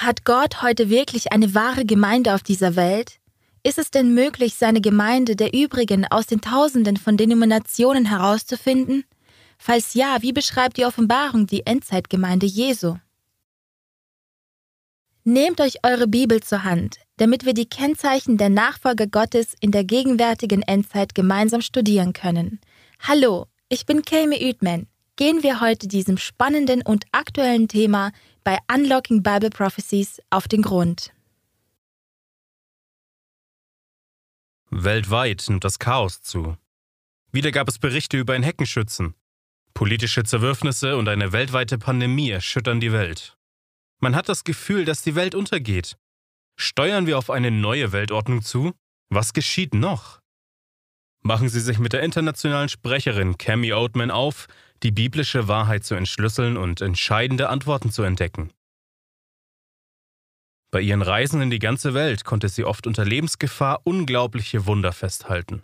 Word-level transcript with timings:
Hat 0.00 0.24
Gott 0.24 0.62
heute 0.62 0.88
wirklich 0.88 1.30
eine 1.30 1.54
wahre 1.54 1.84
Gemeinde 1.84 2.34
auf 2.34 2.42
dieser 2.42 2.74
Welt? 2.74 3.20
Ist 3.62 3.76
es 3.76 3.90
denn 3.90 4.14
möglich, 4.14 4.54
seine 4.54 4.80
Gemeinde 4.80 5.36
der 5.36 5.52
übrigen 5.52 6.06
aus 6.06 6.24
den 6.24 6.40
Tausenden 6.40 6.96
von 6.96 7.18
Denominationen 7.18 8.06
herauszufinden? 8.06 9.04
Falls 9.58 9.92
ja, 9.92 10.16
wie 10.22 10.32
beschreibt 10.32 10.78
die 10.78 10.86
Offenbarung 10.86 11.46
die 11.46 11.66
Endzeitgemeinde 11.66 12.46
Jesu? 12.46 12.96
Nehmt 15.24 15.60
euch 15.60 15.84
eure 15.84 16.08
Bibel 16.08 16.42
zur 16.42 16.64
Hand, 16.64 16.96
damit 17.18 17.44
wir 17.44 17.52
die 17.52 17.68
Kennzeichen 17.68 18.38
der 18.38 18.48
Nachfolger 18.48 19.06
Gottes 19.06 19.54
in 19.60 19.70
der 19.70 19.84
gegenwärtigen 19.84 20.62
Endzeit 20.62 21.14
gemeinsam 21.14 21.60
studieren 21.60 22.14
können. 22.14 22.58
Hallo, 23.00 23.48
ich 23.68 23.84
bin 23.84 24.00
Kame 24.00 24.38
Uedman. 24.40 24.86
Gehen 25.16 25.42
wir 25.42 25.60
heute 25.60 25.86
diesem 25.86 26.16
spannenden 26.16 26.82
und 26.82 27.04
aktuellen 27.12 27.68
Thema 27.68 28.12
bei 28.44 28.58
Unlocking 28.72 29.22
Bible 29.22 29.50
Prophecies 29.50 30.20
auf 30.30 30.48
den 30.48 30.62
Grund. 30.62 31.12
Weltweit 34.70 35.44
nimmt 35.48 35.64
das 35.64 35.78
Chaos 35.78 36.22
zu. 36.22 36.56
Wieder 37.32 37.50
gab 37.52 37.68
es 37.68 37.78
Berichte 37.78 38.16
über 38.18 38.34
ein 38.34 38.42
Heckenschützen. 38.42 39.14
Politische 39.74 40.24
Zerwürfnisse 40.24 40.96
und 40.96 41.08
eine 41.08 41.32
weltweite 41.32 41.78
Pandemie 41.78 42.30
erschüttern 42.30 42.80
die 42.80 42.92
Welt. 42.92 43.36
Man 44.00 44.16
hat 44.16 44.28
das 44.28 44.44
Gefühl, 44.44 44.84
dass 44.84 45.02
die 45.02 45.14
Welt 45.14 45.34
untergeht. 45.34 45.96
Steuern 46.56 47.06
wir 47.06 47.18
auf 47.18 47.30
eine 47.30 47.50
neue 47.50 47.92
Weltordnung 47.92 48.42
zu? 48.42 48.72
Was 49.08 49.32
geschieht 49.32 49.74
noch? 49.74 50.19
Machen 51.22 51.48
Sie 51.48 51.60
sich 51.60 51.78
mit 51.78 51.92
der 51.92 52.02
internationalen 52.02 52.68
Sprecherin 52.68 53.36
Cami 53.36 53.72
Oatman 53.72 54.10
auf, 54.10 54.46
die 54.82 54.90
biblische 54.90 55.48
Wahrheit 55.48 55.84
zu 55.84 55.94
entschlüsseln 55.94 56.56
und 56.56 56.80
entscheidende 56.80 57.50
Antworten 57.50 57.90
zu 57.90 58.02
entdecken. 58.02 58.50
Bei 60.70 60.80
ihren 60.80 61.02
Reisen 61.02 61.42
in 61.42 61.50
die 61.50 61.58
ganze 61.58 61.94
Welt 61.94 62.24
konnte 62.24 62.48
sie 62.48 62.64
oft 62.64 62.86
unter 62.86 63.04
Lebensgefahr 63.04 63.80
unglaubliche 63.84 64.66
Wunder 64.66 64.92
festhalten. 64.92 65.62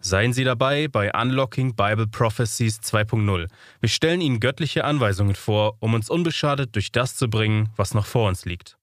Seien 0.00 0.32
Sie 0.32 0.44
dabei 0.44 0.86
bei 0.86 1.12
Unlocking 1.12 1.74
Bible 1.74 2.06
Prophecies 2.06 2.78
2.0. 2.80 3.48
Wir 3.80 3.88
stellen 3.88 4.20
Ihnen 4.20 4.38
göttliche 4.38 4.84
Anweisungen 4.84 5.34
vor, 5.34 5.76
um 5.80 5.94
uns 5.94 6.08
unbeschadet 6.08 6.76
durch 6.76 6.92
das 6.92 7.16
zu 7.16 7.28
bringen, 7.28 7.70
was 7.74 7.94
noch 7.94 8.06
vor 8.06 8.28
uns 8.28 8.44
liegt. 8.44 8.77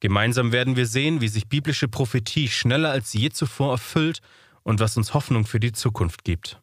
Gemeinsam 0.00 0.50
werden 0.50 0.76
wir 0.76 0.86
sehen, 0.86 1.20
wie 1.20 1.28
sich 1.28 1.48
biblische 1.48 1.86
Prophetie 1.86 2.48
schneller 2.48 2.90
als 2.90 3.12
je 3.12 3.28
zuvor 3.30 3.72
erfüllt 3.72 4.20
und 4.62 4.80
was 4.80 4.96
uns 4.96 5.12
Hoffnung 5.12 5.44
für 5.44 5.60
die 5.60 5.72
Zukunft 5.72 6.24
gibt. 6.24 6.60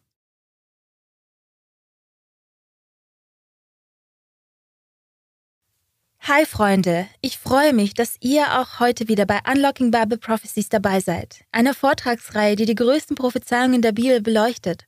Hi 6.20 6.44
Freunde, 6.44 7.06
ich 7.22 7.38
freue 7.38 7.72
mich, 7.72 7.94
dass 7.94 8.16
ihr 8.20 8.60
auch 8.60 8.80
heute 8.80 9.08
wieder 9.08 9.24
bei 9.24 9.40
Unlocking 9.50 9.90
Bible 9.92 10.18
Prophecies 10.18 10.68
dabei 10.68 11.00
seid, 11.00 11.44
einer 11.52 11.74
Vortragsreihe, 11.74 12.54
die 12.54 12.66
die 12.66 12.74
größten 12.74 13.16
Prophezeiungen 13.16 13.80
der 13.80 13.92
Bibel 13.92 14.20
beleuchtet. 14.20 14.87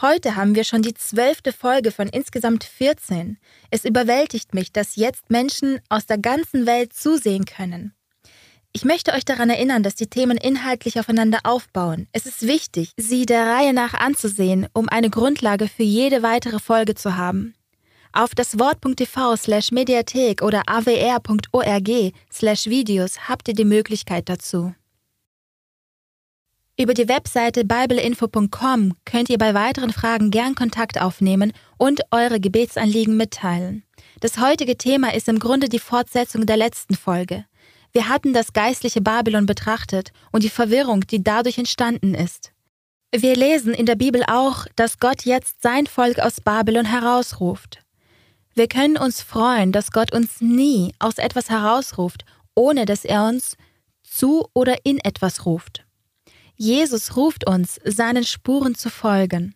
Heute 0.00 0.36
haben 0.36 0.54
wir 0.54 0.62
schon 0.62 0.82
die 0.82 0.94
zwölfte 0.94 1.52
Folge 1.52 1.90
von 1.90 2.08
insgesamt 2.08 2.62
14. 2.62 3.36
Es 3.72 3.84
überwältigt 3.84 4.54
mich, 4.54 4.72
dass 4.72 4.94
jetzt 4.94 5.28
Menschen 5.28 5.80
aus 5.88 6.06
der 6.06 6.18
ganzen 6.18 6.66
Welt 6.66 6.92
zusehen 6.92 7.46
können. 7.46 7.94
Ich 8.72 8.84
möchte 8.84 9.12
euch 9.12 9.24
daran 9.24 9.50
erinnern, 9.50 9.82
dass 9.82 9.96
die 9.96 10.06
Themen 10.06 10.36
inhaltlich 10.36 11.00
aufeinander 11.00 11.40
aufbauen. 11.42 12.06
Es 12.12 12.26
ist 12.26 12.46
wichtig, 12.46 12.92
sie 12.96 13.26
der 13.26 13.46
Reihe 13.48 13.72
nach 13.72 13.94
anzusehen, 13.94 14.68
um 14.72 14.88
eine 14.88 15.10
Grundlage 15.10 15.66
für 15.66 15.82
jede 15.82 16.22
weitere 16.22 16.60
Folge 16.60 16.94
zu 16.94 17.16
haben. 17.16 17.54
Auf 18.12 18.36
das 18.36 18.56
Wort.tv 18.56 19.34
slash 19.34 19.72
Mediathek 19.72 20.42
oder 20.42 20.62
awr.org 20.68 22.12
slash 22.32 22.66
Videos 22.66 23.28
habt 23.28 23.48
ihr 23.48 23.54
die 23.54 23.64
Möglichkeit 23.64 24.28
dazu. 24.28 24.74
Über 26.80 26.94
die 26.94 27.08
Webseite 27.08 27.64
bibleinfo.com 27.64 28.94
könnt 29.04 29.30
ihr 29.30 29.38
bei 29.38 29.52
weiteren 29.52 29.92
Fragen 29.92 30.30
gern 30.30 30.54
Kontakt 30.54 31.00
aufnehmen 31.00 31.52
und 31.76 32.02
eure 32.12 32.38
Gebetsanliegen 32.38 33.16
mitteilen. 33.16 33.82
Das 34.20 34.38
heutige 34.38 34.78
Thema 34.78 35.12
ist 35.12 35.28
im 35.28 35.40
Grunde 35.40 35.68
die 35.68 35.80
Fortsetzung 35.80 36.46
der 36.46 36.56
letzten 36.56 36.94
Folge. 36.94 37.44
Wir 37.90 38.08
hatten 38.08 38.32
das 38.32 38.52
geistliche 38.52 39.00
Babylon 39.00 39.44
betrachtet 39.44 40.12
und 40.30 40.44
die 40.44 40.50
Verwirrung, 40.50 41.00
die 41.00 41.24
dadurch 41.24 41.58
entstanden 41.58 42.14
ist. 42.14 42.52
Wir 43.12 43.34
lesen 43.34 43.74
in 43.74 43.86
der 43.86 43.96
Bibel 43.96 44.22
auch, 44.28 44.66
dass 44.76 45.00
Gott 45.00 45.24
jetzt 45.24 45.60
sein 45.62 45.88
Volk 45.88 46.20
aus 46.20 46.40
Babylon 46.40 46.84
herausruft. 46.84 47.80
Wir 48.54 48.68
können 48.68 48.96
uns 48.96 49.20
freuen, 49.20 49.72
dass 49.72 49.90
Gott 49.90 50.12
uns 50.12 50.40
nie 50.40 50.92
aus 51.00 51.18
etwas 51.18 51.50
herausruft, 51.50 52.24
ohne 52.54 52.84
dass 52.84 53.04
er 53.04 53.26
uns 53.26 53.56
zu 54.04 54.46
oder 54.54 54.76
in 54.84 55.00
etwas 55.00 55.44
ruft. 55.44 55.87
Jesus 56.60 57.16
ruft 57.16 57.46
uns, 57.46 57.78
seinen 57.84 58.24
Spuren 58.24 58.74
zu 58.74 58.90
folgen. 58.90 59.54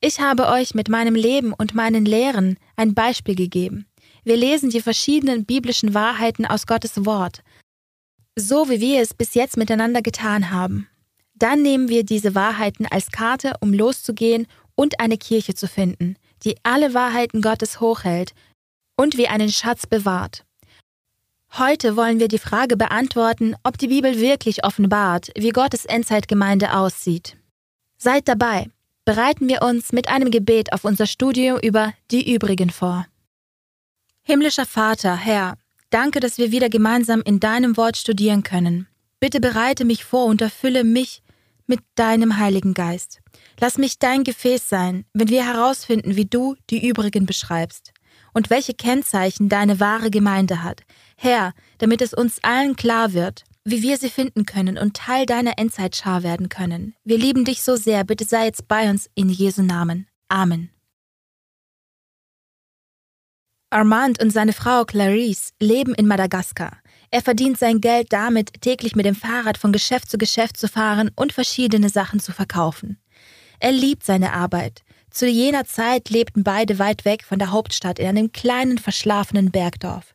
Ich 0.00 0.18
habe 0.18 0.46
euch 0.48 0.74
mit 0.74 0.88
meinem 0.88 1.14
Leben 1.14 1.52
und 1.52 1.74
meinen 1.74 2.06
Lehren 2.06 2.58
ein 2.74 2.94
Beispiel 2.94 3.34
gegeben. 3.34 3.86
Wir 4.24 4.38
lesen 4.38 4.70
die 4.70 4.80
verschiedenen 4.80 5.44
biblischen 5.44 5.92
Wahrheiten 5.92 6.46
aus 6.46 6.66
Gottes 6.66 7.04
Wort, 7.04 7.42
so 8.34 8.70
wie 8.70 8.80
wir 8.80 9.02
es 9.02 9.12
bis 9.12 9.34
jetzt 9.34 9.58
miteinander 9.58 10.00
getan 10.00 10.50
haben. 10.50 10.88
Dann 11.34 11.60
nehmen 11.60 11.90
wir 11.90 12.02
diese 12.02 12.34
Wahrheiten 12.34 12.86
als 12.86 13.10
Karte, 13.10 13.52
um 13.60 13.74
loszugehen 13.74 14.46
und 14.74 15.00
eine 15.00 15.18
Kirche 15.18 15.54
zu 15.54 15.68
finden, 15.68 16.16
die 16.44 16.56
alle 16.62 16.94
Wahrheiten 16.94 17.42
Gottes 17.42 17.80
hochhält 17.80 18.32
und 18.96 19.18
wie 19.18 19.28
einen 19.28 19.50
Schatz 19.50 19.86
bewahrt. 19.86 20.46
Heute 21.52 21.96
wollen 21.96 22.20
wir 22.20 22.28
die 22.28 22.38
Frage 22.38 22.76
beantworten, 22.76 23.54
ob 23.62 23.78
die 23.78 23.88
Bibel 23.88 24.20
wirklich 24.20 24.64
offenbart, 24.64 25.30
wie 25.36 25.50
Gottes 25.50 25.84
Endzeitgemeinde 25.84 26.74
aussieht. 26.74 27.36
Seid 27.96 28.28
dabei, 28.28 28.68
bereiten 29.06 29.48
wir 29.48 29.62
uns 29.62 29.92
mit 29.92 30.08
einem 30.08 30.30
Gebet 30.30 30.72
auf 30.72 30.84
unser 30.84 31.06
Studio 31.06 31.58
über 31.58 31.94
die 32.10 32.34
übrigen 32.34 32.70
vor. 32.70 33.06
Himmlischer 34.22 34.66
Vater, 34.66 35.16
Herr, 35.16 35.54
danke, 35.90 36.20
dass 36.20 36.36
wir 36.36 36.50
wieder 36.50 36.68
gemeinsam 36.68 37.22
in 37.22 37.40
deinem 37.40 37.76
Wort 37.76 37.96
studieren 37.96 38.42
können. 38.42 38.88
Bitte 39.20 39.40
bereite 39.40 39.84
mich 39.84 40.04
vor 40.04 40.26
und 40.26 40.42
erfülle 40.42 40.84
mich 40.84 41.22
mit 41.66 41.80
deinem 41.94 42.36
Heiligen 42.38 42.74
Geist. 42.74 43.20
Lass 43.60 43.78
mich 43.78 43.98
dein 43.98 44.24
Gefäß 44.24 44.68
sein, 44.68 45.04
wenn 45.14 45.28
wir 45.28 45.44
herausfinden, 45.46 46.16
wie 46.16 46.26
du 46.26 46.56
die 46.70 46.86
übrigen 46.86 47.24
beschreibst 47.24 47.92
und 48.34 48.50
welche 48.50 48.74
Kennzeichen 48.74 49.48
deine 49.48 49.80
wahre 49.80 50.10
Gemeinde 50.10 50.62
hat. 50.62 50.82
Herr, 51.16 51.52
damit 51.78 52.02
es 52.02 52.14
uns 52.14 52.38
allen 52.42 52.76
klar 52.76 53.12
wird, 53.12 53.44
wie 53.64 53.82
wir 53.82 53.96
sie 53.96 54.10
finden 54.10 54.46
können 54.46 54.78
und 54.78 54.96
Teil 54.96 55.26
deiner 55.26 55.58
Endzeitschar 55.58 56.22
werden 56.22 56.48
können. 56.48 56.94
Wir 57.04 57.18
lieben 57.18 57.44
dich 57.44 57.62
so 57.62 57.76
sehr, 57.76 58.04
bitte 58.04 58.24
sei 58.24 58.44
jetzt 58.44 58.68
bei 58.68 58.88
uns 58.88 59.10
in 59.14 59.28
Jesu 59.28 59.62
Namen. 59.62 60.06
Amen. 60.28 60.70
Armand 63.70 64.22
und 64.22 64.30
seine 64.30 64.52
Frau 64.52 64.84
Clarice 64.84 65.52
leben 65.60 65.94
in 65.94 66.06
Madagaskar. 66.06 66.78
Er 67.10 67.22
verdient 67.22 67.58
sein 67.58 67.80
Geld 67.80 68.12
damit, 68.12 68.60
täglich 68.60 68.94
mit 68.94 69.06
dem 69.06 69.14
Fahrrad 69.14 69.58
von 69.58 69.72
Geschäft 69.72 70.10
zu 70.10 70.18
Geschäft 70.18 70.56
zu 70.56 70.68
fahren 70.68 71.10
und 71.16 71.32
verschiedene 71.32 71.88
Sachen 71.88 72.20
zu 72.20 72.32
verkaufen. 72.32 72.98
Er 73.58 73.72
liebt 73.72 74.04
seine 74.04 74.32
Arbeit. 74.32 74.82
Zu 75.10 75.26
jener 75.26 75.64
Zeit 75.64 76.10
lebten 76.10 76.44
beide 76.44 76.78
weit 76.78 77.04
weg 77.04 77.24
von 77.24 77.38
der 77.38 77.50
Hauptstadt 77.50 77.98
in 77.98 78.06
einem 78.06 78.32
kleinen, 78.32 78.78
verschlafenen 78.78 79.50
Bergdorf. 79.50 80.14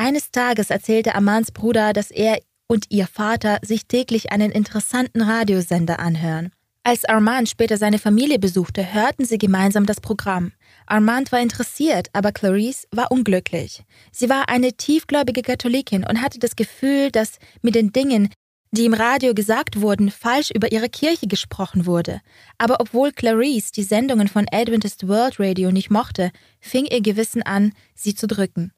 Eines 0.00 0.30
Tages 0.30 0.70
erzählte 0.70 1.16
Amans 1.16 1.50
Bruder, 1.50 1.92
dass 1.92 2.12
er 2.12 2.38
und 2.68 2.84
ihr 2.88 3.08
Vater 3.08 3.58
sich 3.62 3.88
täglich 3.88 4.30
einen 4.30 4.52
interessanten 4.52 5.22
Radiosender 5.22 5.98
anhören. 5.98 6.52
Als 6.84 7.04
Armand 7.04 7.48
später 7.48 7.78
seine 7.78 7.98
Familie 7.98 8.38
besuchte, 8.38 8.94
hörten 8.94 9.24
sie 9.24 9.38
gemeinsam 9.38 9.86
das 9.86 10.00
Programm. 10.00 10.52
Armand 10.86 11.32
war 11.32 11.40
interessiert, 11.40 12.10
aber 12.12 12.30
Clarice 12.30 12.86
war 12.92 13.10
unglücklich. 13.10 13.82
Sie 14.12 14.28
war 14.28 14.48
eine 14.48 14.74
tiefgläubige 14.74 15.42
Katholikin 15.42 16.04
und 16.04 16.22
hatte 16.22 16.38
das 16.38 16.54
Gefühl, 16.54 17.10
dass 17.10 17.40
mit 17.62 17.74
den 17.74 17.90
Dingen, 17.90 18.28
die 18.70 18.84
im 18.84 18.94
Radio 18.94 19.34
gesagt 19.34 19.80
wurden, 19.80 20.12
falsch 20.12 20.52
über 20.52 20.70
ihre 20.70 20.88
Kirche 20.88 21.26
gesprochen 21.26 21.86
wurde. 21.86 22.20
Aber 22.56 22.76
obwohl 22.78 23.10
Clarice 23.10 23.72
die 23.72 23.82
Sendungen 23.82 24.28
von 24.28 24.46
Adventist 24.52 25.08
World 25.08 25.40
Radio 25.40 25.72
nicht 25.72 25.90
mochte, 25.90 26.30
fing 26.60 26.86
ihr 26.86 27.00
Gewissen 27.00 27.42
an, 27.42 27.72
sie 27.96 28.14
zu 28.14 28.28
drücken. 28.28 28.70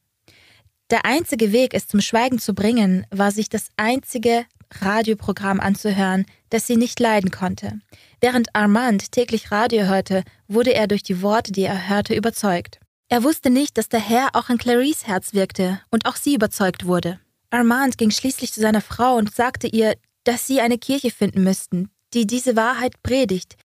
Der 0.91 1.05
einzige 1.05 1.53
Weg, 1.53 1.73
es 1.73 1.87
zum 1.87 2.01
Schweigen 2.01 2.41
zu 2.41 2.53
bringen, 2.53 3.07
war 3.11 3.31
sich 3.31 3.49
das 3.49 3.69
einzige 3.77 4.45
Radioprogramm 4.81 5.61
anzuhören, 5.61 6.27
das 6.49 6.67
sie 6.67 6.77
nicht 6.77 6.99
leiden 6.99 7.31
konnte. 7.31 7.79
Während 8.21 8.55
Armand 8.57 9.13
täglich 9.13 9.53
Radio 9.53 9.85
hörte, 9.85 10.25
wurde 10.49 10.75
er 10.75 10.89
durch 10.89 11.03
die 11.03 11.23
Worte, 11.23 11.53
die 11.53 11.63
er 11.63 11.89
hörte, 11.89 12.15
überzeugt. 12.15 12.81
Er 13.09 13.23
wusste 13.23 13.51
nicht, 13.51 13.79
dass 13.79 13.89
der 13.89 14.01
Herr 14.01 14.31
auch 14.35 14.51
in 14.51 14.59
Clarice 14.59 15.07
Herz 15.07 15.33
wirkte 15.33 15.81
und 15.91 16.07
auch 16.07 16.17
sie 16.17 16.35
überzeugt 16.35 16.87
wurde. 16.87 17.21
Armand 17.51 17.99
ging 17.99 18.11
schließlich 18.11 18.53
zu 18.53 18.61
seiner 18.61 18.81
Frau 18.81 19.17
und 19.17 19.35
sagte 19.35 19.67
ihr, 19.67 19.95
dass 20.25 20.47
sie 20.47 20.61
eine 20.61 20.79
Kirche 20.79 21.11
finden 21.11 21.43
müssten, 21.43 21.91
die 22.15 22.27
diese 22.27 22.57
Wahrheit 22.57 23.01
predigt. 23.03 23.57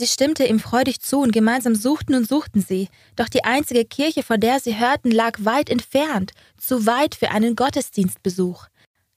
Sie 0.00 0.06
stimmte 0.06 0.44
ihm 0.44 0.60
freudig 0.60 1.00
zu 1.00 1.18
und 1.18 1.32
gemeinsam 1.32 1.74
suchten 1.74 2.14
und 2.14 2.28
suchten 2.28 2.60
sie, 2.62 2.88
doch 3.16 3.28
die 3.28 3.42
einzige 3.42 3.84
Kirche, 3.84 4.22
von 4.22 4.38
der 4.38 4.60
sie 4.60 4.78
hörten, 4.78 5.10
lag 5.10 5.38
weit 5.40 5.68
entfernt, 5.68 6.34
zu 6.56 6.86
weit 6.86 7.16
für 7.16 7.32
einen 7.32 7.56
Gottesdienstbesuch. 7.56 8.68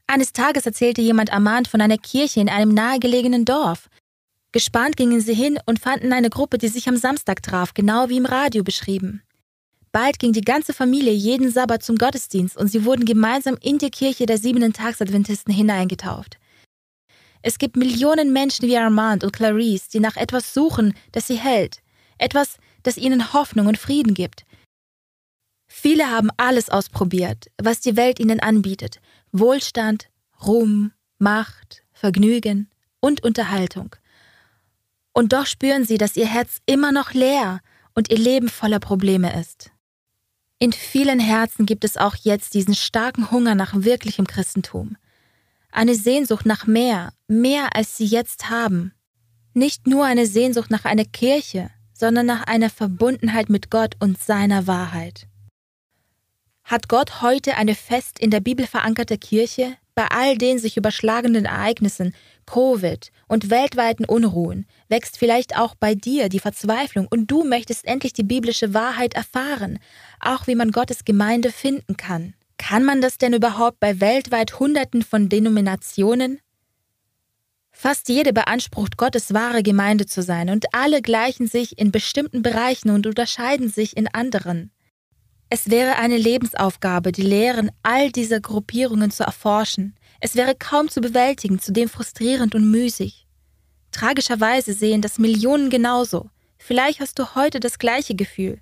Eines 0.07 0.33
Tages 0.33 0.65
erzählte 0.65 1.01
jemand 1.01 1.29
ermahnt 1.29 1.67
von 1.67 1.81
einer 1.81 1.99
Kirche 1.99 2.39
in 2.39 2.49
einem 2.49 2.73
nahegelegenen 2.73 3.45
Dorf. 3.45 3.89
Gespannt 4.53 4.97
gingen 4.97 5.21
sie 5.21 5.35
hin 5.35 5.59
und 5.67 5.77
fanden 5.77 6.13
eine 6.13 6.31
Gruppe, 6.31 6.57
die 6.57 6.67
sich 6.67 6.89
am 6.89 6.97
Samstag 6.97 7.43
traf, 7.43 7.75
genau 7.75 8.09
wie 8.09 8.17
im 8.17 8.25
Radio 8.25 8.63
beschrieben. 8.63 9.21
Bald 9.91 10.17
ging 10.17 10.33
die 10.33 10.41
ganze 10.41 10.73
Familie 10.73 11.13
jeden 11.13 11.51
Sabbat 11.51 11.83
zum 11.83 11.97
Gottesdienst 11.97 12.57
und 12.57 12.69
sie 12.69 12.85
wurden 12.85 13.05
gemeinsam 13.05 13.55
in 13.61 13.77
die 13.77 13.91
Kirche 13.91 14.25
der 14.25 14.39
siebenten 14.39 14.73
Tagsadventisten 14.73 15.53
hineingetauft. 15.53 16.39
Es 17.41 17.57
gibt 17.57 17.75
Millionen 17.75 18.33
Menschen 18.33 18.67
wie 18.67 18.77
Armand 18.77 19.23
und 19.23 19.33
Clarice, 19.33 19.89
die 19.89 19.99
nach 19.99 20.15
etwas 20.15 20.53
suchen, 20.53 20.93
das 21.11 21.27
sie 21.27 21.39
hält, 21.39 21.81
etwas, 22.17 22.57
das 22.83 22.97
ihnen 22.97 23.33
Hoffnung 23.33 23.67
und 23.67 23.77
Frieden 23.77 24.13
gibt. 24.13 24.45
Viele 25.67 26.09
haben 26.09 26.29
alles 26.37 26.69
ausprobiert, 26.69 27.47
was 27.61 27.79
die 27.79 27.95
Welt 27.95 28.19
ihnen 28.19 28.39
anbietet. 28.39 28.99
Wohlstand, 29.31 30.09
Ruhm, 30.45 30.91
Macht, 31.17 31.83
Vergnügen 31.93 32.69
und 32.99 33.23
Unterhaltung. 33.23 33.95
Und 35.13 35.33
doch 35.33 35.45
spüren 35.45 35.85
sie, 35.85 35.97
dass 35.97 36.17
ihr 36.17 36.27
Herz 36.27 36.57
immer 36.65 36.91
noch 36.91 37.13
leer 37.13 37.61
und 37.95 38.11
ihr 38.11 38.17
Leben 38.17 38.49
voller 38.49 38.79
Probleme 38.79 39.39
ist. 39.39 39.71
In 40.59 40.73
vielen 40.73 41.19
Herzen 41.19 41.65
gibt 41.65 41.83
es 41.83 41.97
auch 41.97 42.15
jetzt 42.15 42.53
diesen 42.53 42.75
starken 42.75 43.31
Hunger 43.31 43.55
nach 43.55 43.73
wirklichem 43.73 44.27
Christentum 44.27 44.97
eine 45.71 45.95
Sehnsucht 45.95 46.45
nach 46.45 46.67
mehr, 46.67 47.13
mehr 47.27 47.75
als 47.75 47.97
sie 47.97 48.05
jetzt 48.05 48.49
haben. 48.49 48.93
Nicht 49.53 49.87
nur 49.87 50.05
eine 50.05 50.25
Sehnsucht 50.25 50.71
nach 50.71 50.85
einer 50.85 51.05
Kirche, 51.05 51.69
sondern 51.93 52.25
nach 52.25 52.43
einer 52.43 52.69
Verbundenheit 52.69 53.49
mit 53.49 53.69
Gott 53.69 53.95
und 53.99 54.21
seiner 54.21 54.67
Wahrheit. 54.67 55.27
Hat 56.63 56.87
Gott 56.87 57.21
heute 57.21 57.57
eine 57.57 57.75
fest 57.75 58.19
in 58.19 58.31
der 58.31 58.39
Bibel 58.39 58.65
verankerte 58.65 59.17
Kirche? 59.17 59.75
Bei 59.93 60.07
all 60.09 60.37
den 60.37 60.57
sich 60.57 60.77
überschlagenden 60.77 61.45
Ereignissen, 61.45 62.15
Covid 62.45 63.11
und 63.27 63.49
weltweiten 63.49 64.05
Unruhen 64.05 64.65
wächst 64.87 65.17
vielleicht 65.17 65.57
auch 65.57 65.75
bei 65.75 65.95
dir 65.95 66.29
die 66.29 66.39
Verzweiflung 66.39 67.07
und 67.09 67.27
du 67.29 67.43
möchtest 67.43 67.85
endlich 67.85 68.13
die 68.13 68.23
biblische 68.23 68.73
Wahrheit 68.73 69.13
erfahren, 69.13 69.79
auch 70.19 70.47
wie 70.47 70.55
man 70.55 70.71
Gottes 70.71 71.03
Gemeinde 71.03 71.51
finden 71.51 71.97
kann. 71.97 72.33
Kann 72.61 72.83
man 72.83 73.01
das 73.01 73.17
denn 73.17 73.33
überhaupt 73.33 73.79
bei 73.79 73.99
weltweit 73.99 74.59
Hunderten 74.59 75.01
von 75.01 75.29
Denominationen? 75.29 76.39
Fast 77.71 78.07
jede 78.07 78.33
beansprucht, 78.33 78.97
Gottes 78.97 79.33
wahre 79.33 79.63
Gemeinde 79.63 80.05
zu 80.05 80.21
sein, 80.21 80.51
und 80.51 80.67
alle 80.71 81.01
gleichen 81.01 81.47
sich 81.47 81.79
in 81.79 81.91
bestimmten 81.91 82.43
Bereichen 82.43 82.91
und 82.91 83.07
unterscheiden 83.07 83.67
sich 83.67 83.97
in 83.97 84.07
anderen. 84.07 84.71
Es 85.49 85.71
wäre 85.71 85.95
eine 85.95 86.17
Lebensaufgabe, 86.17 87.11
die 87.11 87.23
Lehren 87.23 87.71
all 87.81 88.11
dieser 88.11 88.39
Gruppierungen 88.39 89.09
zu 89.09 89.23
erforschen. 89.23 89.95
Es 90.19 90.35
wäre 90.35 90.53
kaum 90.53 90.87
zu 90.87 91.01
bewältigen, 91.01 91.57
zudem 91.57 91.89
frustrierend 91.89 92.53
und 92.53 92.69
müßig. 92.69 93.25
Tragischerweise 93.91 94.73
sehen 94.73 95.01
das 95.01 95.17
Millionen 95.17 95.71
genauso. 95.71 96.29
Vielleicht 96.59 96.99
hast 96.99 97.17
du 97.17 97.33
heute 97.33 97.59
das 97.59 97.79
gleiche 97.79 98.13
Gefühl. 98.13 98.61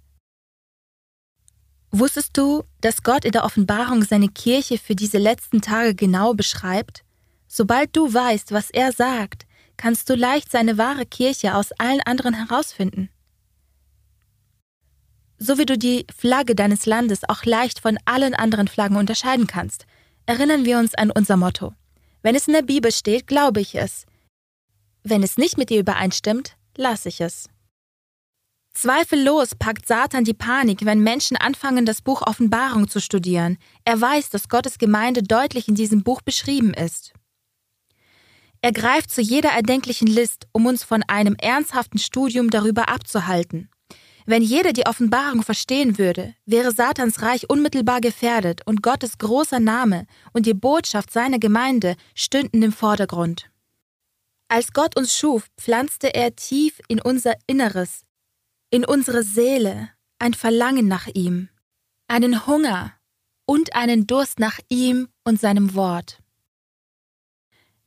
Wusstest 1.91 2.38
du, 2.38 2.63
dass 2.81 3.03
Gott 3.03 3.25
in 3.25 3.31
der 3.31 3.44
Offenbarung 3.44 4.03
seine 4.03 4.30
Kirche 4.30 4.77
für 4.77 4.95
diese 4.95 5.18
letzten 5.18 5.62
Tage 5.62 5.95
genau 5.95 6.33
beschreibt? 6.33 7.03
Sobald 7.47 7.95
du 7.95 8.13
weißt, 8.13 8.51
was 8.51 8.69
er 8.69 8.91
sagt, 8.91 9.47
kannst 9.75 10.09
du 10.09 10.15
leicht 10.15 10.51
seine 10.51 10.77
wahre 10.77 11.06
Kirche 11.06 11.56
aus 11.56 11.71
allen 11.74 12.01
anderen 12.01 12.33
herausfinden. 12.33 13.09
So 15.39 15.57
wie 15.57 15.65
du 15.65 15.77
die 15.77 16.06
Flagge 16.15 16.53
deines 16.53 16.86
Landes 16.86 17.27
auch 17.27 17.45
leicht 17.45 17.80
von 17.80 17.97
allen 18.06 18.35
anderen 18.35 18.68
Flaggen 18.68 18.97
unterscheiden 18.97 19.47
kannst, 19.47 19.85
erinnern 20.25 20.65
wir 20.65 20.77
uns 20.77 20.94
an 20.95 21.12
unser 21.12 21.38
Motto. 21.38 21.74
Wenn 22.21 22.35
es 22.35 22.47
in 22.47 22.53
der 22.53 22.62
Bibel 22.62 22.92
steht, 22.92 23.25
glaube 23.25 23.62
ich 23.62 23.75
es. 23.75 24.06
Wenn 25.03 25.24
es 25.24 25.38
nicht 25.38 25.57
mit 25.57 25.69
dir 25.69 25.80
übereinstimmt, 25.80 26.57
lasse 26.75 27.07
ich 27.07 27.21
es. 27.21 27.47
Zweifellos 28.81 29.56
packt 29.56 29.90
Satan 29.90 30.24
die 30.24 30.34
Panik, 30.34 30.86
wenn 30.86 31.02
Menschen 31.04 31.36
anfangen, 31.36 31.86
das 31.86 32.02
Buch 32.02 32.22
Offenbarung 32.22 32.88
zu 32.88 33.02
studieren. 33.02 33.58
Er 33.84 34.00
weiß, 34.00 34.30
dass 34.30 34.48
Gottes 34.48 34.78
Gemeinde 34.78 35.22
deutlich 35.22 35.68
in 35.68 35.76
diesem 35.76 36.02
Buch 36.02 36.22
beschrieben 36.22 36.74
ist. 36.74 37.12
Er 38.62 38.72
greift 38.72 39.12
zu 39.12 39.20
jeder 39.20 39.50
erdenklichen 39.50 40.08
List, 40.08 40.48
um 40.54 40.66
uns 40.66 40.86
von 40.86 41.04
einem 41.10 41.36
ernsthaften 41.36 41.98
Studium 41.98 42.52
darüber 42.52 42.88
abzuhalten. 42.88 43.70
Wenn 44.26 44.44
jeder 44.44 44.72
die 44.72 44.86
Offenbarung 44.86 45.44
verstehen 45.44 45.98
würde, 45.98 46.34
wäre 46.46 46.72
Satans 46.72 47.22
Reich 47.22 47.50
unmittelbar 47.50 48.00
gefährdet 48.00 48.62
und 48.66 48.81
Gottes 48.81 49.18
großer 49.18 49.60
Name 49.60 50.06
und 50.31 50.46
die 50.46 50.54
Botschaft 50.54 51.12
seiner 51.12 51.40
Gemeinde 51.40 51.98
stünden 52.16 52.64
im 52.64 52.72
Vordergrund. 52.72 53.52
Als 54.48 54.72
Gott 54.72 54.96
uns 54.96 55.14
schuf, 55.14 55.48
pflanzte 55.58 56.14
er 56.16 56.34
tief 56.38 56.80
in 56.88 57.02
unser 57.02 57.34
Inneres 57.46 58.06
in 58.69 58.86
unsere 58.86 59.24
Seele 59.24 59.89
ein 60.19 60.33
Verlangen 60.33 60.88
nach 60.88 61.07
ihm, 61.13 61.50
einen 62.07 62.45
Hunger 62.45 62.94
und 63.45 63.74
einen 63.74 64.06
Durst 64.06 64.39
nach 64.39 64.60
ihm 64.69 65.07
und 65.24 65.39
seinem 65.39 65.74
Wort. 65.74 66.19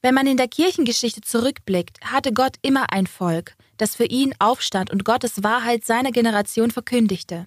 Wenn 0.00 0.14
man 0.14 0.26
in 0.26 0.36
der 0.36 0.48
Kirchengeschichte 0.48 1.20
zurückblickt, 1.20 2.00
hatte 2.02 2.32
Gott 2.32 2.56
immer 2.62 2.92
ein 2.92 3.06
Volk, 3.06 3.54
das 3.76 3.94
für 3.94 4.06
ihn 4.06 4.34
aufstand 4.40 4.90
und 4.90 5.04
Gottes 5.04 5.44
Wahrheit 5.44 5.84
seiner 5.84 6.10
Generation 6.10 6.72
verkündigte. 6.72 7.46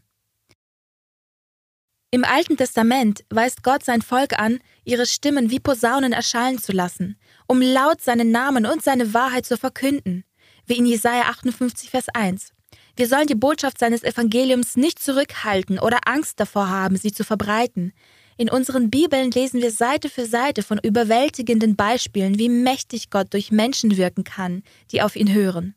Im 2.11 2.23
Alten 2.23 2.55
Testament 2.55 3.25
weist 3.29 3.61
Gott 3.61 3.83
sein 3.83 4.01
Volk 4.01 4.39
an, 4.39 4.59
ihre 4.85 5.05
Stimmen 5.05 5.51
wie 5.51 5.59
Posaunen 5.59 6.13
erschallen 6.13 6.59
zu 6.59 6.71
lassen, 6.71 7.19
um 7.45 7.61
laut 7.61 7.99
seinen 7.99 8.31
Namen 8.31 8.65
und 8.65 8.81
seine 8.81 9.13
Wahrheit 9.13 9.45
zu 9.45 9.57
verkünden, 9.57 10.23
wie 10.65 10.77
in 10.77 10.85
Jesaja 10.85 11.23
58, 11.23 11.89
Vers 11.89 12.07
1. 12.13 12.53
Wir 12.95 13.07
sollen 13.07 13.27
die 13.27 13.35
Botschaft 13.35 13.77
seines 13.79 14.03
Evangeliums 14.03 14.77
nicht 14.77 14.99
zurückhalten 14.99 15.79
oder 15.79 15.99
Angst 16.05 16.39
davor 16.39 16.69
haben, 16.69 16.95
sie 16.95 17.11
zu 17.11 17.23
verbreiten. 17.23 17.91
In 18.37 18.49
unseren 18.49 18.89
Bibeln 18.89 19.31
lesen 19.31 19.61
wir 19.61 19.71
Seite 19.71 20.09
für 20.09 20.25
Seite 20.25 20.63
von 20.63 20.79
überwältigenden 20.81 21.75
Beispielen, 21.75 22.37
wie 22.39 22.49
mächtig 22.49 23.09
Gott 23.09 23.33
durch 23.33 23.51
Menschen 23.51 23.97
wirken 23.97 24.23
kann, 24.23 24.63
die 24.91 25.01
auf 25.01 25.15
ihn 25.15 25.33
hören. 25.33 25.75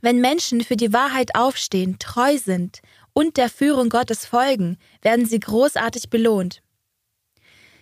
Wenn 0.00 0.20
Menschen 0.20 0.62
für 0.62 0.76
die 0.76 0.92
Wahrheit 0.92 1.34
aufstehen, 1.34 1.98
treu 1.98 2.36
sind 2.38 2.80
und 3.12 3.36
der 3.36 3.48
Führung 3.48 3.88
Gottes 3.88 4.26
folgen, 4.26 4.76
werden 5.02 5.26
sie 5.26 5.40
großartig 5.40 6.10
belohnt. 6.10 6.62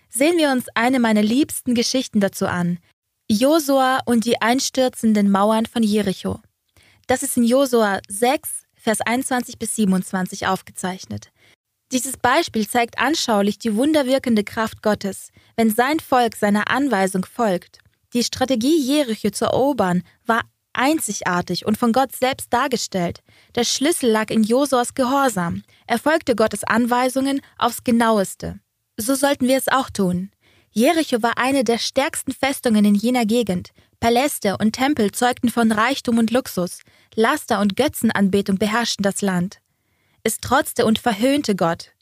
Sehen 0.09 0.39
wir 0.39 0.51
uns 0.51 0.67
eine 0.75 1.01
meiner 1.01 1.23
liebsten 1.23 1.75
Geschichten 1.75 2.21
dazu 2.21 2.47
an. 2.47 2.79
Josua 3.29 4.01
und 4.07 4.27
die 4.27 4.41
einstürzenden 4.41 5.31
Mauern 5.31 5.67
von 5.67 5.83
Jericho. 5.83 6.41
Das 7.07 7.23
ist 7.23 7.37
in 7.37 7.45
Josua 7.45 8.01
6, 8.09 8.65
Vers 8.75 9.01
21 9.01 9.59
bis 9.59 9.77
27 9.77 10.47
aufgezeichnet. 10.47 11.31
Dieses 11.93 12.17
Beispiel 12.17 12.67
zeigt 12.67 12.99
anschaulich 12.99 13.59
die 13.59 13.77
wunderwirkende 13.77 14.43
Kraft 14.43 14.83
Gottes, 14.83 15.31
wenn 15.57 15.71
sein 15.71 16.01
Volk 16.01 16.35
seiner 16.37 16.71
Anweisung 16.71 17.25
folgt. 17.25 17.79
Die 18.15 18.25
Strategie, 18.25 18.79
Jericho 18.79 19.31
zu 19.31 19.47
erobern, 19.47 20.03
war 20.27 20.43
einzigartig 20.73 21.67
und 21.67 21.79
von 21.79 21.93
Gott 21.93 22.15
selbst 22.15 22.53
dargestellt. 22.53 23.21
Der 23.55 23.65
Schlüssel 23.65 24.11
lag 24.11 24.31
in 24.31 24.43
Josuas 24.43 24.95
Gehorsam. 24.95 25.63
Er 25.87 25.99
folgte 25.99 26.35
Gottes 26.35 26.65
Anweisungen 26.65 27.41
aufs 27.59 27.85
genaueste. 27.85 28.61
So 28.97 29.15
sollten 29.15 29.47
wir 29.47 29.57
es 29.57 29.69
auch 29.69 29.91
tun. 29.91 30.31
Jericho 30.71 31.23
war 31.23 31.39
eine 31.39 31.63
der 31.63 31.79
stärksten 31.79 32.33
Festungen 32.33 32.85
in 32.85 32.97
jener 32.97 33.25
Gegend. 33.25 33.71
Paläste 34.01 34.59
und 34.59 34.73
Tempel 34.73 35.13
zeugten 35.13 35.49
von 35.49 35.71
Reichtum 35.71 36.19
und 36.19 36.33
Luxus. 36.33 36.81
Laster 37.17 37.61
und 37.61 37.77
Götzenanbetung 37.77 38.59
beherrschten 38.59 39.03
das 39.03 39.23
Land. 39.23 39.61
Es 40.23 40.39
trotzte 40.39 40.85
und 40.87 40.99
verhöhnte 40.99 41.55
Gott. 41.55 41.93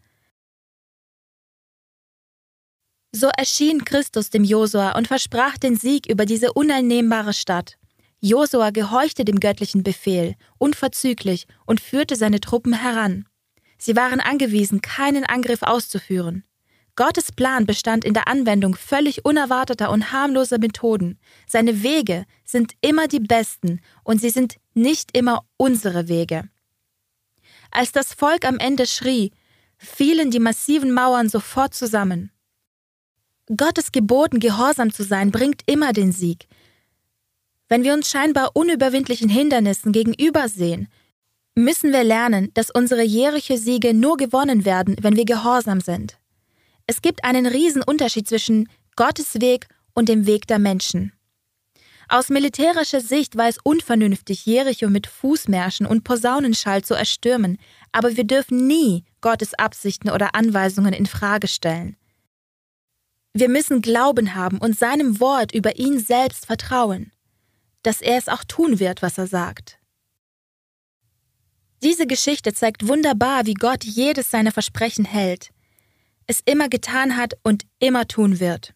So 3.14 3.28
erschien 3.28 3.84
Christus 3.84 4.30
dem 4.30 4.42
Josua 4.42 4.96
und 4.96 5.06
versprach 5.06 5.58
den 5.58 5.76
Sieg 5.76 6.06
über 6.06 6.24
diese 6.24 6.52
uneinnehmbare 6.54 7.34
Stadt. 7.34 7.76
Josua 8.20 8.70
gehorchte 8.70 9.24
dem 9.24 9.38
göttlichen 9.38 9.82
Befehl, 9.82 10.36
unverzüglich, 10.56 11.46
und 11.66 11.80
führte 11.80 12.16
seine 12.16 12.40
Truppen 12.40 12.72
heran. 12.72 13.26
Sie 13.76 13.96
waren 13.96 14.20
angewiesen, 14.20 14.80
keinen 14.80 15.24
Angriff 15.24 15.62
auszuführen. 15.62 16.44
Gottes 16.94 17.32
Plan 17.32 17.64
bestand 17.64 18.04
in 18.04 18.12
der 18.12 18.28
Anwendung 18.28 18.74
völlig 18.74 19.24
unerwarteter 19.24 19.90
und 19.90 20.12
harmloser 20.12 20.58
Methoden. 20.58 21.18
Seine 21.46 21.82
Wege 21.82 22.26
sind 22.44 22.74
immer 22.82 23.08
die 23.08 23.20
besten 23.20 23.80
und 24.04 24.20
sie 24.20 24.30
sind 24.30 24.56
nicht 24.74 25.16
immer 25.16 25.44
unsere 25.56 26.08
Wege. 26.08 26.48
Als 27.70 27.92
das 27.92 28.12
Volk 28.12 28.44
am 28.44 28.58
Ende 28.58 28.86
schrie, 28.86 29.32
fielen 29.78 30.30
die 30.30 30.38
massiven 30.38 30.92
Mauern 30.92 31.30
sofort 31.30 31.74
zusammen. 31.74 32.30
Gottes 33.56 33.90
geboten, 33.90 34.38
gehorsam 34.38 34.92
zu 34.92 35.02
sein, 35.02 35.30
bringt 35.30 35.62
immer 35.66 35.92
den 35.92 36.12
Sieg. 36.12 36.46
Wenn 37.68 37.84
wir 37.84 37.94
uns 37.94 38.10
scheinbar 38.10 38.50
unüberwindlichen 38.54 39.30
Hindernissen 39.30 39.92
gegenübersehen, 39.92 40.88
müssen 41.54 41.90
wir 41.92 42.04
lernen, 42.04 42.52
dass 42.52 42.70
unsere 42.70 43.02
jährliche 43.02 43.56
Siege 43.56 43.94
nur 43.94 44.18
gewonnen 44.18 44.66
werden, 44.66 44.96
wenn 45.00 45.16
wir 45.16 45.24
gehorsam 45.24 45.80
sind. 45.80 46.18
Es 46.92 47.00
gibt 47.00 47.24
einen 47.24 47.46
riesen 47.46 47.82
Unterschied 47.82 48.28
zwischen 48.28 48.68
Gottes 48.96 49.40
Weg 49.40 49.66
und 49.94 50.10
dem 50.10 50.26
Weg 50.26 50.46
der 50.46 50.58
Menschen. 50.58 51.14
Aus 52.06 52.28
militärischer 52.28 53.00
Sicht 53.00 53.34
war 53.34 53.48
es 53.48 53.56
unvernünftig, 53.64 54.44
Jericho 54.44 54.90
mit 54.90 55.06
Fußmärschen 55.06 55.86
und 55.86 56.04
Posaunenschall 56.04 56.84
zu 56.84 56.92
erstürmen, 56.92 57.56
aber 57.92 58.18
wir 58.18 58.24
dürfen 58.24 58.66
nie 58.66 59.04
Gottes 59.22 59.54
Absichten 59.54 60.10
oder 60.10 60.34
Anweisungen 60.34 60.92
in 60.92 61.06
Frage 61.06 61.48
stellen. 61.48 61.96
Wir 63.32 63.48
müssen 63.48 63.80
Glauben 63.80 64.34
haben 64.34 64.58
und 64.58 64.78
seinem 64.78 65.18
Wort 65.18 65.54
über 65.54 65.78
ihn 65.78 65.98
selbst 65.98 66.44
vertrauen, 66.44 67.10
dass 67.82 68.02
er 68.02 68.18
es 68.18 68.28
auch 68.28 68.44
tun 68.44 68.80
wird, 68.80 69.00
was 69.00 69.16
er 69.16 69.28
sagt. 69.28 69.78
Diese 71.82 72.06
Geschichte 72.06 72.52
zeigt 72.52 72.86
wunderbar, 72.86 73.46
wie 73.46 73.54
Gott 73.54 73.82
jedes 73.82 74.30
seiner 74.30 74.52
Versprechen 74.52 75.06
hält, 75.06 75.52
es 76.26 76.40
immer 76.44 76.68
getan 76.68 77.16
hat 77.16 77.34
und 77.42 77.64
immer 77.78 78.06
tun 78.08 78.40
wird. 78.40 78.74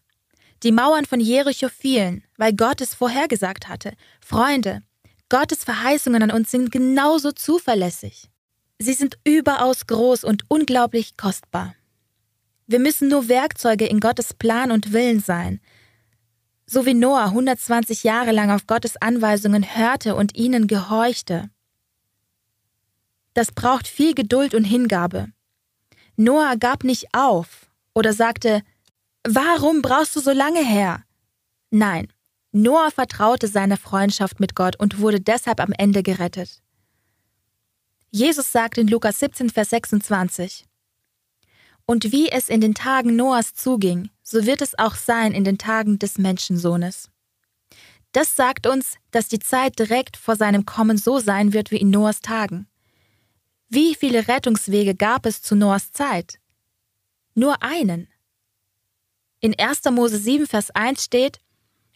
Die 0.63 0.71
Mauern 0.71 1.05
von 1.05 1.19
Jericho 1.19 1.69
fielen, 1.69 2.23
weil 2.37 2.53
Gott 2.53 2.81
es 2.81 2.93
vorhergesagt 2.93 3.67
hatte. 3.67 3.93
Freunde, 4.21 4.81
Gottes 5.29 5.63
Verheißungen 5.63 6.23
an 6.23 6.31
uns 6.31 6.51
sind 6.51 6.71
genauso 6.71 7.31
zuverlässig. 7.31 8.29
Sie 8.79 8.93
sind 8.93 9.17
überaus 9.23 9.87
groß 9.87 10.23
und 10.23 10.43
unglaublich 10.49 11.17
kostbar. 11.17 11.75
Wir 12.65 12.79
müssen 12.79 13.07
nur 13.07 13.27
Werkzeuge 13.27 13.85
in 13.87 13.99
Gottes 13.99 14.33
Plan 14.33 14.71
und 14.71 14.93
Willen 14.93 15.19
sein. 15.19 15.61
So 16.65 16.85
wie 16.85 16.93
Noah 16.93 17.25
120 17.25 18.03
Jahre 18.03 18.31
lang 18.31 18.51
auf 18.51 18.67
Gottes 18.67 18.97
Anweisungen 18.97 19.77
hörte 19.77 20.15
und 20.15 20.35
ihnen 20.35 20.67
gehorchte. 20.67 21.49
Das 23.33 23.51
braucht 23.51 23.87
viel 23.87 24.15
Geduld 24.15 24.53
und 24.53 24.63
Hingabe. 24.63 25.29
Noah 26.17 26.57
gab 26.57 26.83
nicht 26.83 27.13
auf 27.13 27.67
oder 27.93 28.11
sagte, 28.11 28.63
Warum 29.23 29.81
brauchst 29.81 30.15
du 30.15 30.19
so 30.19 30.31
lange 30.31 30.65
her? 30.65 31.03
Nein, 31.69 32.07
Noah 32.51 32.91
vertraute 32.91 33.47
seiner 33.47 33.77
Freundschaft 33.77 34.39
mit 34.39 34.55
Gott 34.55 34.75
und 34.77 34.99
wurde 34.99 35.19
deshalb 35.21 35.59
am 35.59 35.73
Ende 35.73 36.01
gerettet. 36.01 36.61
Jesus 38.09 38.51
sagt 38.51 38.77
in 38.77 38.87
Lukas 38.87 39.19
17, 39.19 39.49
Vers 39.49 39.69
26, 39.69 40.65
Und 41.85 42.11
wie 42.11 42.29
es 42.29 42.49
in 42.49 42.61
den 42.61 42.73
Tagen 42.73 43.15
Noahs 43.15 43.53
zuging, 43.53 44.09
so 44.23 44.45
wird 44.45 44.61
es 44.61 44.79
auch 44.79 44.95
sein 44.95 45.33
in 45.33 45.43
den 45.43 45.57
Tagen 45.57 45.99
des 45.99 46.17
Menschensohnes. 46.17 47.09
Das 48.13 48.35
sagt 48.35 48.65
uns, 48.65 48.95
dass 49.11 49.27
die 49.27 49.39
Zeit 49.39 49.77
direkt 49.77 50.17
vor 50.17 50.35
seinem 50.35 50.65
Kommen 50.65 50.97
so 50.97 51.19
sein 51.19 51.53
wird 51.53 51.69
wie 51.69 51.77
in 51.77 51.91
Noahs 51.91 52.21
Tagen. 52.21 52.67
Wie 53.69 53.95
viele 53.95 54.29
Rettungswege 54.29 54.95
gab 54.95 55.25
es 55.25 55.41
zu 55.41 55.55
Noahs 55.55 55.91
Zeit? 55.91 56.39
Nur 57.35 57.61
einen. 57.61 58.07
In 59.41 59.59
1. 59.59 59.83
Mose 59.91 60.17
7, 60.17 60.47
Vers 60.47 60.71
1 60.71 61.03
steht, 61.03 61.39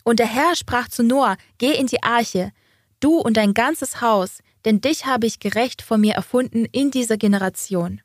Und 0.03 0.19
der 0.19 0.27
Herr 0.27 0.55
sprach 0.55 0.89
zu 0.89 1.01
Noah, 1.01 1.37
Geh 1.59 1.73
in 1.73 1.87
die 1.87 2.03
Arche, 2.03 2.51
du 2.99 3.17
und 3.17 3.37
dein 3.37 3.53
ganzes 3.53 4.01
Haus, 4.01 4.39
denn 4.65 4.81
dich 4.81 5.05
habe 5.05 5.27
ich 5.27 5.39
gerecht 5.39 5.81
vor 5.81 5.97
mir 5.97 6.13
erfunden 6.13 6.65
in 6.65 6.91
dieser 6.91 7.17
Generation. 7.17 8.01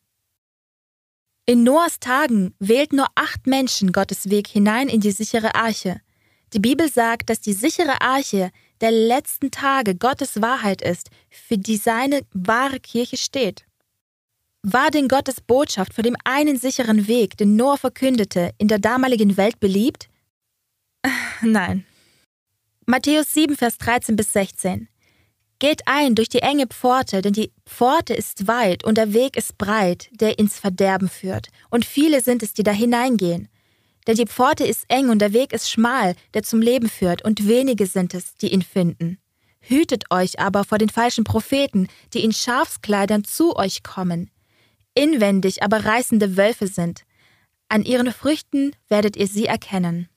In 1.44 1.64
Noahs 1.64 1.98
Tagen 1.98 2.54
wählten 2.60 2.96
nur 2.96 3.08
acht 3.16 3.48
Menschen 3.48 3.90
Gottes 3.90 4.30
Weg 4.30 4.46
hinein 4.46 4.88
in 4.88 5.00
die 5.00 5.10
sichere 5.10 5.56
Arche. 5.56 6.00
Die 6.52 6.60
Bibel 6.60 6.90
sagt, 6.90 7.30
dass 7.30 7.40
die 7.40 7.52
sichere 7.52 8.00
Arche 8.00 8.52
der 8.80 8.90
letzten 8.90 9.50
Tage 9.50 9.94
Gottes 9.94 10.40
Wahrheit 10.42 10.82
ist, 10.82 11.10
für 11.30 11.58
die 11.58 11.76
seine 11.76 12.22
wahre 12.32 12.80
Kirche 12.80 13.16
steht. 13.16 13.64
War 14.62 14.90
denn 14.90 15.08
Gottes 15.08 15.40
Botschaft 15.40 15.94
von 15.94 16.02
dem 16.02 16.16
einen 16.24 16.58
sicheren 16.58 17.06
Weg, 17.06 17.36
den 17.36 17.56
Noah 17.56 17.78
verkündete, 17.78 18.50
in 18.58 18.68
der 18.68 18.78
damaligen 18.78 19.36
Welt 19.36 19.60
beliebt? 19.60 20.08
Nein. 21.42 21.84
Matthäus 22.84 23.32
7, 23.32 23.56
Vers 23.56 23.78
13 23.78 24.16
bis 24.16 24.32
16. 24.32 24.88
Geht 25.58 25.82
ein 25.86 26.14
durch 26.14 26.28
die 26.28 26.40
enge 26.40 26.66
Pforte, 26.66 27.22
denn 27.22 27.32
die 27.32 27.50
Pforte 27.64 28.12
ist 28.12 28.46
weit 28.46 28.84
und 28.84 28.98
der 28.98 29.14
Weg 29.14 29.36
ist 29.36 29.56
breit, 29.56 30.08
der 30.12 30.38
ins 30.38 30.58
Verderben 30.58 31.08
führt, 31.08 31.48
und 31.70 31.84
viele 31.84 32.20
sind 32.20 32.42
es, 32.42 32.52
die 32.52 32.62
da 32.62 32.72
hineingehen. 32.72 33.48
Denn 34.06 34.16
die 34.16 34.26
Pforte 34.26 34.64
ist 34.64 34.84
eng 34.88 35.08
und 35.08 35.20
der 35.20 35.32
Weg 35.32 35.52
ist 35.52 35.70
schmal, 35.70 36.14
der 36.34 36.42
zum 36.42 36.60
Leben 36.60 36.88
führt, 36.88 37.24
und 37.24 37.48
wenige 37.48 37.86
sind 37.86 38.14
es, 38.14 38.34
die 38.36 38.52
ihn 38.52 38.62
finden. 38.62 39.18
Hütet 39.60 40.10
euch 40.10 40.38
aber 40.38 40.64
vor 40.64 40.78
den 40.78 40.90
falschen 40.90 41.24
Propheten, 41.24 41.88
die 42.14 42.22
in 42.22 42.32
Schafskleidern 42.32 43.24
zu 43.24 43.56
euch 43.56 43.82
kommen 43.82 44.30
inwendig 44.96 45.62
aber 45.62 45.84
reißende 45.84 46.36
Wölfe 46.36 46.66
sind. 46.66 47.04
An 47.68 47.84
ihren 47.84 48.12
Früchten 48.12 48.72
werdet 48.88 49.16
ihr 49.16 49.28
sie 49.28 49.46
erkennen. 49.46 50.08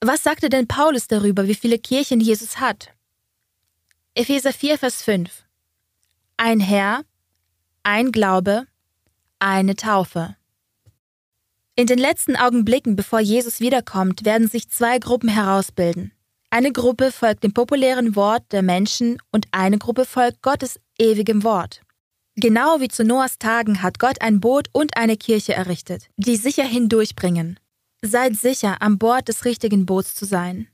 Was 0.00 0.22
sagte 0.22 0.48
denn 0.48 0.66
Paulus 0.66 1.06
darüber, 1.06 1.46
wie 1.46 1.54
viele 1.54 1.78
Kirchen 1.78 2.20
Jesus 2.20 2.58
hat? 2.58 2.90
Epheser 4.14 4.52
4, 4.52 4.78
Vers 4.78 5.02
5. 5.02 5.44
Ein 6.36 6.58
Herr, 6.58 7.04
ein 7.82 8.10
Glaube, 8.10 8.66
eine 9.38 9.76
Taufe. 9.76 10.36
In 11.80 11.86
den 11.86 11.98
letzten 11.98 12.36
Augenblicken, 12.36 12.94
bevor 12.94 13.20
Jesus 13.20 13.58
wiederkommt, 13.58 14.26
werden 14.26 14.48
sich 14.48 14.68
zwei 14.68 14.98
Gruppen 14.98 15.30
herausbilden. 15.30 16.12
Eine 16.50 16.72
Gruppe 16.72 17.10
folgt 17.10 17.42
dem 17.42 17.54
populären 17.54 18.16
Wort 18.16 18.42
der 18.52 18.60
Menschen 18.60 19.16
und 19.32 19.46
eine 19.50 19.78
Gruppe 19.78 20.04
folgt 20.04 20.42
Gottes 20.42 20.78
ewigem 20.98 21.42
Wort. 21.42 21.80
Genau 22.36 22.80
wie 22.80 22.88
zu 22.88 23.02
Noahs 23.02 23.38
Tagen 23.38 23.80
hat 23.80 23.98
Gott 23.98 24.20
ein 24.20 24.40
Boot 24.40 24.68
und 24.72 24.94
eine 24.98 25.16
Kirche 25.16 25.54
errichtet, 25.54 26.10
die 26.18 26.36
sicher 26.36 26.64
hindurchbringen. 26.64 27.58
Seid 28.02 28.36
sicher, 28.36 28.82
an 28.82 28.98
Bord 28.98 29.28
des 29.28 29.46
richtigen 29.46 29.86
Boots 29.86 30.14
zu 30.14 30.26
sein. 30.26 30.68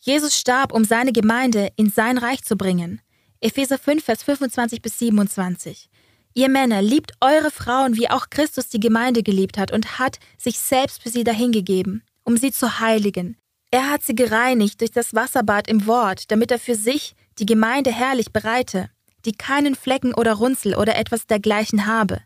Jesus 0.00 0.34
starb, 0.34 0.72
um 0.72 0.86
seine 0.86 1.12
Gemeinde 1.12 1.68
in 1.76 1.90
sein 1.90 2.16
Reich 2.16 2.42
zu 2.42 2.56
bringen. 2.56 3.02
Epheser 3.42 3.76
5, 3.76 4.02
Vers 4.02 4.22
25 4.22 4.80
bis 4.80 4.98
27. 4.98 5.90
Ihr 6.34 6.48
Männer, 6.48 6.82
liebt 6.82 7.12
eure 7.20 7.50
Frauen, 7.50 7.96
wie 7.96 8.08
auch 8.08 8.30
Christus 8.30 8.68
die 8.68 8.80
Gemeinde 8.80 9.22
geliebt 9.22 9.58
hat 9.58 9.72
und 9.72 9.98
hat 9.98 10.18
sich 10.38 10.58
selbst 10.58 11.02
für 11.02 11.10
sie 11.10 11.24
dahingegeben, 11.24 12.02
um 12.24 12.36
sie 12.36 12.52
zu 12.52 12.80
heiligen. 12.80 13.36
Er 13.70 13.90
hat 13.90 14.02
sie 14.02 14.14
gereinigt 14.14 14.80
durch 14.80 14.90
das 14.90 15.14
Wasserbad 15.14 15.68
im 15.68 15.86
Wort, 15.86 16.30
damit 16.30 16.50
er 16.50 16.58
für 16.58 16.74
sich 16.74 17.14
die 17.38 17.46
Gemeinde 17.46 17.90
herrlich 17.90 18.32
bereite 18.32 18.90
die 19.24 19.32
keinen 19.32 19.74
Flecken 19.74 20.14
oder 20.14 20.34
Runzel 20.34 20.74
oder 20.74 20.96
etwas 20.96 21.26
dergleichen 21.26 21.86
habe, 21.86 22.20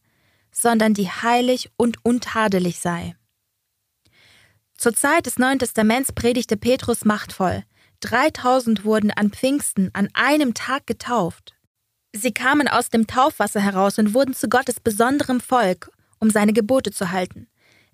sondern 0.51 0.95
die 0.95 1.09
heilig 1.09 1.71
und 1.77 2.05
untadelig 2.05 2.81
sei. 2.81 3.17
Zur 4.77 4.95
Zeit 4.95 5.27
des 5.27 5.39
Neuen 5.39 5.59
Testaments 5.59 6.13
predigte 6.13 6.57
Petrus 6.57 7.05
machtvoll. 7.05 7.65
3000 8.01 8.85
wurden 8.85 9.11
an 9.11 9.31
Pfingsten 9.31 9.91
an 9.95 10.09
einem 10.13 10.53
Tag 10.53 10.87
getauft. 10.87 11.55
Sie 12.17 12.33
kamen 12.33 12.67
aus 12.67 12.89
dem 12.89 13.07
Taufwasser 13.07 13.61
heraus 13.61 13.99
und 13.99 14.15
wurden 14.15 14.35
zu 14.35 14.49
Gottes 14.49 14.81
besonderem 14.81 15.41
Volk, 15.41 15.91
um 16.19 16.31
seine 16.31 16.55
Gebote 16.55 16.91
zu 16.91 17.11
halten. 17.13 17.47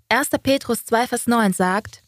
1. 0.08 0.30
Petrus 0.42 0.84
2, 0.84 1.08
Vers 1.08 1.26
9 1.26 1.52
sagt, 1.52 2.02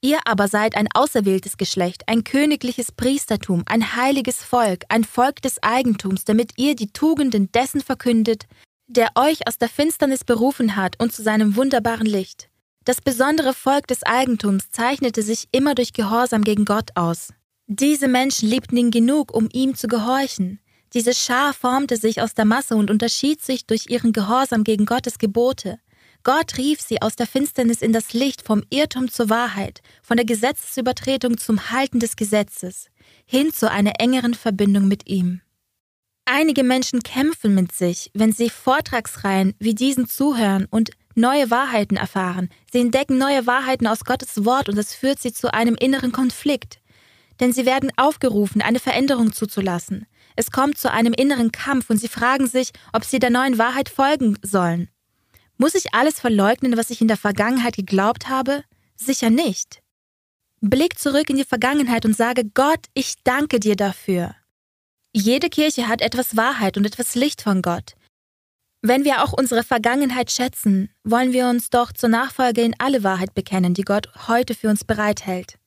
Ihr 0.00 0.18
aber 0.24 0.48
seid 0.48 0.76
ein 0.76 0.88
auserwähltes 0.92 1.56
Geschlecht, 1.56 2.02
ein 2.06 2.24
königliches 2.24 2.92
Priestertum, 2.92 3.62
ein 3.66 3.96
heiliges 3.96 4.42
Volk, 4.42 4.84
ein 4.88 5.04
Volk 5.04 5.40
des 5.42 5.62
Eigentums, 5.62 6.24
damit 6.24 6.52
ihr 6.56 6.74
die 6.74 6.92
Tugenden 6.92 7.50
dessen 7.52 7.80
verkündet, 7.80 8.46
der 8.88 9.10
euch 9.14 9.46
aus 9.46 9.58
der 9.58 9.68
Finsternis 9.68 10.24
berufen 10.24 10.76
hat 10.76 11.00
und 11.00 11.12
zu 11.12 11.22
seinem 11.22 11.56
wunderbaren 11.56 12.06
Licht. 12.06 12.48
Das 12.84 13.00
besondere 13.00 13.54
Volk 13.54 13.86
des 13.86 14.02
Eigentums 14.02 14.70
zeichnete 14.70 15.22
sich 15.22 15.48
immer 15.52 15.74
durch 15.74 15.92
Gehorsam 15.92 16.42
gegen 16.42 16.64
Gott 16.64 16.90
aus. 16.94 17.32
Diese 17.66 18.06
Menschen 18.06 18.48
liebten 18.48 18.76
ihn 18.76 18.90
genug, 18.90 19.34
um 19.34 19.48
ihm 19.52 19.74
zu 19.74 19.88
gehorchen. 19.88 20.60
Diese 20.94 21.14
Schar 21.14 21.52
formte 21.52 21.96
sich 21.96 22.22
aus 22.22 22.34
der 22.34 22.44
Masse 22.44 22.76
und 22.76 22.90
unterschied 22.90 23.42
sich 23.42 23.66
durch 23.66 23.88
ihren 23.88 24.12
Gehorsam 24.12 24.64
gegen 24.64 24.86
Gottes 24.86 25.18
Gebote. 25.18 25.78
Gott 26.22 26.58
rief 26.58 26.80
sie 26.80 27.02
aus 27.02 27.14
der 27.14 27.26
Finsternis 27.26 27.82
in 27.82 27.92
das 27.92 28.12
Licht, 28.12 28.42
vom 28.42 28.64
Irrtum 28.70 29.10
zur 29.10 29.30
Wahrheit, 29.30 29.80
von 30.02 30.16
der 30.16 30.26
Gesetzesübertretung 30.26 31.38
zum 31.38 31.70
Halten 31.70 32.00
des 32.00 32.16
Gesetzes, 32.16 32.86
hin 33.26 33.52
zu 33.52 33.70
einer 33.70 34.00
engeren 34.00 34.34
Verbindung 34.34 34.88
mit 34.88 35.08
ihm. 35.08 35.40
Einige 36.24 36.64
Menschen 36.64 37.04
kämpfen 37.04 37.54
mit 37.54 37.70
sich, 37.70 38.10
wenn 38.12 38.32
sie 38.32 38.50
Vortragsreihen 38.50 39.54
wie 39.60 39.74
diesen 39.74 40.08
zuhören 40.08 40.66
und 40.68 40.90
neue 41.14 41.52
Wahrheiten 41.52 41.96
erfahren. 41.96 42.50
Sie 42.72 42.80
entdecken 42.80 43.18
neue 43.18 43.46
Wahrheiten 43.46 43.86
aus 43.86 44.04
Gottes 44.04 44.44
Wort 44.44 44.68
und 44.68 44.76
es 44.76 44.92
führt 44.92 45.20
sie 45.20 45.32
zu 45.32 45.54
einem 45.54 45.76
inneren 45.76 46.10
Konflikt. 46.10 46.80
Denn 47.38 47.52
sie 47.52 47.64
werden 47.64 47.92
aufgerufen, 47.96 48.62
eine 48.62 48.80
Veränderung 48.80 49.32
zuzulassen. 49.32 50.06
Es 50.36 50.50
kommt 50.50 50.78
zu 50.78 50.92
einem 50.92 51.14
inneren 51.14 51.50
Kampf 51.50 51.90
und 51.90 51.96
sie 51.96 52.08
fragen 52.08 52.46
sich, 52.46 52.72
ob 52.92 53.04
sie 53.04 53.18
der 53.18 53.30
neuen 53.30 53.58
Wahrheit 53.58 53.88
folgen 53.88 54.38
sollen. 54.42 54.88
Muss 55.56 55.74
ich 55.74 55.94
alles 55.94 56.20
verleugnen, 56.20 56.76
was 56.76 56.90
ich 56.90 57.00
in 57.00 57.08
der 57.08 57.16
Vergangenheit 57.16 57.76
geglaubt 57.76 58.28
habe? 58.28 58.62
Sicher 58.94 59.30
nicht. 59.30 59.82
Blick 60.60 60.98
zurück 60.98 61.30
in 61.30 61.36
die 61.36 61.44
Vergangenheit 61.44 62.04
und 62.04 62.16
sage, 62.16 62.44
Gott, 62.44 62.86
ich 62.92 63.14
danke 63.24 63.60
dir 63.60 63.76
dafür. 63.76 64.34
Jede 65.12 65.48
Kirche 65.48 65.88
hat 65.88 66.02
etwas 66.02 66.36
Wahrheit 66.36 66.76
und 66.76 66.84
etwas 66.84 67.14
Licht 67.14 67.40
von 67.40 67.62
Gott. 67.62 67.94
Wenn 68.82 69.04
wir 69.04 69.24
auch 69.24 69.32
unsere 69.32 69.64
Vergangenheit 69.64 70.30
schätzen, 70.30 70.90
wollen 71.02 71.32
wir 71.32 71.48
uns 71.48 71.70
doch 71.70 71.92
zur 71.92 72.10
Nachfolge 72.10 72.60
in 72.60 72.74
alle 72.78 73.02
Wahrheit 73.02 73.34
bekennen, 73.34 73.72
die 73.72 73.82
Gott 73.82 74.08
heute 74.28 74.54
für 74.54 74.68
uns 74.68 74.84
bereithält. 74.84 75.58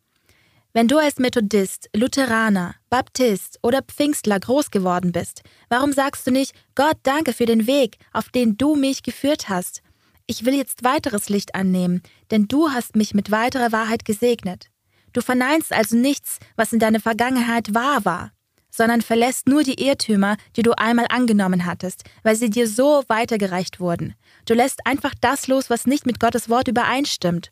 Wenn 0.74 0.88
du 0.88 0.98
als 0.98 1.18
Methodist, 1.18 1.90
Lutheraner, 1.96 2.76
Baptist 2.90 3.58
oder 3.64 3.82
Pfingstler 3.82 4.40
groß 4.40 4.70
geworden 4.70 5.12
bist, 5.12 5.42
warum 5.68 5.94
sagst 5.94 6.28
du 6.28 6.32
nicht, 6.32 6.54
Gott, 6.76 6.98
danke 7.04 7.34
für 7.34 7.46
den 7.46 7.66
Weg, 7.66 7.98
auf 8.14 8.30
den 8.30 8.58
du 8.58 8.76
mich 8.76 9.02
geführt 9.02 9.50
hast? 9.50 9.82
Ich 10.28 10.46
will 10.46 10.54
jetzt 10.54 10.84
weiteres 10.84 11.28
Licht 11.30 11.56
annehmen, 11.56 12.04
denn 12.30 12.48
du 12.48 12.70
hast 12.70 12.96
mich 12.96 13.16
mit 13.16 13.32
weiterer 13.32 13.72
Wahrheit 13.72 14.06
gesegnet. 14.06 14.68
Du 15.12 15.22
verneinst 15.22 15.74
also 15.74 15.96
nichts, 15.96 16.38
was 16.56 16.72
in 16.72 16.80
deiner 16.80 17.00
Vergangenheit 17.00 17.74
wahr 17.74 18.06
war 18.06 18.32
sondern 18.72 19.02
verlässt 19.02 19.48
nur 19.48 19.64
die 19.64 19.84
Irrtümer, 19.84 20.38
die 20.56 20.62
du 20.62 20.72
einmal 20.78 21.08
angenommen 21.10 21.66
hattest, 21.66 22.04
weil 22.24 22.36
sie 22.36 22.50
dir 22.50 22.68
so 22.68 23.04
weitergereicht 23.08 23.80
wurden. 23.80 24.16
Du 24.46 24.54
lässt 24.54 24.86
einfach 24.86 25.14
das 25.20 25.48
los, 25.48 25.70
was 25.70 25.86
nicht 25.86 26.06
mit 26.06 26.20
Gottes 26.20 26.50
Wort 26.50 26.68
übereinstimmt. 26.68 27.52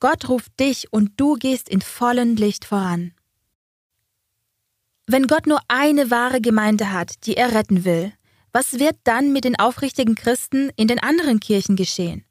Gott 0.00 0.28
ruft 0.28 0.58
dich 0.58 0.92
und 0.92 1.12
du 1.18 1.34
gehst 1.34 1.68
in 1.68 1.82
vollem 1.82 2.34
Licht 2.34 2.64
voran. 2.64 3.12
Wenn 5.06 5.26
Gott 5.26 5.46
nur 5.46 5.60
eine 5.68 6.10
wahre 6.10 6.40
Gemeinde 6.40 6.92
hat, 6.92 7.26
die 7.26 7.36
er 7.36 7.52
retten 7.52 7.84
will, 7.84 8.12
was 8.52 8.78
wird 8.78 8.96
dann 9.04 9.32
mit 9.32 9.44
den 9.44 9.58
aufrichtigen 9.58 10.14
Christen 10.14 10.70
in 10.76 10.88
den 10.88 10.98
anderen 10.98 11.38
Kirchen 11.38 11.76
geschehen? 11.76 12.24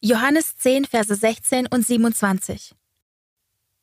Johannes 0.00 0.56
10, 0.56 0.84
Verse 0.84 1.14
16 1.14 1.66
und 1.66 1.86
27. 1.86 2.74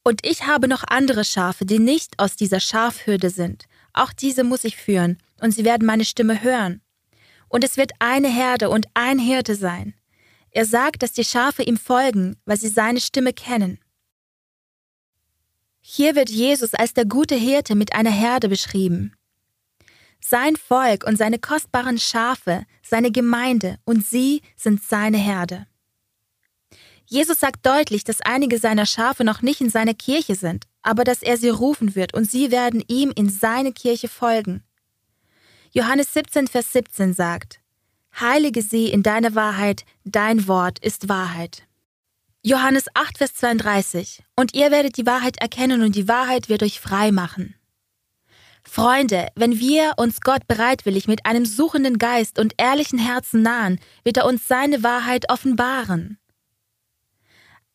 Und 0.03 0.25
ich 0.25 0.45
habe 0.47 0.67
noch 0.67 0.83
andere 0.87 1.25
Schafe, 1.25 1.65
die 1.65 1.79
nicht 1.79 2.19
aus 2.19 2.35
dieser 2.35 2.59
Schafhürde 2.59 3.29
sind. 3.29 3.65
Auch 3.93 4.13
diese 4.13 4.43
muss 4.43 4.63
ich 4.63 4.77
führen, 4.77 5.17
und 5.41 5.51
sie 5.51 5.65
werden 5.65 5.85
meine 5.85 6.05
Stimme 6.05 6.41
hören. 6.41 6.81
Und 7.49 7.63
es 7.63 7.77
wird 7.77 7.91
eine 7.99 8.29
Herde 8.29 8.69
und 8.69 8.87
ein 8.93 9.19
Hirte 9.19 9.55
sein. 9.55 9.93
Er 10.51 10.65
sagt, 10.65 11.01
dass 11.01 11.13
die 11.13 11.23
Schafe 11.23 11.63
ihm 11.63 11.77
folgen, 11.77 12.37
weil 12.45 12.57
sie 12.57 12.67
seine 12.67 12.99
Stimme 12.99 13.33
kennen. 13.33 13.79
Hier 15.79 16.15
wird 16.15 16.29
Jesus 16.29 16.73
als 16.73 16.93
der 16.93 17.05
gute 17.05 17.35
Hirte 17.35 17.73
mit 17.75 17.93
einer 17.93 18.11
Herde 18.11 18.49
beschrieben. 18.49 19.13
Sein 20.19 20.55
Volk 20.55 21.03
und 21.05 21.17
seine 21.17 21.39
kostbaren 21.39 21.97
Schafe, 21.97 22.65
seine 22.83 23.11
Gemeinde 23.11 23.79
und 23.85 24.05
sie 24.05 24.41
sind 24.55 24.83
seine 24.83 25.17
Herde. 25.17 25.65
Jesus 27.05 27.39
sagt 27.39 27.65
deutlich, 27.65 28.03
dass 28.03 28.21
einige 28.21 28.59
seiner 28.59 28.85
Schafe 28.85 29.23
noch 29.23 29.41
nicht 29.41 29.59
in 29.61 29.69
seiner 29.69 29.93
Kirche 29.93 30.35
sind, 30.35 30.65
aber 30.81 31.03
dass 31.03 31.23
er 31.23 31.37
sie 31.37 31.49
rufen 31.49 31.95
wird 31.95 32.13
und 32.13 32.29
sie 32.29 32.51
werden 32.51 32.83
ihm 32.87 33.11
in 33.15 33.29
seine 33.29 33.73
Kirche 33.73 34.07
folgen. 34.07 34.63
Johannes 35.71 36.13
17, 36.13 36.47
Vers 36.47 36.71
17 36.73 37.13
sagt, 37.13 37.60
Heilige 38.19 38.61
sie 38.61 38.87
in 38.87 39.03
deiner 39.03 39.35
Wahrheit, 39.35 39.85
dein 40.03 40.47
Wort 40.47 40.79
ist 40.79 41.09
Wahrheit. 41.09 41.63
Johannes 42.43 42.85
8, 42.95 43.19
Vers 43.19 43.35
32, 43.35 44.23
und 44.35 44.55
ihr 44.55 44.71
werdet 44.71 44.97
die 44.97 45.05
Wahrheit 45.05 45.37
erkennen 45.39 45.83
und 45.83 45.95
die 45.95 46.07
Wahrheit 46.07 46.49
wird 46.49 46.63
euch 46.63 46.79
frei 46.79 47.11
machen. 47.11 47.55
Freunde, 48.63 49.27
wenn 49.35 49.59
wir 49.59 49.93
uns 49.97 50.21
Gott 50.21 50.47
bereitwillig 50.47 51.07
mit 51.07 51.25
einem 51.25 51.45
suchenden 51.45 51.97
Geist 51.97 52.39
und 52.39 52.53
ehrlichen 52.57 52.99
Herzen 52.99 53.41
nahen, 53.41 53.79
wird 54.03 54.17
er 54.17 54.25
uns 54.25 54.47
seine 54.47 54.83
Wahrheit 54.83 55.29
offenbaren. 55.29 56.17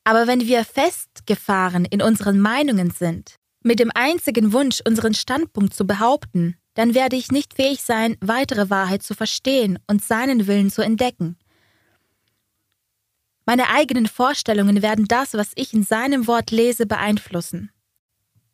Aber 0.05 0.26
wenn 0.26 0.40
wir 0.40 0.64
festgefahren 0.64 1.85
in 1.85 2.02
unseren 2.02 2.38
Meinungen 2.38 2.90
sind, 2.90 3.37
mit 3.62 3.81
dem 3.81 3.90
einzigen 3.95 4.52
Wunsch, 4.52 4.81
unseren 4.87 5.14
Standpunkt 5.14 5.75
zu 5.75 5.87
behaupten, 5.87 6.57
dann 6.76 6.95
werde 6.95 7.16
ich 7.16 7.33
nicht 7.33 7.54
fähig 7.54 7.83
sein, 7.83 8.16
weitere 8.21 8.71
Wahrheit 8.71 9.02
zu 9.02 9.14
verstehen 9.14 9.78
und 9.87 10.04
seinen 10.04 10.47
Willen 10.47 10.71
zu 10.71 10.83
entdecken. 10.83 11.37
Meine 13.47 13.71
eigenen 13.71 14.06
Vorstellungen 14.06 14.83
werden 14.83 15.06
das, 15.09 15.33
was 15.35 15.52
ich 15.54 15.73
in 15.73 15.83
seinem 15.83 16.26
Wort 16.26 16.51
lese, 16.51 16.85
beeinflussen. 16.87 17.70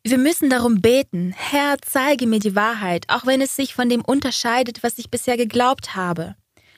Wir 0.03 0.17
müssen 0.17 0.49
darum 0.49 0.81
beten, 0.81 1.33
Herr, 1.35 1.77
zeige 1.81 2.25
mir 2.25 2.39
die 2.39 2.55
Wahrheit, 2.55 3.05
auch 3.09 3.25
wenn 3.25 3.41
es 3.41 3.55
sich 3.55 3.73
von 3.73 3.89
dem 3.89 4.01
unterscheidet, 4.01 4.83
was 4.83 4.97
ich 4.97 5.09
bisher 5.09 5.37
geglaubt 5.37 5.95
habe. 5.95 6.35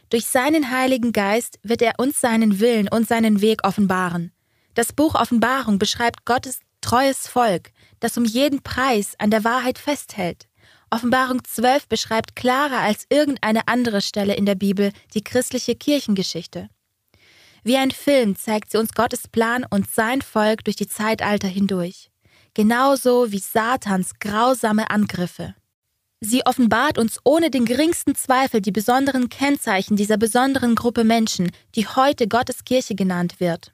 Durch 0.10 0.26
seinen 0.26 0.72
Heiligen 0.72 1.12
Geist 1.12 1.60
wird 1.62 1.82
er 1.82 1.94
uns 1.98 2.22
seinen 2.22 2.60
Willen 2.60 2.88
und 2.88 3.08
seinen 3.08 3.42
Weg 3.42 3.66
offenbaren. 3.66 4.32
Das 4.74 4.94
Buch 4.94 5.16
Offenbarung 5.16 5.78
beschreibt 5.78 6.26
Gottes 6.26 6.60
treues 6.82 7.28
Volk, 7.28 7.72
das 8.00 8.18
um 8.18 8.26
jeden 8.26 8.62
Preis 8.62 9.14
an 9.20 9.32
der 9.32 9.44
Wahrheit 9.44 9.78
festhält. 9.78 10.48
Offenbarung 10.90 11.44
12 11.44 11.88
beschreibt 11.88 12.36
klarer 12.36 12.80
als 12.80 13.06
irgendeine 13.10 13.68
andere 13.68 14.02
Stelle 14.02 14.36
in 14.36 14.46
der 14.46 14.56
Bibel 14.56 14.92
die 15.14 15.24
christliche 15.24 15.76
Kirchengeschichte. 15.76 16.70
Wie 17.64 17.78
ein 17.78 17.92
Film 17.92 18.36
zeigt 18.36 18.72
sie 18.72 18.78
uns 18.78 18.94
Gottes 18.94 19.28
Plan 19.28 19.66
und 19.70 19.90
sein 19.90 20.22
Volk 20.22 20.64
durch 20.64 20.76
die 20.76 20.88
Zeitalter 20.88 21.48
hindurch. 21.48 22.12
Genauso 22.54 23.32
wie 23.32 23.40
Satans 23.40 24.20
grausame 24.20 24.90
Angriffe. 24.92 25.56
Sie 26.22 26.46
offenbart 26.46 26.98
uns 26.98 27.20
ohne 27.24 27.50
den 27.50 27.66
geringsten 27.66 28.16
Zweifel 28.16 28.62
die 28.62 28.72
besonderen 28.72 29.30
Kennzeichen 29.30 29.96
dieser 29.98 30.18
besonderen 30.18 30.76
Gruppe 30.76 31.04
Menschen, 31.04 31.52
die 31.76 31.88
heute 31.88 32.28
Gottes 32.28 32.64
Kirche 32.64 32.96
genannt 32.96 33.40
wird. 33.40 33.74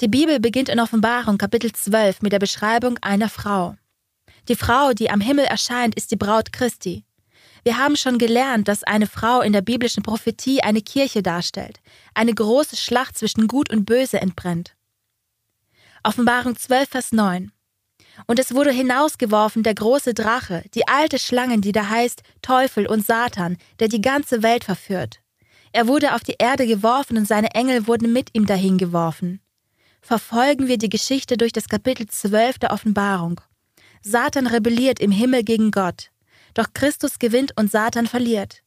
Die 0.00 0.08
Bibel 0.08 0.40
beginnt 0.40 0.68
in 0.68 0.80
Offenbarung 0.80 1.38
Kapitel 1.38 1.72
12 1.72 2.22
mit 2.22 2.32
der 2.32 2.38
Beschreibung 2.38 2.98
einer 3.02 3.28
Frau. 3.28 3.76
Die 4.48 4.56
Frau, 4.56 4.92
die 4.92 5.10
am 5.10 5.20
Himmel 5.20 5.44
erscheint, 5.44 5.94
ist 5.94 6.10
die 6.10 6.16
Braut 6.16 6.52
Christi. 6.52 7.04
Wir 7.62 7.76
haben 7.76 7.96
schon 7.96 8.18
gelernt, 8.18 8.68
dass 8.68 8.84
eine 8.84 9.06
Frau 9.06 9.42
in 9.42 9.52
der 9.52 9.60
biblischen 9.60 10.02
Prophetie 10.02 10.62
eine 10.62 10.80
Kirche 10.80 11.22
darstellt, 11.22 11.80
eine 12.14 12.34
große 12.34 12.76
Schlacht 12.76 13.18
zwischen 13.18 13.48
Gut 13.48 13.70
und 13.70 13.84
Böse 13.84 14.20
entbrennt. 14.20 14.74
Offenbarung 16.02 16.56
12, 16.56 16.88
Vers 16.88 17.12
9. 17.12 17.52
Und 18.26 18.38
es 18.38 18.54
wurde 18.54 18.70
hinausgeworfen 18.70 19.62
der 19.62 19.74
große 19.74 20.14
Drache, 20.14 20.64
die 20.74 20.88
alte 20.88 21.18
Schlange, 21.18 21.60
die 21.60 21.72
da 21.72 21.88
heißt 21.88 22.22
Teufel 22.42 22.86
und 22.86 23.04
Satan, 23.04 23.58
der 23.78 23.88
die 23.88 24.00
ganze 24.00 24.42
Welt 24.42 24.64
verführt. 24.64 25.20
Er 25.72 25.86
wurde 25.86 26.14
auf 26.14 26.22
die 26.22 26.36
Erde 26.38 26.66
geworfen 26.66 27.18
und 27.18 27.26
seine 27.26 27.54
Engel 27.54 27.86
wurden 27.86 28.12
mit 28.12 28.30
ihm 28.32 28.46
dahin 28.46 28.78
geworfen 28.78 29.40
verfolgen 30.00 30.66
wir 30.66 30.78
die 30.78 30.88
Geschichte 30.88 31.36
durch 31.36 31.52
das 31.52 31.68
Kapitel 31.68 32.06
12 32.06 32.58
der 32.58 32.72
Offenbarung. 32.72 33.40
Satan 34.02 34.46
rebelliert 34.46 35.00
im 35.00 35.10
Himmel 35.10 35.44
gegen 35.44 35.70
Gott, 35.70 36.10
doch 36.54 36.68
Christus 36.72 37.18
gewinnt 37.18 37.52
und 37.56 37.70
Satan 37.70 38.06
verliert. 38.06 38.62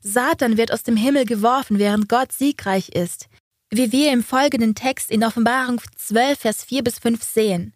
Satan 0.00 0.56
wird 0.56 0.72
aus 0.72 0.82
dem 0.82 0.96
Himmel 0.96 1.24
geworfen, 1.24 1.78
während 1.78 2.08
Gott 2.08 2.32
siegreich 2.32 2.88
ist, 2.88 3.28
wie 3.70 3.92
wir 3.92 4.12
im 4.12 4.22
folgenden 4.24 4.74
Text 4.74 5.10
in 5.10 5.24
Offenbarung 5.24 5.80
12, 5.96 6.38
Vers 6.38 6.64
4 6.64 6.82
bis 6.82 6.98
5 6.98 7.22
sehen. 7.22 7.74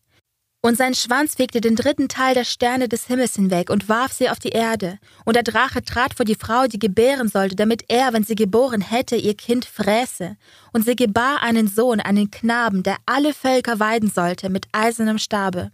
Und 0.67 0.77
sein 0.77 0.95
Schwanz 0.95 1.37
fegte 1.37 1.61
den 1.61 1.77
dritten 1.77 2.09
Teil 2.09 2.35
der 2.35 2.45
Sterne 2.45 2.89
des 2.89 3.07
Himmels 3.07 3.37
hinweg 3.37 3.71
und 3.71 3.89
warf 3.89 4.13
sie 4.13 4.29
auf 4.29 4.41
die 4.41 4.49
Erde. 4.49 4.99
Und 5.25 5.37
der 5.37 5.45
Drache 5.45 5.85
trat 5.85 6.15
vor 6.15 6.25
die 6.25 6.35
Frau, 6.35 6.67
die 6.67 6.81
gebären 6.81 7.29
sollte, 7.29 7.55
damit 7.55 7.85
er, 7.87 8.13
wenn 8.13 8.25
sie 8.25 8.35
geboren 8.35 8.81
hätte, 8.81 9.15
ihr 9.15 9.37
Kind 9.37 9.65
fräße. 9.65 10.37
Und 10.73 10.85
sie 10.85 10.97
gebar 10.97 11.43
einen 11.43 11.69
Sohn, 11.69 12.01
einen 12.01 12.33
Knaben, 12.33 12.83
der 12.83 12.97
alle 13.07 13.33
Völker 13.33 13.79
weiden 13.79 14.11
sollte, 14.11 14.49
mit 14.49 14.67
eisernem 14.73 15.19
Stabe. 15.19 15.71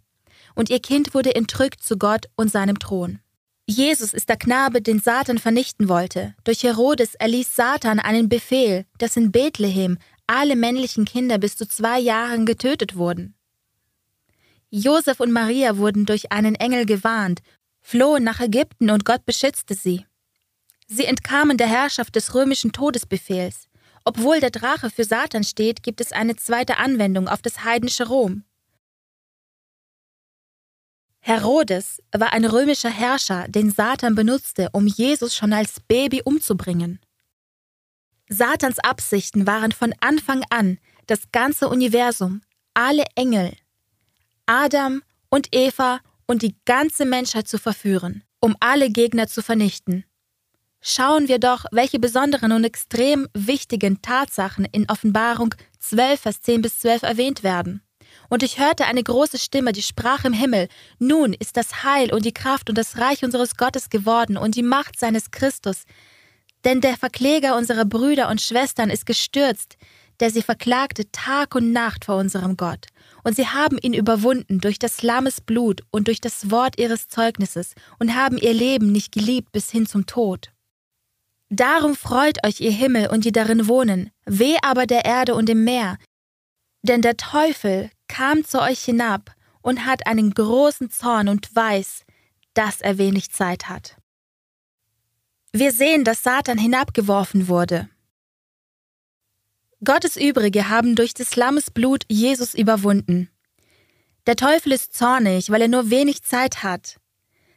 Und 0.55 0.71
ihr 0.71 0.81
Kind 0.81 1.15
wurde 1.15 1.35
entrückt 1.35 1.83
zu 1.83 1.97
Gott 1.97 2.27
und 2.37 2.51
seinem 2.51 2.79
Thron. 2.79 3.21
Jesus 3.67 4.12
ist 4.12 4.29
der 4.29 4.37
Knabe, 4.37 4.83
den 4.83 4.99
Satan 4.99 5.38
vernichten 5.38 5.88
wollte. 5.88 6.35
Durch 6.45 6.62
Herodes 6.62 7.15
erließ 7.15 7.55
Satan 7.55 8.01
einen 8.01 8.29
Befehl, 8.29 8.87
dass 8.99 9.17
in 9.17 9.31
Bethlehem 9.31 9.99
alle 10.27 10.57
männlichen 10.57 11.05
Kinder 11.05 11.38
bis 11.38 11.57
zu 11.57 11.67
zwei 11.67 11.99
Jahren 11.99 12.45
getötet 12.45 12.97
wurden. 12.97 13.35
Josef 14.71 15.21
und 15.21 15.33
Maria 15.33 15.77
wurden 15.77 16.07
durch 16.07 16.33
einen 16.33 16.55
Engel 16.55 16.87
gewarnt, 16.87 17.41
flohen 17.81 18.25
nach 18.25 18.41
Ägypten 18.41 18.91
und 18.91 19.05
Gott 19.05 19.25
beschützte 19.27 19.75
sie. 19.75 20.07
Sie 20.87 21.05
entkamen 21.05 21.57
der 21.57 21.69
Herrschaft 21.69 22.17
des 22.17 22.35
römischen 22.35 22.73
Todesbefehls. 22.73 23.69
Obwohl 24.05 24.41
der 24.41 24.51
Drache 24.51 24.91
für 24.91 25.05
Satan 25.05 25.45
steht, 25.45 25.83
gibt 25.83 26.01
es 26.01 26.12
eine 26.12 26.37
zweite 26.37 26.79
Anwendung 26.79 27.29
auf 27.29 27.43
das 27.43 27.65
heidnische 27.65 28.09
Rom. 28.09 28.45
Herodes 31.24 32.02
war 32.11 32.32
ein 32.32 32.44
römischer 32.44 32.90
Herrscher, 32.90 33.46
den 33.46 33.70
Satan 33.70 34.16
benutzte, 34.16 34.68
um 34.72 34.88
Jesus 34.88 35.37
schon 35.37 35.52
als 35.52 35.78
Baby 35.78 36.20
umzubringen. 36.24 36.98
Satans 38.28 38.80
Absichten 38.80 39.46
waren 39.46 39.70
von 39.70 39.94
Anfang 40.00 40.42
an, 40.50 40.78
das 41.06 41.30
ganze 41.30 41.68
Universum, 41.68 42.42
alle 42.74 43.04
Engel, 43.14 43.52
Adam 44.46 45.02
und 45.30 45.54
Eva 45.54 46.00
und 46.26 46.42
die 46.42 46.56
ganze 46.64 47.04
Menschheit 47.04 47.46
zu 47.46 47.58
verführen, 47.58 48.24
um 48.40 48.56
alle 48.58 48.90
Gegner 48.90 49.28
zu 49.28 49.42
vernichten. 49.42 50.04
Schauen 50.80 51.28
wir 51.28 51.38
doch, 51.38 51.66
welche 51.70 52.00
besonderen 52.00 52.50
und 52.50 52.64
extrem 52.64 53.28
wichtigen 53.32 54.02
Tatsachen 54.02 54.64
in 54.64 54.90
Offenbarung 54.90 55.54
12, 55.78 56.20
Vers 56.20 56.40
10 56.42 56.62
bis 56.62 56.80
12 56.80 57.02
erwähnt 57.02 57.44
werden. 57.44 57.80
Und 58.33 58.42
ich 58.42 58.59
hörte 58.59 58.87
eine 58.87 59.03
große 59.03 59.37
Stimme, 59.37 59.73
die 59.73 59.83
sprach 59.83 60.25
im 60.25 60.33
Himmel, 60.33 60.68
nun 60.99 61.35
ist 61.35 61.59
das 61.59 61.85
Heil 61.85 62.14
und 62.14 62.25
die 62.25 62.33
Kraft 62.33 62.71
und 62.71 62.79
das 62.79 62.97
Reich 62.97 63.25
unseres 63.25 63.59
Gottes 63.59 63.90
geworden 63.90 64.38
und 64.38 64.57
die 64.57 64.62
Macht 64.62 64.99
seines 64.99 65.33
Christus. 65.33 65.83
Denn 66.64 66.81
der 66.81 66.97
Verkläger 66.97 67.59
unserer 67.59 67.85
Brüder 67.85 68.31
und 68.31 68.40
Schwestern 68.40 68.88
ist 68.88 69.05
gestürzt, 69.05 69.77
der 70.21 70.31
sie 70.31 70.40
verklagte 70.40 71.12
Tag 71.12 71.55
und 71.55 71.73
Nacht 71.73 72.07
vor 72.07 72.16
unserem 72.16 72.57
Gott. 72.57 72.87
Und 73.23 73.37
sie 73.37 73.49
haben 73.49 73.77
ihn 73.77 73.92
überwunden 73.92 74.61
durch 74.61 74.79
des 74.79 75.03
Lammes 75.03 75.42
Blut 75.42 75.83
und 75.90 76.09
durch 76.09 76.23
das 76.23 76.51
Wort 76.51 76.81
ihres 76.81 77.09
Zeugnisses 77.09 77.75
und 77.99 78.14
haben 78.14 78.38
ihr 78.38 78.55
Leben 78.55 78.92
nicht 78.92 79.12
geliebt 79.12 79.53
bis 79.53 79.71
hin 79.71 79.85
zum 79.85 80.07
Tod. 80.07 80.53
Darum 81.51 81.95
freut 81.95 82.42
euch 82.47 82.62
ihr 82.62 82.73
Himmel 82.73 83.09
und 83.09 83.27
die 83.27 83.33
darin 83.33 83.68
wohnen, 83.68 84.11
weh 84.25 84.57
aber 84.62 84.87
der 84.87 85.05
Erde 85.05 85.35
und 85.35 85.51
dem 85.51 85.64
Meer. 85.64 85.99
Denn 86.83 87.03
der 87.03 87.18
Teufel 87.18 87.90
kam 88.12 88.44
zu 88.44 88.61
euch 88.61 88.85
hinab 88.85 89.35
und 89.62 89.87
hat 89.87 90.07
einen 90.07 90.35
großen 90.35 90.90
Zorn 90.90 91.31
und 91.31 91.57
weiß, 91.57 92.05
dass 92.53 92.83
er 92.83 92.98
wenig 92.98 93.33
Zeit 93.33 93.70
hat. 93.70 93.96
Wir 95.51 95.72
sehen, 95.72 96.05
dass 96.05 96.22
Satan 96.22 96.59
hinabgeworfen 96.59 97.48
wurde. 97.48 97.88
Gottes 99.83 100.16
Übrige 100.16 100.68
haben 100.68 100.94
durch 100.94 101.14
des 101.14 101.37
Lammes 101.37 101.70
Blut 101.70 102.05
Jesus 102.09 102.53
überwunden. 102.53 103.31
Der 104.27 104.37
Teufel 104.37 104.72
ist 104.72 104.94
zornig, 104.94 105.48
weil 105.48 105.62
er 105.62 105.68
nur 105.68 105.88
wenig 105.88 106.22
Zeit 106.22 106.62
hat. 106.62 106.98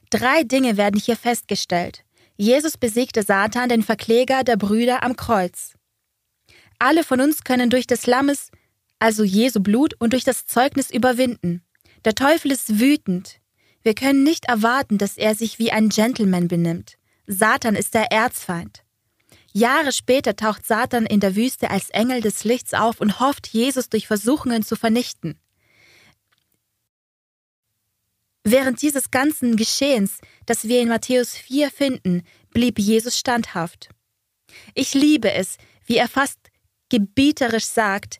Drei 0.09 0.43
Dinge 0.43 0.77
werden 0.77 0.99
hier 0.99 1.17
festgestellt. 1.17 2.05
Jesus 2.37 2.77
besiegte 2.77 3.23
Satan, 3.23 3.67
den 3.67 3.83
Verkläger 3.83 4.45
der 4.45 4.55
Brüder, 4.55 5.03
am 5.03 5.17
Kreuz. 5.17 5.73
Alle 6.79 7.03
von 7.03 7.19
uns 7.19 7.43
können 7.43 7.69
durch 7.69 7.87
des 7.87 8.07
Lammes, 8.07 8.51
also 8.99 9.23
Jesu 9.23 9.59
Blut, 9.59 9.93
und 9.99 10.13
durch 10.13 10.23
das 10.23 10.45
Zeugnis 10.45 10.89
überwinden. 10.89 11.61
Der 12.05 12.15
Teufel 12.15 12.51
ist 12.51 12.79
wütend. 12.79 13.39
Wir 13.81 13.93
können 13.93 14.23
nicht 14.23 14.45
erwarten, 14.45 14.97
dass 14.97 15.17
er 15.17 15.35
sich 15.35 15.59
wie 15.59 15.71
ein 15.71 15.89
Gentleman 15.89 16.47
benimmt. 16.47 16.97
Satan 17.27 17.75
ist 17.75 17.93
der 17.93 18.11
Erzfeind. 18.11 18.83
Jahre 19.53 19.91
später 19.91 20.35
taucht 20.35 20.65
Satan 20.65 21.05
in 21.05 21.19
der 21.19 21.35
Wüste 21.35 21.71
als 21.71 21.89
Engel 21.89 22.21
des 22.21 22.43
Lichts 22.43 22.73
auf 22.73 22.99
und 22.99 23.19
hofft, 23.19 23.47
Jesus 23.47 23.89
durch 23.89 24.05
Versuchungen 24.05 24.63
zu 24.63 24.75
vernichten. 24.75 25.39
Während 28.43 28.81
dieses 28.81 29.11
ganzen 29.11 29.55
Geschehens, 29.55 30.19
das 30.45 30.67
wir 30.67 30.81
in 30.81 30.89
Matthäus 30.89 31.35
4 31.35 31.71
finden, 31.71 32.23
blieb 32.51 32.77
Jesus 32.77 33.17
standhaft. 33.17 33.89
Ich 34.73 34.93
liebe 34.93 35.31
es, 35.31 35.57
wie 35.85 35.97
er 35.97 36.07
fast 36.07 36.37
gebieterisch 36.89 37.65
sagt, 37.65 38.19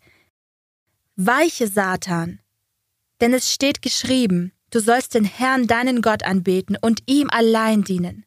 Weiche 1.18 1.70
Satan, 1.70 2.42
denn 3.22 3.34
es 3.34 3.50
steht 3.50 3.82
geschrieben, 3.82 4.52
du 4.70 4.82
sollst 4.82 5.14
den 5.14 5.24
Herrn 5.24 5.66
deinen 5.66 6.02
Gott 6.02 6.24
anbeten 6.24 6.78
und 6.82 7.04
ihm 7.06 7.30
allein 7.30 7.86
dienen. 7.86 8.26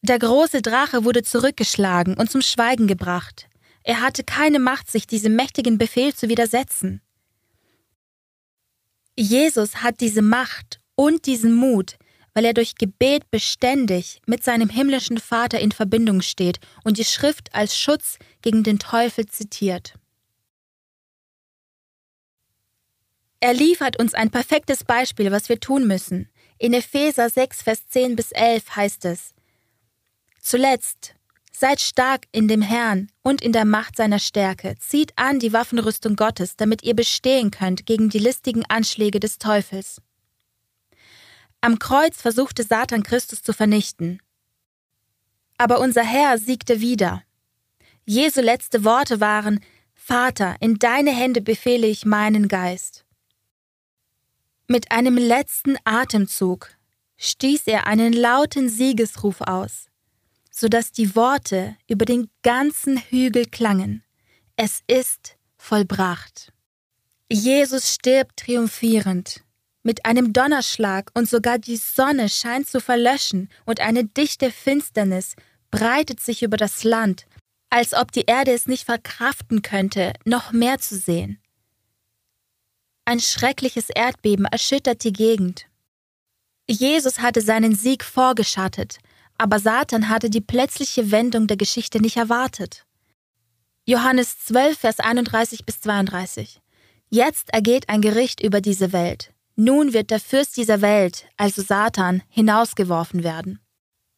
Der 0.00 0.18
große 0.18 0.62
Drache 0.62 1.04
wurde 1.04 1.22
zurückgeschlagen 1.22 2.14
und 2.14 2.30
zum 2.30 2.40
Schweigen 2.40 2.86
gebracht. 2.86 3.50
Er 3.82 4.00
hatte 4.00 4.24
keine 4.24 4.58
Macht, 4.58 4.90
sich 4.90 5.06
diesem 5.06 5.36
mächtigen 5.36 5.76
Befehl 5.76 6.14
zu 6.14 6.30
widersetzen. 6.30 7.02
Jesus 9.14 9.82
hat 9.82 10.00
diese 10.00 10.22
Macht 10.22 10.80
und 10.94 11.26
diesen 11.26 11.54
Mut, 11.54 11.98
weil 12.32 12.46
er 12.46 12.54
durch 12.54 12.76
Gebet 12.76 13.30
beständig 13.30 14.22
mit 14.26 14.42
seinem 14.42 14.70
himmlischen 14.70 15.18
Vater 15.18 15.60
in 15.60 15.72
Verbindung 15.72 16.22
steht 16.22 16.60
und 16.82 16.96
die 16.96 17.04
Schrift 17.04 17.54
als 17.54 17.78
Schutz 17.78 18.16
gegen 18.40 18.62
den 18.62 18.78
Teufel 18.78 19.26
zitiert. 19.26 19.98
Er 23.40 23.54
liefert 23.54 23.98
uns 23.98 24.14
ein 24.14 24.30
perfektes 24.30 24.84
Beispiel, 24.84 25.30
was 25.30 25.48
wir 25.48 25.60
tun 25.60 25.86
müssen. 25.86 26.28
In 26.58 26.72
Epheser 26.72 27.28
6, 27.28 27.62
Vers 27.62 27.86
10 27.88 28.16
bis 28.16 28.32
11 28.32 28.76
heißt 28.76 29.04
es, 29.04 29.34
Zuletzt, 30.40 31.16
Seid 31.58 31.80
stark 31.80 32.26
in 32.32 32.48
dem 32.48 32.60
Herrn 32.60 33.10
und 33.22 33.40
in 33.40 33.52
der 33.52 33.64
Macht 33.64 33.96
seiner 33.96 34.18
Stärke. 34.18 34.74
Zieht 34.78 35.14
an 35.16 35.38
die 35.38 35.54
Waffenrüstung 35.54 36.14
Gottes, 36.14 36.56
damit 36.56 36.82
ihr 36.82 36.94
bestehen 36.94 37.50
könnt 37.50 37.86
gegen 37.86 38.10
die 38.10 38.18
listigen 38.18 38.66
Anschläge 38.66 39.20
des 39.20 39.38
Teufels. 39.38 40.02
Am 41.62 41.78
Kreuz 41.78 42.20
versuchte 42.20 42.62
Satan 42.62 43.02
Christus 43.02 43.42
zu 43.42 43.54
vernichten. 43.54 44.20
Aber 45.56 45.80
unser 45.80 46.02
Herr 46.02 46.36
siegte 46.36 46.82
wieder. 46.82 47.22
Jesu 48.04 48.42
letzte 48.42 48.84
Worte 48.84 49.20
waren, 49.20 49.60
Vater, 49.94 50.56
in 50.60 50.78
deine 50.78 51.16
Hände 51.16 51.40
befehle 51.40 51.86
ich 51.86 52.04
meinen 52.04 52.48
Geist. 52.48 53.05
Mit 54.68 54.90
einem 54.90 55.16
letzten 55.16 55.76
Atemzug 55.84 56.70
stieß 57.18 57.62
er 57.66 57.86
einen 57.86 58.12
lauten 58.12 58.68
Siegesruf 58.68 59.40
aus 59.40 59.86
sodass 60.56 60.90
die 60.90 61.14
Worte 61.14 61.76
über 61.86 62.06
den 62.06 62.30
ganzen 62.42 62.96
Hügel 62.96 63.44
klangen. 63.44 64.02
Es 64.56 64.80
ist 64.86 65.36
vollbracht. 65.58 66.50
Jesus 67.30 67.92
stirbt 67.92 68.38
triumphierend. 68.38 69.42
Mit 69.82 70.06
einem 70.06 70.32
Donnerschlag 70.32 71.10
und 71.12 71.28
sogar 71.28 71.58
die 71.58 71.76
Sonne 71.76 72.30
scheint 72.30 72.68
zu 72.68 72.80
verlöschen 72.80 73.50
und 73.66 73.80
eine 73.80 74.04
dichte 74.04 74.50
Finsternis 74.50 75.36
breitet 75.70 76.20
sich 76.20 76.42
über 76.42 76.56
das 76.56 76.84
Land, 76.84 77.26
als 77.68 77.92
ob 77.92 78.10
die 78.10 78.24
Erde 78.24 78.52
es 78.52 78.66
nicht 78.66 78.84
verkraften 78.84 79.60
könnte, 79.60 80.14
noch 80.24 80.52
mehr 80.52 80.78
zu 80.78 80.96
sehen. 80.96 81.38
Ein 83.08 83.20
schreckliches 83.20 83.88
Erdbeben 83.88 84.46
erschüttert 84.46 85.04
die 85.04 85.12
Gegend. 85.12 85.66
Jesus 86.68 87.20
hatte 87.20 87.40
seinen 87.40 87.76
Sieg 87.76 88.02
vorgeschattet, 88.02 88.98
aber 89.38 89.60
Satan 89.60 90.08
hatte 90.08 90.28
die 90.28 90.40
plötzliche 90.40 91.12
Wendung 91.12 91.46
der 91.46 91.56
Geschichte 91.56 92.00
nicht 92.00 92.16
erwartet. 92.16 92.84
Johannes 93.84 94.40
12, 94.46 94.78
Vers 94.78 94.98
31 94.98 95.64
bis 95.64 95.80
32. 95.82 96.60
Jetzt 97.08 97.50
ergeht 97.54 97.88
ein 97.88 98.02
Gericht 98.02 98.42
über 98.42 98.60
diese 98.60 98.92
Welt. 98.92 99.32
Nun 99.54 99.92
wird 99.92 100.10
der 100.10 100.18
Fürst 100.18 100.56
dieser 100.56 100.80
Welt, 100.80 101.28
also 101.36 101.62
Satan, 101.62 102.24
hinausgeworfen 102.28 103.22
werden. 103.22 103.60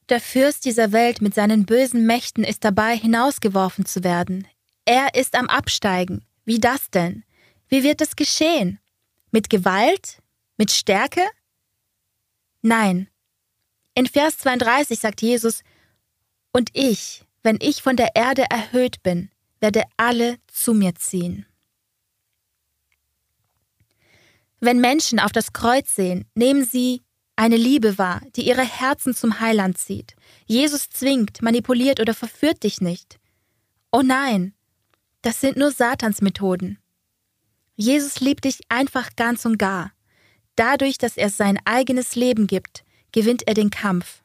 Der 0.09 0.23
Fürst 0.23 0.65
dieser 0.65 0.93
Welt 0.93 1.21
mit 1.21 1.35
seinen 1.35 1.67
bösen 1.67 2.07
Mächten 2.07 2.43
ist 2.43 2.65
dabei, 2.65 2.97
hinausgeworfen 2.97 3.85
zu 3.85 4.03
werden. 4.03 4.49
Er 4.87 5.15
ist 5.15 5.35
am 5.35 5.51
Absteigen. 5.51 6.25
Wie 6.47 6.59
das 6.59 6.89
denn? 6.89 7.25
Wie 7.69 7.83
wird 7.83 8.01
es 8.01 8.17
geschehen? 8.17 8.81
Mit 9.31 9.51
Gewalt? 9.51 10.23
Mit 10.57 10.71
Stärke? 10.71 11.23
Nein, 12.63 13.09
in 13.99 14.07
Vers 14.07 14.39
32 14.39 15.01
sagt 15.01 15.23
Jesus, 15.23 15.65
Und 16.53 16.71
ich, 16.73 17.25
wenn 17.43 17.59
ich 17.61 17.83
von 17.83 17.97
der 17.97 18.15
Erde 18.15 18.45
erhöht 18.49 19.03
bin, 19.03 19.29
werde 19.59 19.83
alle 19.97 20.39
zu 20.47 20.73
mir 20.73 20.95
ziehen. 20.95 21.47
Wenn 24.61 24.81
Menschen 24.81 25.19
auf 25.19 25.33
das 25.33 25.53
Kreuz 25.53 25.97
sehen, 25.97 26.27
nehmen 26.37 26.65
sie 26.65 27.03
eine 27.35 27.57
Liebe 27.57 27.99
wahr, 27.99 28.23
die 28.37 28.47
ihre 28.47 28.63
Herzen 28.63 29.15
zum 29.15 29.41
Heiland 29.41 29.79
zieht. 29.79 30.15
Jesus 30.47 30.91
zwingt, 30.91 31.43
manipuliert 31.43 31.99
oder 31.99 32.15
verführt 32.15 32.63
dich 32.63 32.81
nicht. 32.81 33.19
Oh 33.91 34.03
nein, 34.03 34.55
das 35.23 35.41
sind 35.41 35.57
nur 35.57 35.73
Satans 35.73 36.21
Methoden. 36.21 36.79
Jesus 37.81 38.19
liebt 38.19 38.45
dich 38.45 38.59
einfach 38.69 39.15
ganz 39.15 39.45
und 39.45 39.57
gar. 39.57 39.93
Dadurch, 40.57 40.99
dass 40.99 41.17
er 41.17 41.31
sein 41.31 41.61
eigenes 41.65 42.17
Leben 42.17 42.49
gibt, 42.49 42.85
gewinnt 43.13 43.47
er 43.47 43.55
den 43.55 43.71
Kampf. 43.71 44.25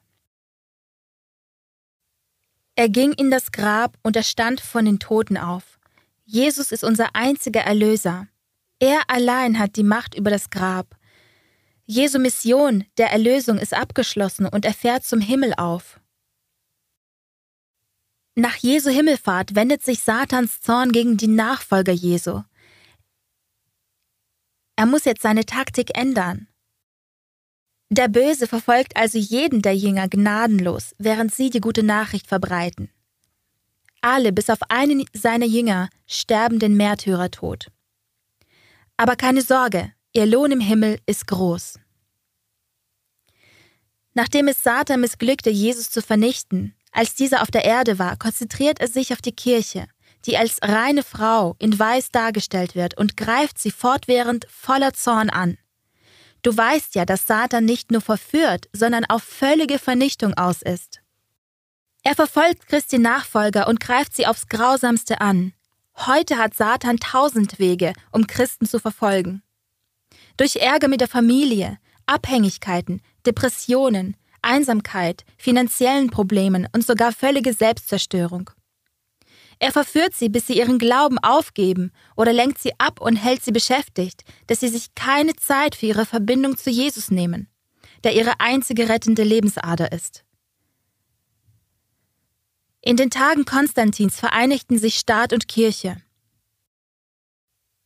Er 2.76 2.90
ging 2.90 3.12
in 3.14 3.30
das 3.30 3.52
Grab 3.52 3.96
und 4.02 4.16
er 4.16 4.24
stand 4.24 4.60
von 4.60 4.86
den 4.86 4.98
Toten 4.98 5.38
auf. 5.38 5.80
Jesus 6.26 6.72
ist 6.72 6.84
unser 6.84 7.16
einziger 7.16 7.62
Erlöser. 7.62 8.28
Er 8.80 9.02
allein 9.08 9.60
hat 9.60 9.76
die 9.76 9.84
Macht 9.84 10.16
über 10.16 10.32
das 10.32 10.50
Grab. 10.50 10.98
Jesu 11.86 12.18
Mission 12.18 12.86
der 12.98 13.12
Erlösung 13.12 13.60
ist 13.60 13.76
abgeschlossen 13.76 14.48
und 14.48 14.66
er 14.66 14.74
fährt 14.74 15.04
zum 15.04 15.22
Himmel 15.22 15.54
auf. 15.58 16.00
Nach 18.34 18.56
Jesu 18.56 18.90
Himmelfahrt 18.90 19.54
wendet 19.54 19.84
sich 19.84 20.00
Satans 20.00 20.60
Zorn 20.62 20.92
gegen 20.92 21.18
die 21.18 21.28
Nachfolger 21.28 21.94
Jesu. 21.94 22.42
Er 24.76 24.86
muss 24.86 25.06
jetzt 25.06 25.22
seine 25.22 25.46
Taktik 25.46 25.98
ändern. 25.98 26.48
Der 27.90 28.08
Böse 28.08 28.48
verfolgt 28.48 28.98
also 28.98 29.20
jeden 29.20 29.62
der 29.62 29.76
Jünger 29.76 30.08
gnadenlos, 30.08 30.96
während 30.98 31.34
sie 31.34 31.52
die 31.52 31.60
gute 31.60 31.84
Nachricht 31.84 32.28
verbreiten. 32.28 32.90
Alle, 34.02 34.34
bis 34.34 34.50
auf 34.50 34.60
einen 34.70 35.06
seiner 35.14 35.46
Jünger, 35.46 35.90
sterben 36.08 36.60
den 36.60 36.76
Märtyrertod. 36.76 37.68
Aber 38.98 39.16
keine 39.16 39.42
Sorge, 39.42 39.94
ihr 40.12 40.26
Lohn 40.26 40.52
im 40.52 40.60
Himmel 40.60 41.00
ist 41.06 41.28
groß. 41.28 41.80
Nachdem 44.14 44.48
es 44.48 44.62
Satan 44.64 45.02
missglückte, 45.02 45.50
Jesus 45.50 45.90
zu 45.90 46.02
vernichten, 46.02 46.76
als 46.92 47.16
dieser 47.16 47.42
auf 47.42 47.50
der 47.52 47.66
Erde 47.66 47.98
war, 47.98 48.18
konzentriert 48.18 48.80
er 48.80 48.88
sich 48.88 49.14
auf 49.14 49.22
die 49.22 49.36
Kirche, 49.36 49.88
die 50.26 50.38
als 50.38 50.58
reine 50.62 51.04
Frau 51.04 51.56
in 51.60 51.78
Weiß 51.78 52.10
dargestellt 52.12 52.76
wird 52.76 52.98
und 52.98 53.18
greift 53.18 53.60
sie 53.60 53.72
fortwährend 53.72 54.48
voller 54.50 54.94
Zorn 54.94 55.30
an. 55.30 55.58
Du 56.42 56.56
weißt 56.56 56.96
ja, 56.96 57.06
dass 57.06 57.26
Satan 57.26 57.66
nicht 57.66 57.92
nur 57.92 58.02
verführt, 58.02 58.68
sondern 58.74 59.06
auf 59.06 59.24
völlige 59.24 59.80
Vernichtung 59.80 60.34
aus 60.34 60.62
ist. 60.62 61.02
Er 62.04 62.16
verfolgt 62.16 62.68
Christi 62.68 62.98
Nachfolger 62.98 63.68
und 63.68 63.80
greift 63.80 64.14
sie 64.14 64.28
aufs 64.28 64.48
grausamste 64.48 65.22
an. 65.22 65.54
Heute 65.96 66.38
hat 66.38 66.54
Satan 66.54 66.98
tausend 66.98 67.60
Wege, 67.60 67.94
um 68.12 68.28
Christen 68.28 68.66
zu 68.66 68.80
verfolgen. 68.80 69.42
Durch 70.36 70.58
Ärger 70.58 70.90
mit 70.90 71.00
der 71.00 71.08
Familie, 71.08 71.78
Abhängigkeiten, 72.06 73.02
Depressionen, 73.26 74.18
Einsamkeit, 74.42 75.24
finanziellen 75.38 76.10
Problemen 76.10 76.68
und 76.74 76.86
sogar 76.86 77.14
völlige 77.14 77.54
Selbstzerstörung. 77.54 78.50
Er 79.64 79.72
verführt 79.72 80.14
sie, 80.14 80.28
bis 80.28 80.46
sie 80.46 80.58
ihren 80.58 80.78
Glauben 80.78 81.20
aufgeben 81.20 81.94
oder 82.18 82.34
lenkt 82.34 82.58
sie 82.60 82.74
ab 82.80 83.00
und 83.00 83.16
hält 83.16 83.46
sie 83.46 83.54
beschäftigt, 83.54 84.26
dass 84.48 84.60
sie 84.60 84.68
sich 84.68 84.94
keine 84.94 85.38
Zeit 85.38 85.76
für 85.76 85.86
ihre 85.86 86.06
Verbindung 86.06 86.58
zu 86.58 86.70
Jesus 86.70 87.10
nehmen, 87.10 87.48
der 88.04 88.14
ihre 88.14 88.42
einzige 88.42 88.90
rettende 88.90 89.24
Lebensader 89.24 89.94
ist. 89.94 90.26
In 92.82 92.98
den 92.98 93.10
Tagen 93.10 93.46
Konstantins 93.46 94.20
vereinigten 94.20 94.80
sich 94.80 94.96
Staat 94.96 95.32
und 95.32 95.48
Kirche. 95.48 95.96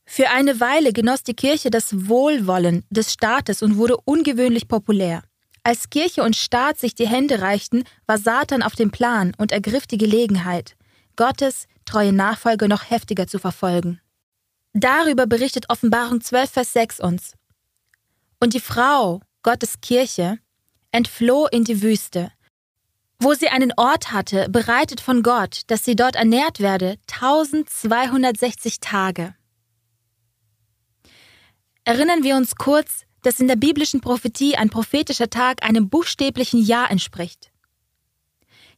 Für 0.04 0.32
eine 0.32 0.60
Weile 0.60 0.94
genoss 0.94 1.22
die 1.22 1.36
Kirche 1.36 1.70
das 1.70 2.08
Wohlwollen 2.08 2.86
des 2.90 3.14
Staates 3.14 3.62
und 3.62 3.78
wurde 3.78 3.98
ungewöhnlich 3.98 4.68
populär. 4.68 5.22
Als 5.62 5.92
Kirche 5.92 6.24
und 6.24 6.36
Staat 6.36 6.80
sich 6.80 6.96
die 6.96 7.08
Hände 7.08 7.42
reichten, 7.42 7.84
war 8.08 8.18
Satan 8.18 8.64
auf 8.64 8.74
dem 8.74 8.90
Plan 8.90 9.34
und 9.38 9.52
ergriff 9.52 9.86
die 9.86 10.00
Gelegenheit, 10.00 10.77
Gottes 11.18 11.68
treue 11.84 12.14
Nachfolge 12.14 12.70
noch 12.70 12.90
heftiger 12.90 13.28
zu 13.28 13.40
verfolgen. 13.40 14.00
Darüber 14.74 15.26
berichtet 15.28 15.70
Offenbarung 15.70 16.22
12, 16.22 16.50
Vers 16.50 16.74
6 16.74 17.00
uns. 17.02 17.34
Und 18.40 18.54
die 18.54 18.62
Frau, 18.62 19.22
Gottes 19.44 19.82
Kirche, 19.82 20.40
entfloh 20.92 21.48
in 21.48 21.64
die 21.64 21.82
Wüste, 21.82 22.32
wo 23.20 23.34
sie 23.34 23.50
einen 23.50 23.74
Ort 23.76 24.12
hatte, 24.12 24.48
bereitet 24.50 25.02
von 25.02 25.24
Gott, 25.24 25.62
dass 25.68 25.84
sie 25.84 25.96
dort 25.96 26.16
ernährt 26.16 26.60
werde, 26.60 26.98
1260 27.12 28.80
Tage. 28.80 29.34
Erinnern 31.84 32.24
wir 32.24 32.36
uns 32.36 32.56
kurz, 32.56 33.06
dass 33.24 33.40
in 33.40 33.48
der 33.48 33.56
biblischen 33.56 34.02
Prophetie 34.02 34.56
ein 34.56 34.70
prophetischer 34.70 35.30
Tag 35.30 35.64
einem 35.64 35.90
buchstäblichen 35.90 36.62
Jahr 36.62 36.92
entspricht. 36.92 37.52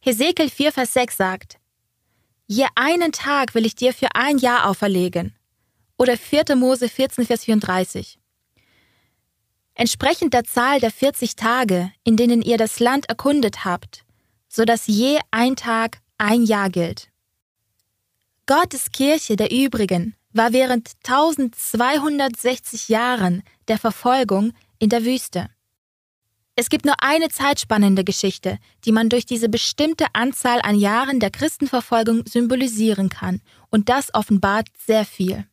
Hesekiel 0.00 0.48
4, 0.48 0.72
Vers 0.72 0.94
6 0.94 1.16
sagt, 1.16 1.59
Je 2.52 2.66
einen 2.74 3.12
Tag 3.12 3.54
will 3.54 3.64
ich 3.64 3.76
dir 3.76 3.94
für 3.94 4.08
ein 4.16 4.36
Jahr 4.36 4.68
auferlegen. 4.68 5.36
Oder 5.96 6.16
4. 6.16 6.56
Mose 6.56 6.88
14, 6.88 7.24
Vers 7.24 7.44
34. 7.44 8.18
Entsprechend 9.74 10.34
der 10.34 10.42
Zahl 10.42 10.80
der 10.80 10.90
40 10.90 11.36
Tage, 11.36 11.92
in 12.02 12.16
denen 12.16 12.42
ihr 12.42 12.58
das 12.58 12.80
Land 12.80 13.08
erkundet 13.08 13.64
habt, 13.64 14.04
so 14.48 14.64
dass 14.64 14.88
je 14.88 15.20
ein 15.30 15.54
Tag 15.54 15.98
ein 16.18 16.42
Jahr 16.42 16.70
gilt. 16.70 17.12
Gottes 18.46 18.90
Kirche 18.90 19.36
der 19.36 19.52
übrigen 19.52 20.16
war 20.32 20.52
während 20.52 20.90
1260 21.04 22.88
Jahren 22.88 23.44
der 23.68 23.78
Verfolgung 23.78 24.54
in 24.80 24.88
der 24.88 25.04
Wüste. 25.04 25.50
Es 26.60 26.68
gibt 26.68 26.84
nur 26.84 27.02
eine 27.02 27.30
Zeitspanne 27.30 27.86
in 27.86 27.96
der 27.96 28.04
Geschichte, 28.04 28.58
die 28.84 28.92
man 28.92 29.08
durch 29.08 29.24
diese 29.24 29.48
bestimmte 29.48 30.04
Anzahl 30.12 30.60
an 30.60 30.78
Jahren 30.78 31.18
der 31.18 31.30
Christenverfolgung 31.30 32.26
symbolisieren 32.26 33.08
kann, 33.08 33.40
und 33.70 33.88
das 33.88 34.12
offenbart 34.12 34.68
sehr 34.76 35.06
viel. 35.06 35.46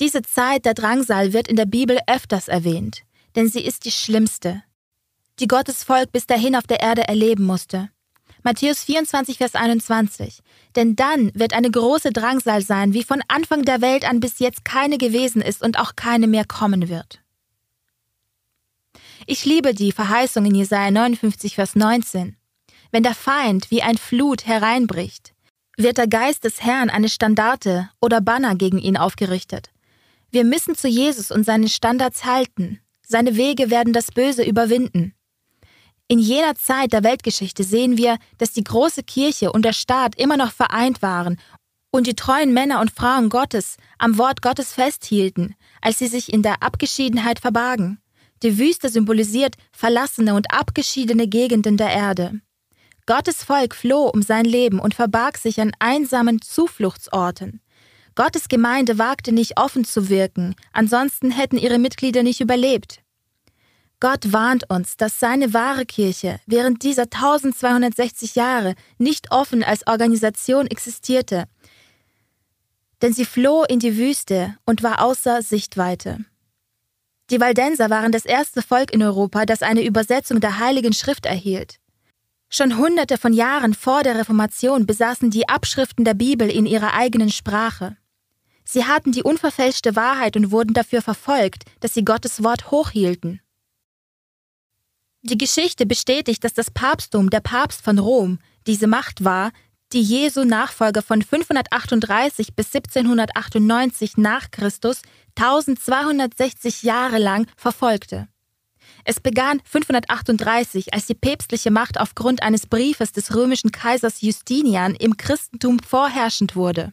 Diese 0.00 0.22
Zeit 0.22 0.64
der 0.64 0.74
Drangsal 0.74 1.32
wird 1.32 1.46
in 1.46 1.54
der 1.54 1.66
Bibel 1.66 2.00
öfters 2.08 2.48
erwähnt, 2.48 3.02
denn 3.36 3.48
sie 3.48 3.60
ist 3.60 3.84
die 3.84 3.92
schlimmste, 3.92 4.64
die 5.38 5.46
Gottes 5.46 5.84
Volk 5.84 6.10
bis 6.10 6.26
dahin 6.26 6.56
auf 6.56 6.66
der 6.66 6.80
Erde 6.80 7.06
erleben 7.06 7.44
musste. 7.44 7.88
Matthäus 8.42 8.82
24, 8.82 9.38
Vers 9.38 9.54
21. 9.54 10.40
Denn 10.74 10.96
dann 10.96 11.30
wird 11.34 11.52
eine 11.52 11.70
große 11.70 12.10
Drangsal 12.10 12.62
sein, 12.62 12.94
wie 12.94 13.04
von 13.04 13.22
Anfang 13.28 13.64
der 13.64 13.80
Welt 13.80 14.04
an 14.04 14.18
bis 14.18 14.40
jetzt 14.40 14.64
keine 14.64 14.98
gewesen 14.98 15.40
ist 15.40 15.62
und 15.62 15.78
auch 15.78 15.94
keine 15.94 16.26
mehr 16.26 16.44
kommen 16.44 16.88
wird. 16.88 17.20
Ich 19.32 19.44
liebe 19.44 19.74
die 19.74 19.92
Verheißung 19.92 20.44
in 20.46 20.56
Jesaja 20.56 20.90
59, 20.90 21.54
Vers 21.54 21.76
19. 21.76 22.34
Wenn 22.90 23.04
der 23.04 23.14
Feind 23.14 23.70
wie 23.70 23.80
ein 23.80 23.96
Flut 23.96 24.44
hereinbricht, 24.44 25.34
wird 25.76 25.98
der 25.98 26.08
Geist 26.08 26.42
des 26.42 26.60
Herrn 26.62 26.90
eine 26.90 27.08
Standarte 27.08 27.88
oder 28.00 28.20
Banner 28.20 28.56
gegen 28.56 28.78
ihn 28.78 28.96
aufgerichtet. 28.96 29.70
Wir 30.32 30.42
müssen 30.42 30.74
zu 30.74 30.88
Jesus 30.88 31.30
und 31.30 31.46
seinen 31.46 31.68
Standards 31.68 32.24
halten. 32.24 32.80
Seine 33.06 33.36
Wege 33.36 33.70
werden 33.70 33.92
das 33.92 34.10
Böse 34.10 34.42
überwinden. 34.42 35.14
In 36.08 36.18
jener 36.18 36.56
Zeit 36.56 36.92
der 36.92 37.04
Weltgeschichte 37.04 37.62
sehen 37.62 37.96
wir, 37.96 38.18
dass 38.38 38.50
die 38.50 38.64
große 38.64 39.04
Kirche 39.04 39.52
und 39.52 39.64
der 39.64 39.74
Staat 39.74 40.16
immer 40.16 40.38
noch 40.38 40.50
vereint 40.50 41.02
waren 41.02 41.38
und 41.92 42.08
die 42.08 42.16
treuen 42.16 42.52
Männer 42.52 42.80
und 42.80 42.90
Frauen 42.90 43.28
Gottes 43.28 43.76
am 43.96 44.18
Wort 44.18 44.42
Gottes 44.42 44.72
festhielten, 44.72 45.54
als 45.80 46.00
sie 46.00 46.08
sich 46.08 46.32
in 46.32 46.42
der 46.42 46.64
Abgeschiedenheit 46.64 47.38
verbargen. 47.38 48.00
Die 48.42 48.58
Wüste 48.58 48.88
symbolisiert 48.88 49.56
verlassene 49.72 50.34
und 50.34 50.52
abgeschiedene 50.52 51.28
Gegenden 51.28 51.76
der 51.76 51.90
Erde. 51.90 52.40
Gottes 53.06 53.42
Volk 53.42 53.74
floh 53.74 54.06
um 54.06 54.22
sein 54.22 54.44
Leben 54.44 54.78
und 54.78 54.94
verbarg 54.94 55.36
sich 55.36 55.60
an 55.60 55.72
einsamen 55.78 56.40
Zufluchtsorten. 56.40 57.60
Gottes 58.14 58.48
Gemeinde 58.48 58.98
wagte 58.98 59.32
nicht 59.32 59.58
offen 59.58 59.84
zu 59.84 60.08
wirken, 60.08 60.54
ansonsten 60.72 61.30
hätten 61.30 61.58
ihre 61.58 61.78
Mitglieder 61.78 62.22
nicht 62.22 62.40
überlebt. 62.40 63.02
Gott 63.98 64.32
warnt 64.32 64.70
uns, 64.70 64.96
dass 64.96 65.20
seine 65.20 65.52
wahre 65.52 65.84
Kirche 65.84 66.40
während 66.46 66.82
dieser 66.82 67.02
1260 67.02 68.34
Jahre 68.34 68.74
nicht 68.98 69.30
offen 69.30 69.62
als 69.62 69.86
Organisation 69.86 70.66
existierte, 70.66 71.44
denn 73.02 73.12
sie 73.12 73.26
floh 73.26 73.64
in 73.64 73.78
die 73.78 73.96
Wüste 73.96 74.56
und 74.64 74.82
war 74.82 75.02
außer 75.02 75.42
Sichtweite. 75.42 76.24
Die 77.30 77.40
Waldenser 77.40 77.90
waren 77.90 78.10
das 78.10 78.24
erste 78.24 78.60
Volk 78.60 78.92
in 78.92 79.02
Europa, 79.02 79.46
das 79.46 79.62
eine 79.62 79.84
Übersetzung 79.84 80.40
der 80.40 80.58
Heiligen 80.58 80.92
Schrift 80.92 81.26
erhielt. 81.26 81.78
Schon 82.48 82.76
hunderte 82.76 83.16
von 83.18 83.32
Jahren 83.32 83.74
vor 83.74 84.02
der 84.02 84.18
Reformation 84.18 84.84
besaßen 84.84 85.30
die 85.30 85.48
Abschriften 85.48 86.04
der 86.04 86.14
Bibel 86.14 86.50
in 86.50 86.66
ihrer 86.66 86.94
eigenen 86.94 87.30
Sprache. 87.30 87.96
Sie 88.64 88.84
hatten 88.84 89.12
die 89.12 89.22
unverfälschte 89.22 89.94
Wahrheit 89.94 90.36
und 90.36 90.50
wurden 90.50 90.74
dafür 90.74 91.02
verfolgt, 91.02 91.64
dass 91.78 91.94
sie 91.94 92.04
Gottes 92.04 92.42
Wort 92.42 92.72
hochhielten. 92.72 93.40
Die 95.22 95.38
Geschichte 95.38 95.86
bestätigt, 95.86 96.42
dass 96.42 96.54
das 96.54 96.70
Papsttum 96.72 97.30
der 97.30 97.40
Papst 97.40 97.82
von 97.82 97.98
Rom 98.00 98.40
diese 98.66 98.88
Macht 98.88 99.24
war, 99.24 99.52
die 99.92 100.02
Jesu 100.02 100.44
Nachfolger 100.44 101.02
von 101.02 101.22
538 101.22 102.54
bis 102.54 102.74
1798 102.74 104.16
nach 104.16 104.50
Christus 104.50 105.02
1260 105.36 106.82
Jahre 106.82 107.18
lang 107.18 107.46
verfolgte. 107.56 108.28
Es 109.04 109.20
begann 109.20 109.60
538, 109.64 110.92
als 110.92 111.06
die 111.06 111.14
päpstliche 111.14 111.70
Macht 111.70 111.98
aufgrund 111.98 112.42
eines 112.42 112.66
Briefes 112.66 113.12
des 113.12 113.34
römischen 113.34 113.72
Kaisers 113.72 114.20
Justinian 114.20 114.94
im 114.94 115.16
Christentum 115.16 115.78
vorherrschend 115.78 116.54
wurde. 116.54 116.92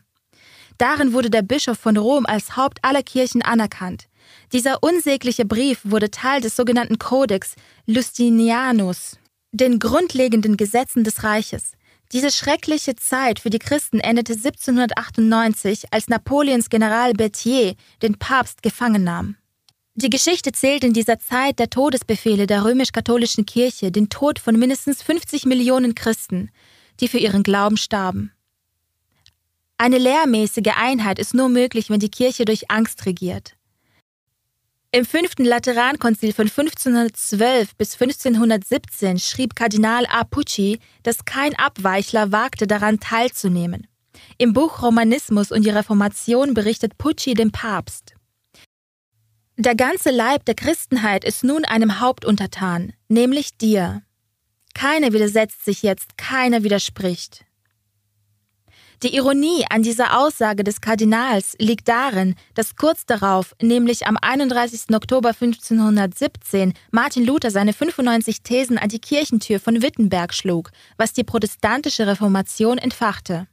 Darin 0.78 1.14
wurde 1.14 1.30
der 1.30 1.42
Bischof 1.42 1.78
von 1.78 1.98
Rom 1.98 2.26
als 2.26 2.56
Haupt 2.56 2.80
aller 2.84 3.04
Kirchen 3.04 3.42
anerkannt. 3.42 4.08
Dieser 4.54 4.84
unsägliche 4.84 5.46
Brief 5.46 5.80
wurde 5.84 6.12
Teil 6.12 6.42
des 6.42 6.56
sogenannten 6.56 7.00
Codex 7.00 7.56
Justinianus, 7.86 9.18
den 9.52 9.80
grundlegenden 9.80 10.56
Gesetzen 10.56 11.04
des 11.04 11.24
Reiches. 11.24 11.72
Diese 12.14 12.32
schreckliche 12.32 12.96
Zeit 12.96 13.40
für 13.40 13.50
die 13.50 13.60
Christen 13.60 14.00
endete 14.00 14.34
1798, 14.34 15.92
als 15.92 16.08
Napoleons 16.08 16.70
General 16.70 17.14
Berthier 17.14 17.76
den 18.02 18.18
Papst 18.18 18.64
gefangen 18.64 19.04
nahm. 19.04 19.36
Die 19.96 20.10
Geschichte 20.10 20.52
zählt 20.52 20.84
in 20.84 20.94
dieser 20.94 21.20
Zeit 21.20 21.60
der 21.60 21.70
Todesbefehle 21.70 22.48
der 22.48 22.64
römisch-katholischen 22.64 23.46
Kirche 23.46 23.92
den 23.92 24.10
Tod 24.10 24.40
von 24.40 24.58
mindestens 24.58 25.02
50 25.02 25.46
Millionen 25.46 25.96
Christen, 25.96 26.50
die 27.00 27.08
für 27.08 27.18
ihren 27.18 27.44
Glauben 27.44 27.78
starben. 27.78 28.32
Eine 29.78 29.98
lehrmäßige 29.98 30.74
Einheit 30.78 31.20
ist 31.20 31.34
nur 31.34 31.50
möglich, 31.50 31.90
wenn 31.90 32.00
die 32.00 32.10
Kirche 32.10 32.46
durch 32.46 32.72
Angst 32.72 33.06
regiert. 33.06 33.57
Im 34.92 35.06
fünften 35.06 35.44
Laterankonzil 35.44 36.32
von 36.32 36.48
1512 36.48 37.76
bis 37.76 37.94
1517 38.02 39.20
schrieb 39.20 39.56
Kardinal 39.56 40.06
A. 40.08 40.24
Pucci, 40.24 40.80
dass 41.04 41.26
kein 41.26 41.56
Abweichler 41.56 42.32
wagte 42.32 42.68
daran 42.68 43.00
teilzunehmen. 43.00 43.88
Im 44.38 44.54
Buch 44.54 44.82
Romanismus 44.82 45.52
und 45.52 45.66
die 45.66 45.72
Reformation 45.72 46.54
berichtet 46.54 46.98
Pucci 46.98 47.34
dem 47.34 47.52
Papst. 47.52 48.16
Der 49.58 49.76
ganze 49.76 50.12
Leib 50.12 50.46
der 50.46 50.56
Christenheit 50.56 51.26
ist 51.26 51.44
nun 51.44 51.66
einem 51.66 52.00
Haupt 52.00 52.24
untertan, 52.24 52.94
nämlich 53.10 53.58
dir. 53.58 54.04
Keiner 54.74 55.12
widersetzt 55.12 55.66
sich 55.66 55.84
jetzt, 55.84 56.18
keiner 56.18 56.64
widerspricht. 56.64 57.47
Die 59.04 59.16
Ironie 59.16 59.64
an 59.70 59.84
dieser 59.84 60.18
Aussage 60.18 60.64
des 60.64 60.82
Kardinals 60.82 61.56
liegt 61.60 61.88
darin, 61.88 62.34
dass 62.56 62.76
kurz 62.76 63.06
darauf, 63.06 63.56
nämlich 63.62 64.08
am 64.08 64.18
31. 64.20 64.96
Oktober 64.96 65.30
1517, 65.30 66.74
Martin 66.90 67.24
Luther 67.24 67.52
seine 67.52 67.74
95 67.74 68.42
Thesen 68.42 68.80
an 68.80 68.90
die 68.90 68.98
Kirchentür 68.98 69.60
von 69.60 69.84
Wittenberg 69.84 70.34
schlug, 70.34 70.72
was 70.98 71.14
die 71.14 71.24
protestantische 71.24 72.08
Reformation 72.08 72.80
entfachte. 72.80 73.48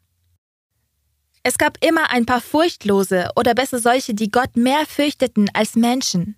Es 1.43 1.59
gab 1.59 1.77
immer 1.85 2.09
ein 2.09 2.25
paar 2.25 2.41
Furchtlose 2.41 3.29
oder 3.37 3.55
besser 3.55 3.81
solche, 3.81 4.15
die 4.15 4.31
Gott 4.31 4.57
mehr 4.57 4.87
fürchteten 4.87 5.51
als 5.53 5.77
Menschen. 5.77 6.37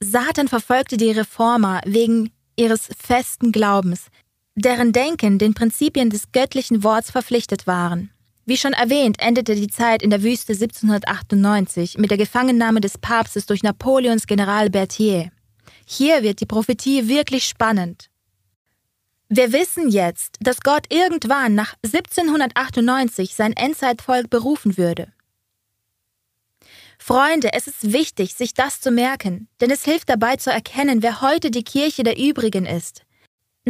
Satan 0.00 0.48
verfolgte 0.48 0.96
die 0.96 1.10
Reformer 1.10 1.82
wegen 1.84 2.32
ihres 2.56 2.88
festen 2.98 3.52
Glaubens, 3.52 4.06
deren 4.54 4.92
Denken 4.92 5.38
den 5.38 5.54
Prinzipien 5.54 6.10
des 6.10 6.32
göttlichen 6.32 6.82
Worts 6.82 7.10
verpflichtet 7.10 7.66
waren. 7.66 8.10
Wie 8.46 8.56
schon 8.56 8.72
erwähnt, 8.72 9.20
endete 9.20 9.54
die 9.54 9.68
Zeit 9.68 10.02
in 10.02 10.10
der 10.10 10.22
Wüste 10.22 10.52
1798 10.52 11.98
mit 11.98 12.10
der 12.10 12.18
Gefangennahme 12.18 12.80
des 12.80 12.98
Papstes 12.98 13.46
durch 13.46 13.62
Napoleons 13.62 14.26
General 14.26 14.70
Berthier. 14.70 15.30
Hier 15.86 16.22
wird 16.22 16.40
die 16.40 16.46
Prophetie 16.46 17.08
wirklich 17.08 17.44
spannend. 17.44 18.10
Wir 19.28 19.52
wissen 19.52 19.88
jetzt, 19.88 20.36
dass 20.40 20.60
Gott 20.60 20.92
irgendwann 20.92 21.54
nach 21.54 21.74
1798 21.84 23.36
sein 23.36 23.52
Endzeitvolk 23.52 24.28
berufen 24.28 24.76
würde. 24.76 25.12
Freunde, 26.98 27.52
es 27.52 27.68
ist 27.68 27.92
wichtig, 27.92 28.34
sich 28.34 28.54
das 28.54 28.80
zu 28.80 28.90
merken, 28.90 29.48
denn 29.60 29.70
es 29.70 29.84
hilft 29.84 30.08
dabei 30.08 30.36
zu 30.36 30.50
erkennen, 30.50 31.02
wer 31.02 31.20
heute 31.20 31.50
die 31.50 31.62
Kirche 31.62 32.02
der 32.02 32.18
übrigen 32.18 32.66
ist. 32.66 33.04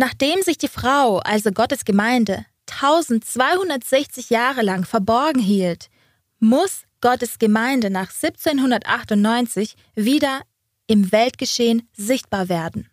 Nachdem 0.01 0.41
sich 0.41 0.57
die 0.57 0.69
Frau, 0.69 1.19
also 1.19 1.53
Gottes 1.53 1.85
Gemeinde, 1.85 2.47
1260 2.71 4.31
Jahre 4.31 4.63
lang 4.63 4.87
verborgen 4.87 5.43
hielt, 5.43 5.91
muss 6.39 6.85
Gottes 7.03 7.39
Gemeinde 7.39 7.91
nach 7.91 8.09
1798 8.11 9.77
wieder 9.95 10.41
im 10.87 11.13
Weltgeschehen 11.13 11.87
sichtbar 11.93 12.49
werden. 12.49 12.89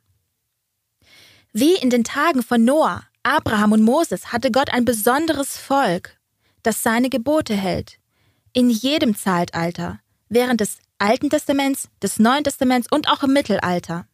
Wie 1.54 1.76
in 1.76 1.90
den 1.90 2.04
Tagen 2.04 2.44
von 2.44 2.66
Noah, 2.66 3.04
Abraham 3.24 3.72
und 3.72 3.84
Moses 3.84 4.34
hatte 4.34 4.52
Gott 4.52 4.74
ein 4.74 4.84
besonderes 4.84 5.56
Volk, 5.56 6.18
das 6.62 6.84
seine 6.84 7.10
Gebote 7.10 7.56
hält. 7.56 8.00
In 8.52 8.70
jedem 8.70 9.16
Zeitalter, 9.16 10.02
während 10.28 10.60
des 10.60 10.80
Alten 10.98 11.30
Testaments, 11.30 11.88
des 12.04 12.20
Neuen 12.20 12.44
Testaments 12.44 12.92
und 12.92 13.08
auch 13.08 13.24
im 13.24 13.32
Mittelalter. 13.32 14.10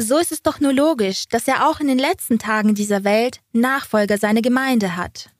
So 0.00 0.16
ist 0.18 0.30
es 0.30 0.42
doch 0.42 0.60
nur 0.60 0.72
logisch, 0.72 1.24
dass 1.28 1.48
er 1.48 1.68
auch 1.68 1.80
in 1.80 1.88
den 1.88 1.98
letzten 1.98 2.38
Tagen 2.38 2.76
dieser 2.76 3.02
Welt 3.02 3.40
Nachfolger 3.52 4.16
seiner 4.16 4.42
Gemeinde 4.42 4.96
hat. 4.96 5.30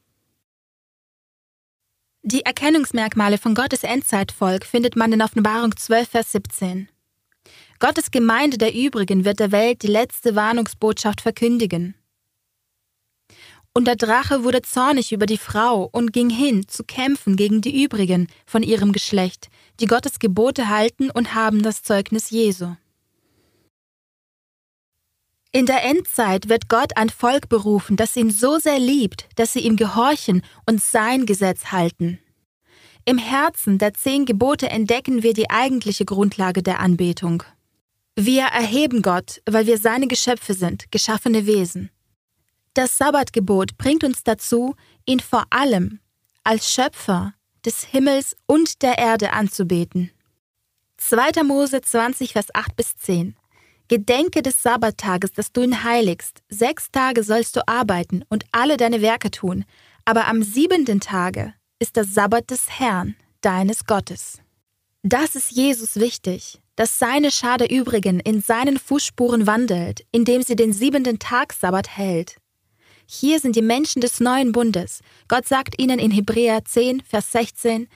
Die 2.22 2.44
Erkennungsmerkmale 2.44 3.38
von 3.38 3.54
Gottes 3.54 3.84
Endzeitvolk 3.84 4.66
findet 4.66 4.96
man 4.96 5.12
in 5.12 5.22
Offenbarung 5.22 5.76
12, 5.76 6.08
Vers 6.08 6.32
17. 6.32 6.88
Gottes 7.78 8.10
Gemeinde 8.10 8.58
der 8.58 8.74
übrigen 8.74 9.24
wird 9.24 9.38
der 9.38 9.52
Welt 9.52 9.82
die 9.82 9.86
letzte 9.86 10.34
Warnungsbotschaft 10.34 11.20
verkündigen. 11.20 11.94
Und 13.72 13.86
der 13.86 13.94
Drache 13.94 14.42
wurde 14.42 14.62
zornig 14.62 15.12
über 15.12 15.26
die 15.26 15.38
Frau 15.38 15.88
und 15.92 16.12
ging 16.12 16.30
hin, 16.30 16.66
zu 16.66 16.82
kämpfen 16.82 17.36
gegen 17.36 17.60
die 17.60 17.84
übrigen 17.84 18.26
von 18.44 18.64
ihrem 18.64 18.90
Geschlecht, 18.90 19.50
die 19.78 19.86
Gottes 19.86 20.18
Gebote 20.18 20.68
halten 20.68 21.10
und 21.10 21.34
haben 21.34 21.62
das 21.62 21.84
Zeugnis 21.84 22.30
Jesu. 22.30 22.74
In 25.50 25.64
der 25.64 25.82
Endzeit 25.82 26.50
wird 26.50 26.68
Gott 26.68 26.96
ein 26.96 27.08
Volk 27.08 27.48
berufen, 27.48 27.96
das 27.96 28.16
ihn 28.16 28.30
so 28.30 28.58
sehr 28.58 28.78
liebt, 28.78 29.28
dass 29.36 29.54
sie 29.54 29.60
ihm 29.60 29.76
gehorchen 29.76 30.42
und 30.66 30.82
sein 30.82 31.24
Gesetz 31.24 31.72
halten. 31.72 32.18
Im 33.06 33.16
Herzen 33.16 33.78
der 33.78 33.94
zehn 33.94 34.26
Gebote 34.26 34.68
entdecken 34.68 35.22
wir 35.22 35.32
die 35.32 35.48
eigentliche 35.48 36.04
Grundlage 36.04 36.62
der 36.62 36.80
Anbetung. 36.80 37.42
Wir 38.14 38.44
erheben 38.44 39.00
Gott, 39.00 39.40
weil 39.48 39.66
wir 39.66 39.78
seine 39.78 40.06
Geschöpfe 40.06 40.52
sind, 40.52 40.92
geschaffene 40.92 41.46
Wesen. 41.46 41.90
Das 42.74 42.98
Sabbatgebot 42.98 43.78
bringt 43.78 44.04
uns 44.04 44.24
dazu, 44.24 44.74
ihn 45.06 45.20
vor 45.20 45.46
allem 45.48 46.00
als 46.44 46.70
Schöpfer 46.70 47.32
des 47.64 47.84
Himmels 47.84 48.36
und 48.44 48.82
der 48.82 48.98
Erde 48.98 49.32
anzubeten. 49.32 50.10
2. 50.98 51.42
Mose 51.44 51.80
20, 51.80 52.34
Vers 52.34 52.48
8 52.52 52.76
bis 52.76 52.96
10 52.96 53.37
Gedenke 53.88 54.42
des 54.42 54.62
Sabbattages, 54.62 55.32
dass 55.32 55.50
du 55.50 55.62
ihn 55.62 55.82
heiligst. 55.82 56.42
Sechs 56.50 56.90
Tage 56.90 57.22
sollst 57.22 57.56
du 57.56 57.66
arbeiten 57.66 58.22
und 58.28 58.44
alle 58.52 58.76
deine 58.76 59.00
Werke 59.00 59.30
tun, 59.30 59.64
aber 60.04 60.26
am 60.26 60.42
siebenten 60.42 61.00
Tage 61.00 61.54
ist 61.78 61.96
der 61.96 62.04
Sabbat 62.04 62.50
des 62.50 62.78
Herrn, 62.78 63.16
deines 63.40 63.86
Gottes. 63.86 64.40
Das 65.02 65.34
ist 65.36 65.52
Jesus 65.52 65.96
wichtig, 65.96 66.60
dass 66.76 66.98
seine 66.98 67.30
Schar 67.30 67.56
der 67.56 67.70
übrigen 67.70 68.20
in 68.20 68.42
seinen 68.42 68.78
Fußspuren 68.78 69.46
wandelt, 69.46 70.04
indem 70.12 70.42
sie 70.42 70.56
den 70.56 70.72
siebenten 70.72 71.18
Tag 71.18 71.54
Sabbat 71.54 71.96
hält. 71.96 72.36
Hier 73.06 73.40
sind 73.40 73.56
die 73.56 73.62
Menschen 73.62 74.02
des 74.02 74.20
neuen 74.20 74.52
Bundes. 74.52 75.00
Gott 75.28 75.48
sagt 75.48 75.80
ihnen 75.80 75.98
in 75.98 76.10
Hebräer 76.10 76.64
10, 76.64 77.00
Vers 77.00 77.32
16, 77.32 77.88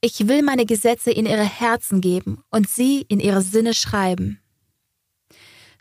Ich 0.00 0.26
will 0.26 0.42
meine 0.42 0.66
Gesetze 0.66 1.12
in 1.12 1.26
ihre 1.26 1.44
Herzen 1.44 2.00
geben 2.00 2.42
und 2.50 2.68
sie 2.68 3.02
in 3.02 3.20
ihre 3.20 3.42
Sinne 3.42 3.72
schreiben. 3.72 4.40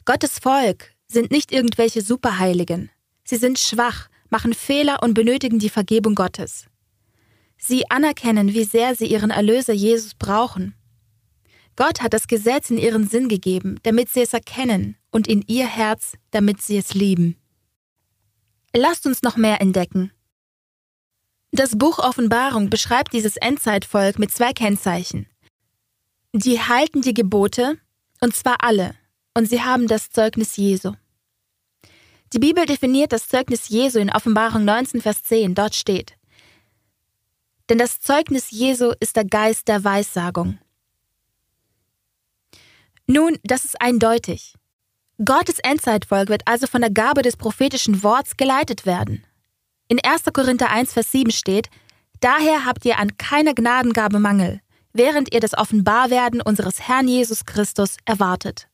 Gottes 0.08 0.40
Volk 0.40 0.94
sind 1.08 1.32
nicht 1.32 1.52
irgendwelche 1.52 2.02
Superheiligen. 2.02 2.90
Sie 3.26 3.36
sind 3.36 3.60
schwach, 3.60 4.08
machen 4.30 4.54
Fehler 4.54 5.04
und 5.04 5.14
benötigen 5.14 5.60
die 5.60 5.70
Vergebung 5.70 6.16
Gottes. 6.16 6.68
Sie 7.58 7.90
anerkennen, 7.90 8.54
wie 8.54 8.64
sehr 8.64 8.96
sie 8.96 9.08
ihren 9.08 9.32
Erlöser 9.32 9.74
Jesus 9.74 10.16
brauchen. 10.16 10.76
Gott 11.76 12.02
hat 12.02 12.14
das 12.14 12.28
Gesetz 12.28 12.70
in 12.70 12.78
ihren 12.78 13.06
Sinn 13.10 13.28
gegeben, 13.28 13.82
damit 13.84 14.08
sie 14.08 14.22
es 14.22 14.32
erkennen, 14.32 14.96
und 15.12 15.28
in 15.28 15.42
ihr 15.46 15.68
Herz, 15.68 16.14
damit 16.32 16.62
sie 16.62 16.78
es 16.78 16.94
lieben. 16.94 17.36
Lasst 18.74 19.06
uns 19.08 19.24
noch 19.24 19.36
mehr 19.36 19.60
entdecken. 19.60 20.14
Das 21.52 21.78
Buch 21.78 22.00
Offenbarung 22.00 22.70
beschreibt 22.70 23.12
dieses 23.12 23.36
Endzeitvolk 23.36 24.20
mit 24.20 24.32
zwei 24.32 24.54
Kennzeichen. 24.54 25.28
Die 26.32 26.62
halten 26.62 27.02
die 27.02 27.14
Gebote, 27.14 27.78
und 28.22 28.34
zwar 28.34 28.64
alle, 28.64 28.96
und 29.38 29.48
sie 29.48 29.62
haben 29.62 29.88
das 29.88 30.10
Zeugnis 30.10 30.58
Jesu. 30.58 30.94
Die 32.34 32.40
Bibel 32.40 32.66
definiert 32.66 33.14
das 33.14 33.28
Zeugnis 33.28 33.70
Jesu 33.70 34.00
in 34.00 34.10
Offenbarung 34.10 34.66
19, 34.66 35.00
Vers 35.00 35.22
10. 35.22 35.54
Dort 35.54 35.76
steht, 35.76 36.18
denn 37.70 37.78
das 37.78 38.00
Zeugnis 38.00 38.50
Jesu 38.50 38.94
ist 39.00 39.16
der 39.16 39.26
Geist 39.26 39.68
der 39.68 39.84
Weissagung. 39.84 40.58
Nun, 43.06 43.38
das 43.44 43.64
ist 43.64 43.80
eindeutig. 43.80 44.56
Gottes 45.24 45.60
Endzeitvolk 45.60 46.30
wird 46.30 46.42
also 46.46 46.66
von 46.66 46.82
der 46.82 46.90
Gabe 46.90 47.22
des 47.22 47.38
prophetischen 47.38 48.02
Worts 48.02 48.38
geleitet 48.38 48.88
werden. 48.88 49.24
In 49.88 50.04
1. 50.04 50.24
Korinther 50.34 50.72
1, 50.72 50.94
Vers 50.94 51.12
7 51.12 51.32
steht, 51.32 51.70
Daher 52.22 52.66
habt 52.66 52.86
ihr 52.86 52.98
an 52.98 53.18
keiner 53.18 53.54
Gnadengabe 53.54 54.18
Mangel, 54.20 54.62
während 54.94 55.32
ihr 55.32 55.42
das 55.42 55.56
Offenbarwerden 55.56 56.42
unseres 56.42 56.88
Herrn 56.88 57.08
Jesus 57.08 57.46
Christus 57.46 57.98
erwartet. 58.06 58.67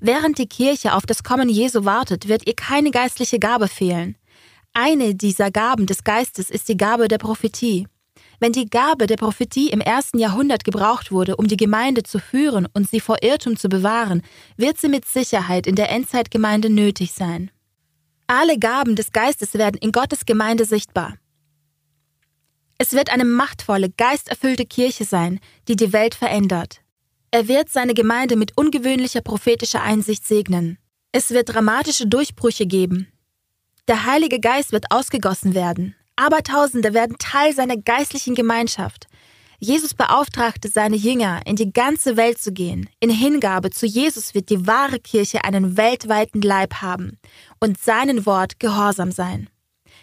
Während 0.00 0.38
die 0.38 0.46
Kirche 0.46 0.94
auf 0.94 1.04
das 1.04 1.22
Kommen 1.22 1.48
Jesu 1.48 1.84
wartet, 1.84 2.26
wird 2.26 2.46
ihr 2.46 2.54
keine 2.54 2.90
geistliche 2.90 3.38
Gabe 3.38 3.68
fehlen. 3.68 4.16
Eine 4.72 5.14
dieser 5.14 5.50
Gaben 5.50 5.86
des 5.86 6.04
Geistes 6.04 6.48
ist 6.48 6.68
die 6.68 6.76
Gabe 6.76 7.08
der 7.08 7.18
Prophetie. 7.18 7.86
Wenn 8.38 8.52
die 8.52 8.70
Gabe 8.70 9.06
der 9.06 9.16
Prophetie 9.16 9.68
im 9.68 9.82
ersten 9.82 10.18
Jahrhundert 10.18 10.64
gebraucht 10.64 11.12
wurde, 11.12 11.36
um 11.36 11.46
die 11.46 11.58
Gemeinde 11.58 12.02
zu 12.02 12.18
führen 12.18 12.66
und 12.72 12.88
sie 12.88 13.00
vor 13.00 13.22
Irrtum 13.22 13.56
zu 13.56 13.68
bewahren, 13.68 14.22
wird 14.56 14.80
sie 14.80 14.88
mit 14.88 15.04
Sicherheit 15.04 15.66
in 15.66 15.74
der 15.74 15.90
Endzeitgemeinde 15.90 16.70
nötig 16.70 17.12
sein. 17.12 17.50
Alle 18.26 18.58
Gaben 18.58 18.96
des 18.96 19.12
Geistes 19.12 19.54
werden 19.54 19.76
in 19.76 19.92
Gottes 19.92 20.24
Gemeinde 20.24 20.64
sichtbar. 20.64 21.16
Es 22.78 22.92
wird 22.92 23.10
eine 23.10 23.26
machtvolle, 23.26 23.90
geisterfüllte 23.90 24.64
Kirche 24.64 25.04
sein, 25.04 25.40
die 25.68 25.76
die 25.76 25.92
Welt 25.92 26.14
verändert. 26.14 26.79
Er 27.32 27.46
wird 27.46 27.68
seine 27.68 27.94
Gemeinde 27.94 28.34
mit 28.36 28.56
ungewöhnlicher 28.56 29.20
prophetischer 29.20 29.82
Einsicht 29.82 30.26
segnen. 30.26 30.78
Es 31.12 31.30
wird 31.30 31.54
dramatische 31.54 32.06
Durchbrüche 32.06 32.66
geben. 32.66 33.06
Der 33.86 34.04
Heilige 34.04 34.40
Geist 34.40 34.72
wird 34.72 34.86
ausgegossen 34.90 35.54
werden. 35.54 35.94
Abertausende 36.16 36.92
werden 36.92 37.16
Teil 37.18 37.54
seiner 37.54 37.76
geistlichen 37.76 38.34
Gemeinschaft. 38.34 39.06
Jesus 39.58 39.94
beauftragte 39.94 40.68
seine 40.68 40.96
Jünger, 40.96 41.42
in 41.44 41.54
die 41.54 41.72
ganze 41.72 42.16
Welt 42.16 42.40
zu 42.40 42.50
gehen. 42.52 42.88
In 42.98 43.10
Hingabe 43.10 43.70
zu 43.70 43.86
Jesus 43.86 44.34
wird 44.34 44.48
die 44.50 44.66
wahre 44.66 44.98
Kirche 44.98 45.44
einen 45.44 45.76
weltweiten 45.76 46.40
Leib 46.42 46.76
haben 46.76 47.18
und 47.60 47.78
seinen 47.78 48.26
Wort 48.26 48.58
gehorsam 48.58 49.12
sein. 49.12 49.48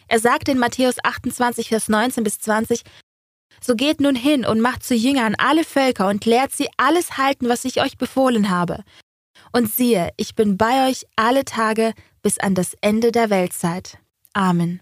Er 0.07 0.19
sagte 0.19 0.51
in 0.51 0.59
Matthäus 0.59 0.95
28, 1.03 1.69
Vers 1.69 1.89
19 1.89 2.23
bis 2.23 2.39
20, 2.39 2.83
so 3.61 3.75
geht 3.75 3.99
nun 3.99 4.15
hin 4.15 4.45
und 4.45 4.61
macht 4.61 4.83
zu 4.83 4.95
Jüngern 4.95 5.35
alle 5.37 5.63
Völker 5.63 6.07
und 6.07 6.25
lehrt 6.25 6.51
sie 6.51 6.67
alles 6.77 7.17
halten, 7.17 7.49
was 7.49 7.65
ich 7.65 7.81
euch 7.81 7.97
befohlen 7.97 8.49
habe. 8.49 8.83
Und 9.51 9.71
siehe, 9.71 10.11
ich 10.17 10.35
bin 10.35 10.57
bei 10.57 10.89
euch 10.89 11.05
alle 11.15 11.45
Tage 11.45 11.93
bis 12.21 12.37
an 12.39 12.55
das 12.55 12.73
Ende 12.81 13.11
der 13.11 13.29
Weltzeit. 13.29 13.97
Amen. 14.33 14.81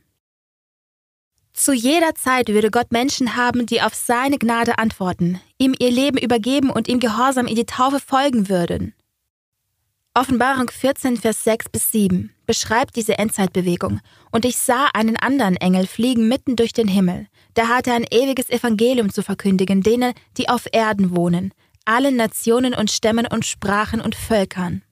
Zu 1.54 1.72
jeder 1.72 2.16
Zeit 2.16 2.50
würde 2.50 2.70
Gott 2.70 2.92
Menschen 2.92 3.38
haben, 3.38 3.66
die 3.66 3.82
auf 3.82 3.96
seine 3.96 4.38
Gnade 4.38 4.78
antworten, 4.78 5.40
ihm 5.58 5.74
ihr 5.80 5.92
Leben 5.92 6.18
übergeben 6.18 6.70
und 6.70 6.90
ihm 6.90 7.00
gehorsam 7.00 7.48
in 7.48 7.56
die 7.56 7.66
Taufe 7.66 8.02
folgen 8.02 8.50
würden. 8.50 8.94
Offenbarung 10.14 10.70
14, 10.70 11.18
Vers 11.18 11.44
6 11.44 11.70
bis 11.70 11.92
7 11.92 12.34
beschreibt 12.46 12.96
diese 12.96 13.18
Endzeitbewegung. 13.18 14.00
Und 14.32 14.46
ich 14.46 14.58
sah 14.58 14.88
einen 14.94 15.18
anderen 15.18 15.58
Engel 15.58 15.88
fliegen 15.88 16.28
mitten 16.28 16.56
durch 16.56 16.74
den 16.74 16.88
Himmel. 16.88 17.28
Der 17.56 17.70
hatte 17.70 17.94
ein 17.94 18.06
ewiges 18.12 18.50
Evangelium 18.50 19.12
zu 19.12 19.24
verkündigen, 19.24 19.82
denen, 19.82 20.14
die 20.38 20.50
auf 20.50 20.66
Erden 20.72 21.16
wohnen, 21.16 21.54
allen 21.86 22.16
Nationen 22.16 22.74
und 22.74 22.92
Stämmen 22.92 23.28
und 23.28 23.46
Sprachen 23.46 24.02
und 24.02 24.16
Völkern. 24.16 24.84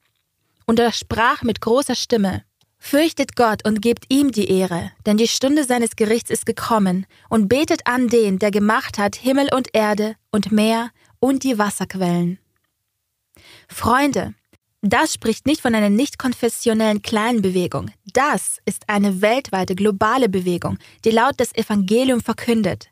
Und 0.65 0.79
er 0.79 0.91
sprach 0.91 1.43
mit 1.43 1.59
großer 1.59 1.95
Stimme, 1.95 2.43
Fürchtet 2.85 3.37
Gott 3.37 3.65
und 3.65 3.81
gebt 3.81 4.05
ihm 4.09 4.33
die 4.33 4.49
Ehre, 4.49 4.91
denn 5.05 5.15
die 5.15 5.29
Stunde 5.29 5.63
seines 5.63 5.95
Gerichts 5.95 6.29
ist 6.29 6.45
gekommen, 6.45 7.05
und 7.29 7.47
betet 7.47 7.87
an 7.87 8.09
den, 8.09 8.39
der 8.39 8.51
gemacht 8.51 8.97
hat 8.97 9.15
Himmel 9.15 9.47
und 9.53 9.69
Erde 9.71 10.15
und 10.31 10.51
Meer 10.51 10.91
und 11.19 11.43
die 11.45 11.57
Wasserquellen. 11.57 12.39
Freunde, 13.69 14.33
das 14.85 15.13
spricht 15.13 15.45
nicht 15.45 15.61
von 15.61 15.73
einer 15.75 15.89
nicht 15.89 16.19
konfessionellen 16.19 17.01
kleinen 17.01 17.41
Bewegung. 17.41 17.89
Das 18.11 18.59
ist 18.65 18.83
eine 18.89 19.21
weltweite 19.21 19.75
globale 19.75 20.27
Bewegung, 20.27 20.77
die 21.05 21.11
laut 21.11 21.35
das 21.37 21.55
Evangelium 21.55 22.19
verkündet. 22.19 22.89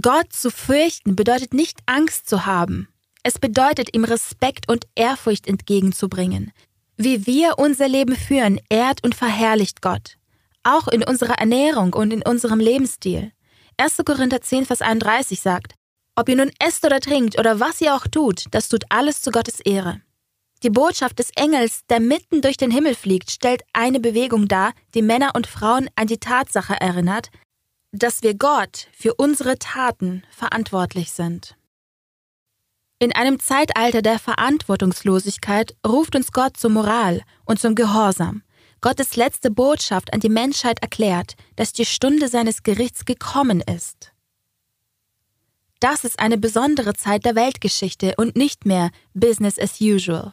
Gott 0.00 0.32
zu 0.32 0.52
fürchten 0.52 1.16
bedeutet 1.16 1.52
nicht 1.52 1.80
Angst 1.86 2.28
zu 2.28 2.46
haben. 2.46 2.88
Es 3.24 3.40
bedeutet 3.40 3.94
ihm 3.96 4.04
Respekt 4.04 4.68
und 4.68 4.86
Ehrfurcht 4.94 5.48
entgegenzubringen. 5.48 6.52
Wie 6.96 7.26
wir 7.26 7.58
unser 7.58 7.88
Leben 7.88 8.14
führen, 8.14 8.60
ehrt 8.68 9.02
und 9.02 9.16
verherrlicht 9.16 9.82
Gott. 9.82 10.18
Auch 10.62 10.86
in 10.86 11.02
unserer 11.02 11.38
Ernährung 11.38 11.94
und 11.94 12.12
in 12.12 12.22
unserem 12.22 12.60
Lebensstil. 12.60 13.32
1. 13.76 13.96
Korinther 14.04 14.40
10, 14.40 14.66
Vers 14.66 14.82
31 14.82 15.40
sagt, 15.40 15.74
ob 16.14 16.28
ihr 16.28 16.36
nun 16.36 16.52
esst 16.60 16.84
oder 16.84 17.00
trinkt 17.00 17.40
oder 17.40 17.58
was 17.58 17.80
ihr 17.80 17.96
auch 17.96 18.06
tut, 18.06 18.44
das 18.52 18.68
tut 18.68 18.84
alles 18.88 19.20
zu 19.20 19.32
Gottes 19.32 19.58
Ehre. 19.58 20.00
Die 20.62 20.70
Botschaft 20.70 21.18
des 21.18 21.30
Engels, 21.34 21.84
der 21.86 21.98
mitten 21.98 22.40
durch 22.40 22.56
den 22.56 22.70
Himmel 22.70 22.94
fliegt, 22.94 23.32
stellt 23.32 23.62
eine 23.72 23.98
Bewegung 23.98 24.46
dar, 24.46 24.72
die 24.94 25.02
Männer 25.02 25.32
und 25.34 25.48
Frauen 25.48 25.90
an 25.96 26.06
die 26.06 26.18
Tatsache 26.18 26.80
erinnert, 26.80 27.30
dass 27.90 28.22
wir 28.22 28.34
Gott 28.34 28.88
für 28.92 29.14
unsere 29.14 29.58
Taten 29.58 30.22
verantwortlich 30.30 31.10
sind. 31.10 31.56
In 33.00 33.12
einem 33.12 33.40
Zeitalter 33.40 34.00
der 34.02 34.20
Verantwortungslosigkeit 34.20 35.74
ruft 35.84 36.14
uns 36.14 36.30
Gott 36.30 36.56
zur 36.56 36.70
Moral 36.70 37.22
und 37.44 37.60
zum 37.60 37.74
Gehorsam. 37.74 38.44
Gottes 38.80 39.16
letzte 39.16 39.50
Botschaft 39.50 40.12
an 40.14 40.20
die 40.20 40.28
Menschheit 40.28 40.80
erklärt, 40.80 41.34
dass 41.56 41.72
die 41.72 41.84
Stunde 41.84 42.28
seines 42.28 42.62
Gerichts 42.62 43.04
gekommen 43.04 43.60
ist. 43.60 44.12
Das 45.80 46.04
ist 46.04 46.20
eine 46.20 46.38
besondere 46.38 46.94
Zeit 46.94 47.24
der 47.24 47.34
Weltgeschichte 47.34 48.14
und 48.16 48.36
nicht 48.36 48.64
mehr 48.64 48.90
Business 49.14 49.58
as 49.58 49.80
usual. 49.80 50.32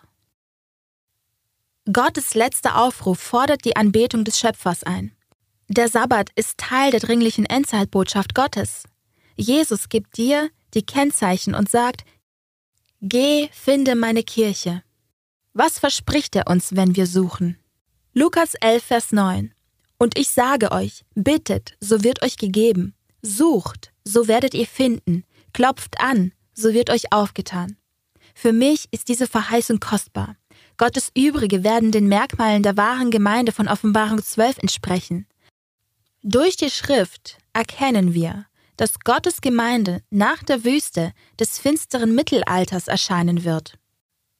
Gottes 1.91 2.35
letzter 2.35 2.77
Aufruf 2.77 3.19
fordert 3.19 3.65
die 3.65 3.75
Anbetung 3.75 4.23
des 4.23 4.37
Schöpfers 4.37 4.83
ein. 4.83 5.11
Der 5.69 5.87
Sabbat 5.87 6.29
ist 6.35 6.59
Teil 6.59 6.91
der 6.91 6.99
dringlichen 6.99 7.45
Endzeitbotschaft 7.45 8.35
Gottes. 8.35 8.83
Jesus 9.35 9.89
gibt 9.89 10.17
dir 10.17 10.49
die 10.75 10.85
Kennzeichen 10.85 11.55
und 11.55 11.69
sagt, 11.69 12.03
Geh, 13.01 13.49
finde 13.51 13.95
meine 13.95 14.23
Kirche. 14.23 14.83
Was 15.53 15.79
verspricht 15.79 16.35
er 16.35 16.47
uns, 16.47 16.75
wenn 16.75 16.95
wir 16.95 17.07
suchen? 17.07 17.57
Lukas 18.13 18.53
11, 18.55 18.83
Vers 18.83 19.11
9. 19.11 19.53
Und 19.97 20.17
ich 20.17 20.29
sage 20.29 20.71
euch, 20.71 21.05
bittet, 21.15 21.75
so 21.79 22.03
wird 22.03 22.21
euch 22.21 22.37
gegeben. 22.37 22.93
Sucht, 23.21 23.91
so 24.03 24.27
werdet 24.27 24.53
ihr 24.53 24.67
finden. 24.67 25.23
Klopft 25.53 25.99
an, 25.99 26.33
so 26.53 26.73
wird 26.73 26.91
euch 26.91 27.11
aufgetan. 27.11 27.77
Für 28.35 28.53
mich 28.53 28.87
ist 28.91 29.07
diese 29.07 29.27
Verheißung 29.27 29.79
kostbar. 29.79 30.35
Gottes 30.79 31.11
Übrige 31.13 31.65
werden 31.65 31.91
den 31.91 32.07
Merkmalen 32.07 32.63
der 32.63 32.77
wahren 32.77 33.11
Gemeinde 33.11 33.51
von 33.51 33.67
Offenbarung 33.67 34.23
12 34.23 34.59
entsprechen. 34.59 35.27
Durch 36.23 36.55
die 36.55 36.69
Schrift 36.69 37.37
erkennen 37.51 38.13
wir, 38.13 38.45
dass 38.77 39.01
Gottes 39.01 39.41
Gemeinde 39.41 40.01
nach 40.09 40.41
der 40.41 40.63
Wüste 40.63 41.11
des 41.37 41.59
finsteren 41.59 42.15
Mittelalters 42.15 42.87
erscheinen 42.87 43.43
wird. 43.43 43.73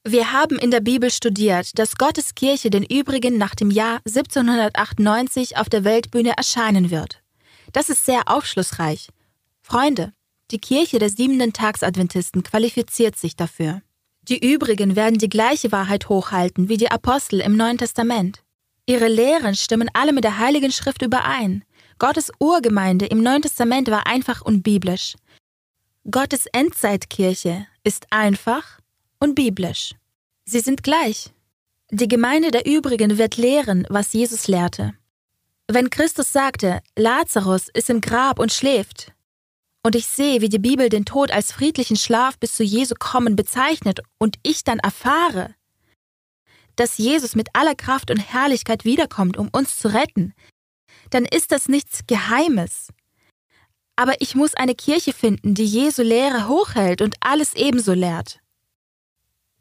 Wir 0.02 0.32
haben 0.32 0.58
in 0.58 0.70
der 0.70 0.80
Bibel 0.80 1.10
studiert, 1.10 1.78
dass 1.78 1.96
Gottes 1.96 2.34
Kirche 2.34 2.70
den 2.70 2.84
Übrigen 2.84 3.36
nach 3.36 3.54
dem 3.54 3.70
Jahr 3.70 4.00
1798 4.06 5.58
auf 5.58 5.68
der 5.68 5.84
Weltbühne 5.84 6.32
erscheinen 6.38 6.90
wird. 6.90 7.22
Das 7.74 7.90
ist 7.90 8.06
sehr 8.06 8.22
aufschlussreich. 8.28 9.10
Freunde, 9.60 10.14
die 10.52 10.58
Kirche 10.58 10.98
der 10.98 11.10
siebenten 11.10 11.52
Tagsadventisten 11.52 12.42
qualifiziert 12.42 13.16
sich 13.16 13.36
dafür. 13.36 13.82
Die 14.30 14.52
übrigen 14.52 14.94
werden 14.94 15.18
die 15.18 15.28
gleiche 15.28 15.72
Wahrheit 15.72 16.08
hochhalten 16.08 16.68
wie 16.68 16.76
die 16.76 16.90
Apostel 16.90 17.40
im 17.40 17.56
Neuen 17.56 17.78
Testament. 17.78 18.44
Ihre 18.86 19.08
Lehren 19.08 19.56
stimmen 19.56 19.90
alle 19.92 20.12
mit 20.12 20.22
der 20.22 20.38
Heiligen 20.38 20.70
Schrift 20.70 21.02
überein. 21.02 21.64
Gottes 21.98 22.30
Urgemeinde 22.38 23.06
im 23.06 23.24
Neuen 23.24 23.42
Testament 23.42 23.90
war 23.90 24.06
einfach 24.06 24.40
und 24.40 24.62
biblisch. 24.62 25.16
Gottes 26.08 26.46
Endzeitkirche 26.46 27.66
ist 27.82 28.06
einfach 28.10 28.78
und 29.18 29.34
biblisch. 29.34 29.94
Sie 30.44 30.60
sind 30.60 30.84
gleich. 30.84 31.32
Die 31.90 32.08
Gemeinde 32.08 32.52
der 32.52 32.66
übrigen 32.66 33.18
wird 33.18 33.36
lehren, 33.36 33.84
was 33.90 34.12
Jesus 34.12 34.46
lehrte. 34.46 34.94
Wenn 35.66 35.90
Christus 35.90 36.32
sagte, 36.32 36.80
Lazarus 36.96 37.68
ist 37.74 37.90
im 37.90 38.00
Grab 38.00 38.38
und 38.38 38.52
schläft, 38.52 39.12
und 39.82 39.94
ich 39.94 40.06
sehe, 40.06 40.40
wie 40.40 40.48
die 40.48 40.58
Bibel 40.58 40.88
den 40.88 41.04
Tod 41.04 41.30
als 41.30 41.52
friedlichen 41.52 41.96
Schlaf 41.96 42.38
bis 42.38 42.54
zu 42.54 42.62
Jesu 42.62 42.94
kommen 42.98 43.36
bezeichnet 43.36 44.00
und 44.18 44.36
ich 44.42 44.64
dann 44.64 44.78
erfahre, 44.78 45.54
dass 46.76 46.98
Jesus 46.98 47.34
mit 47.34 47.48
aller 47.54 47.74
Kraft 47.74 48.10
und 48.10 48.18
Herrlichkeit 48.18 48.84
wiederkommt, 48.84 49.36
um 49.36 49.48
uns 49.52 49.78
zu 49.78 49.88
retten, 49.88 50.34
dann 51.10 51.24
ist 51.24 51.52
das 51.52 51.68
nichts 51.68 52.06
Geheimes. 52.06 52.88
Aber 53.96 54.20
ich 54.20 54.34
muss 54.34 54.54
eine 54.54 54.74
Kirche 54.74 55.12
finden, 55.12 55.54
die 55.54 55.64
Jesu 55.64 56.02
Lehre 56.02 56.48
hochhält 56.48 57.02
und 57.02 57.16
alles 57.20 57.54
ebenso 57.54 57.92
lehrt. 57.92 58.40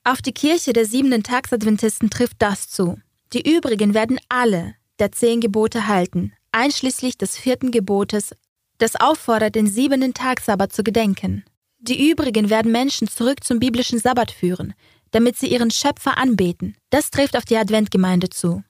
Auf 0.04 0.22
die 0.22 0.34
Kirche 0.34 0.72
der 0.72 0.86
siebenten 0.86 1.24
Tagsadventisten 1.24 2.10
trifft 2.10 2.38
das 2.40 2.70
zu. 2.70 3.00
Die 3.34 3.56
übrigen 3.56 3.94
werden 3.94 4.20
alle 4.30 4.76
der 5.00 5.12
zehn 5.12 5.40
Gebote 5.42 5.88
halten, 5.88 6.34
einschließlich 6.52 7.18
des 7.18 7.38
vierten 7.38 7.72
Gebotes 7.72 8.34
das 8.80 8.96
auffordert, 8.96 9.56
den 9.56 9.68
siebenten 9.68 10.14
Tag 10.14 10.42
Sabbat 10.42 10.74
zu 10.74 10.84
gedenken. 10.84 11.44
Die 11.78 12.10
übrigen 12.10 12.50
werden 12.50 12.72
Menschen 12.72 13.08
zurück 13.08 13.44
zum 13.44 13.60
biblischen 13.60 14.00
Sabbat 14.00 14.32
führen, 14.32 14.74
damit 15.12 15.38
sie 15.38 15.48
ihren 15.48 15.72
Schöpfer 15.72 16.18
anbeten. 16.18 16.76
Das 16.90 17.12
trifft 17.12 17.38
auf 17.38 17.46
die 17.46 17.58
Adventgemeinde 17.58 18.30
zu. 18.30 18.64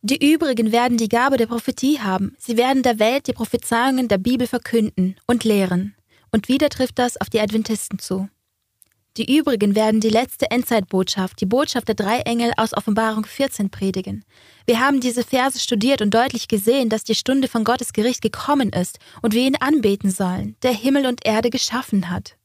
Die 0.00 0.32
übrigen 0.32 0.72
werden 0.72 0.96
die 0.96 1.08
Gabe 1.08 1.36
der 1.36 1.46
Prophetie 1.46 2.00
haben. 2.00 2.34
Sie 2.38 2.56
werden 2.56 2.82
der 2.82 2.98
Welt 2.98 3.26
die 3.26 3.32
Prophezeiungen 3.32 4.08
der 4.08 4.18
Bibel 4.18 4.46
verkünden 4.46 5.16
und 5.26 5.44
lehren. 5.44 5.94
Und 6.30 6.48
wieder 6.48 6.68
trifft 6.68 6.98
das 6.98 7.20
auf 7.20 7.30
die 7.30 7.40
Adventisten 7.40 7.98
zu. 7.98 8.28
Die 9.16 9.36
übrigen 9.36 9.74
werden 9.74 10.00
die 10.00 10.10
letzte 10.10 10.50
Endzeitbotschaft, 10.50 11.40
die 11.40 11.46
Botschaft 11.46 11.88
der 11.88 11.96
drei 11.96 12.20
Engel 12.20 12.52
aus 12.56 12.72
Offenbarung 12.72 13.26
14 13.26 13.70
predigen. 13.70 14.24
Wir 14.66 14.78
haben 14.78 15.00
diese 15.00 15.24
Verse 15.24 15.58
studiert 15.58 16.02
und 16.02 16.14
deutlich 16.14 16.46
gesehen, 16.46 16.88
dass 16.88 17.02
die 17.02 17.16
Stunde 17.16 17.48
von 17.48 17.64
Gottes 17.64 17.92
Gericht 17.92 18.22
gekommen 18.22 18.70
ist 18.70 18.98
und 19.22 19.34
wir 19.34 19.42
ihn 19.42 19.56
anbeten 19.56 20.10
sollen, 20.10 20.56
der 20.62 20.72
Himmel 20.72 21.06
und 21.06 21.26
Erde 21.26 21.50
geschaffen 21.50 22.10
hat. 22.10 22.36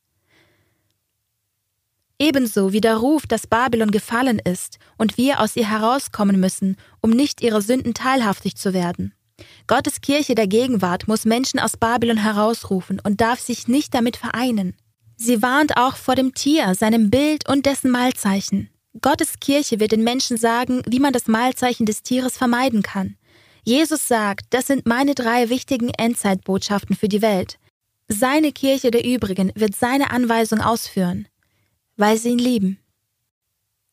Ebenso 2.17 2.71
wie 2.73 2.81
der 2.81 2.97
Ruf, 2.97 3.27
dass 3.27 3.47
Babylon 3.47 3.91
gefallen 3.91 4.39
ist 4.39 4.79
und 4.97 5.17
wir 5.17 5.41
aus 5.41 5.55
ihr 5.55 5.69
herauskommen 5.69 6.39
müssen, 6.39 6.77
um 7.01 7.09
nicht 7.09 7.41
ihrer 7.41 7.61
Sünden 7.61 7.93
teilhaftig 7.93 8.55
zu 8.55 8.73
werden. 8.73 9.13
Gottes 9.67 10.01
Kirche 10.01 10.35
der 10.35 10.47
Gegenwart 10.47 11.07
muss 11.07 11.25
Menschen 11.25 11.59
aus 11.59 11.77
Babylon 11.77 12.17
herausrufen 12.17 13.01
und 13.03 13.19
darf 13.19 13.39
sich 13.39 13.67
nicht 13.67 13.93
damit 13.93 14.15
vereinen. 14.17 14.75
Sie 15.25 15.41
warnt 15.41 15.77
auch 15.77 15.95
vor 15.95 16.15
dem 16.15 16.33
Tier, 16.33 16.75
seinem 16.75 17.09
Bild 17.09 17.47
und 17.47 17.65
dessen 17.65 17.89
Malzeichen. 17.89 18.69
Gottes 18.99 19.39
Kirche 19.39 19.79
wird 19.79 19.93
den 19.93 20.03
Menschen 20.03 20.35
sagen, 20.35 20.81
wie 20.85 20.99
man 20.99 21.13
das 21.13 21.29
Malzeichen 21.29 21.85
des 21.85 22.03
Tieres 22.03 22.35
vermeiden 22.35 22.81
kann. 22.81 23.15
Jesus 23.63 24.05
sagt, 24.05 24.47
das 24.49 24.67
sind 24.67 24.85
meine 24.85 25.15
drei 25.15 25.47
wichtigen 25.47 25.91
Endzeitbotschaften 25.91 26.97
für 26.97 27.07
die 27.07 27.21
Welt. 27.21 27.57
Seine 28.09 28.51
Kirche 28.51 28.91
der 28.91 29.05
übrigen 29.05 29.53
wird 29.55 29.77
seine 29.77 30.11
Anweisung 30.11 30.59
ausführen, 30.59 31.29
weil 31.95 32.17
sie 32.17 32.31
ihn 32.31 32.39
lieben. 32.39 32.79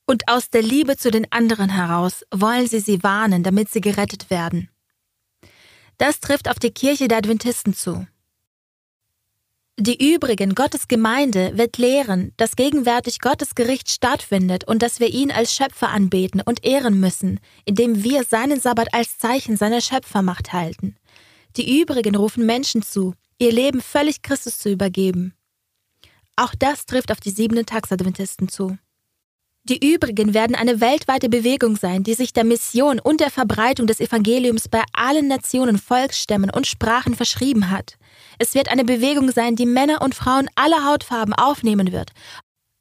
Und 0.06 0.26
aus 0.26 0.50
der 0.50 0.62
Liebe 0.62 0.96
zu 0.96 1.12
den 1.12 1.30
anderen 1.30 1.70
heraus 1.70 2.24
wollen 2.34 2.66
sie 2.66 2.80
sie 2.80 3.04
warnen, 3.04 3.44
damit 3.44 3.70
sie 3.70 3.80
gerettet 3.80 4.30
werden. 4.30 4.68
Das 5.96 6.18
trifft 6.18 6.48
auf 6.50 6.58
die 6.58 6.72
Kirche 6.72 7.06
der 7.06 7.18
Adventisten 7.18 7.72
zu. 7.72 8.04
Die 9.82 10.12
übrigen 10.12 10.54
Gottes 10.54 10.88
Gemeinde 10.88 11.56
wird 11.56 11.78
lehren, 11.78 12.34
dass 12.36 12.54
gegenwärtig 12.54 13.18
Gottes 13.18 13.54
Gericht 13.54 13.88
stattfindet 13.88 14.64
und 14.64 14.82
dass 14.82 15.00
wir 15.00 15.08
ihn 15.08 15.30
als 15.30 15.54
Schöpfer 15.54 15.88
anbeten 15.88 16.42
und 16.42 16.66
ehren 16.66 17.00
müssen, 17.00 17.40
indem 17.64 18.04
wir 18.04 18.24
seinen 18.24 18.60
Sabbat 18.60 18.92
als 18.92 19.16
Zeichen 19.16 19.56
seiner 19.56 19.80
Schöpfermacht 19.80 20.52
halten. 20.52 20.96
Die 21.56 21.80
übrigen 21.80 22.14
rufen 22.14 22.44
Menschen 22.44 22.82
zu, 22.82 23.14
ihr 23.38 23.52
Leben 23.52 23.80
völlig 23.80 24.20
Christus 24.20 24.58
zu 24.58 24.68
übergeben. 24.68 25.32
Auch 26.36 26.54
das 26.54 26.84
trifft 26.84 27.10
auf 27.10 27.20
die 27.20 27.30
siebenten 27.30 27.64
Taxadventisten 27.64 28.50
zu. 28.50 28.76
Die 29.64 29.94
übrigen 29.94 30.34
werden 30.34 30.56
eine 30.56 30.82
weltweite 30.82 31.30
Bewegung 31.30 31.76
sein, 31.76 32.02
die 32.02 32.14
sich 32.14 32.34
der 32.34 32.44
Mission 32.44 32.98
und 32.98 33.20
der 33.20 33.30
Verbreitung 33.30 33.86
des 33.86 34.00
Evangeliums 34.00 34.68
bei 34.68 34.82
allen 34.92 35.28
Nationen, 35.28 35.78
Volksstämmen 35.78 36.50
und 36.50 36.66
Sprachen 36.66 37.14
verschrieben 37.14 37.70
hat. 37.70 37.96
Es 38.42 38.54
wird 38.54 38.68
eine 38.70 38.84
Bewegung 38.84 39.30
sein, 39.30 39.54
die 39.54 39.66
Männer 39.66 40.00
und 40.00 40.14
Frauen 40.14 40.48
aller 40.54 40.86
Hautfarben 40.86 41.34
aufnehmen 41.34 41.92
wird, 41.92 42.12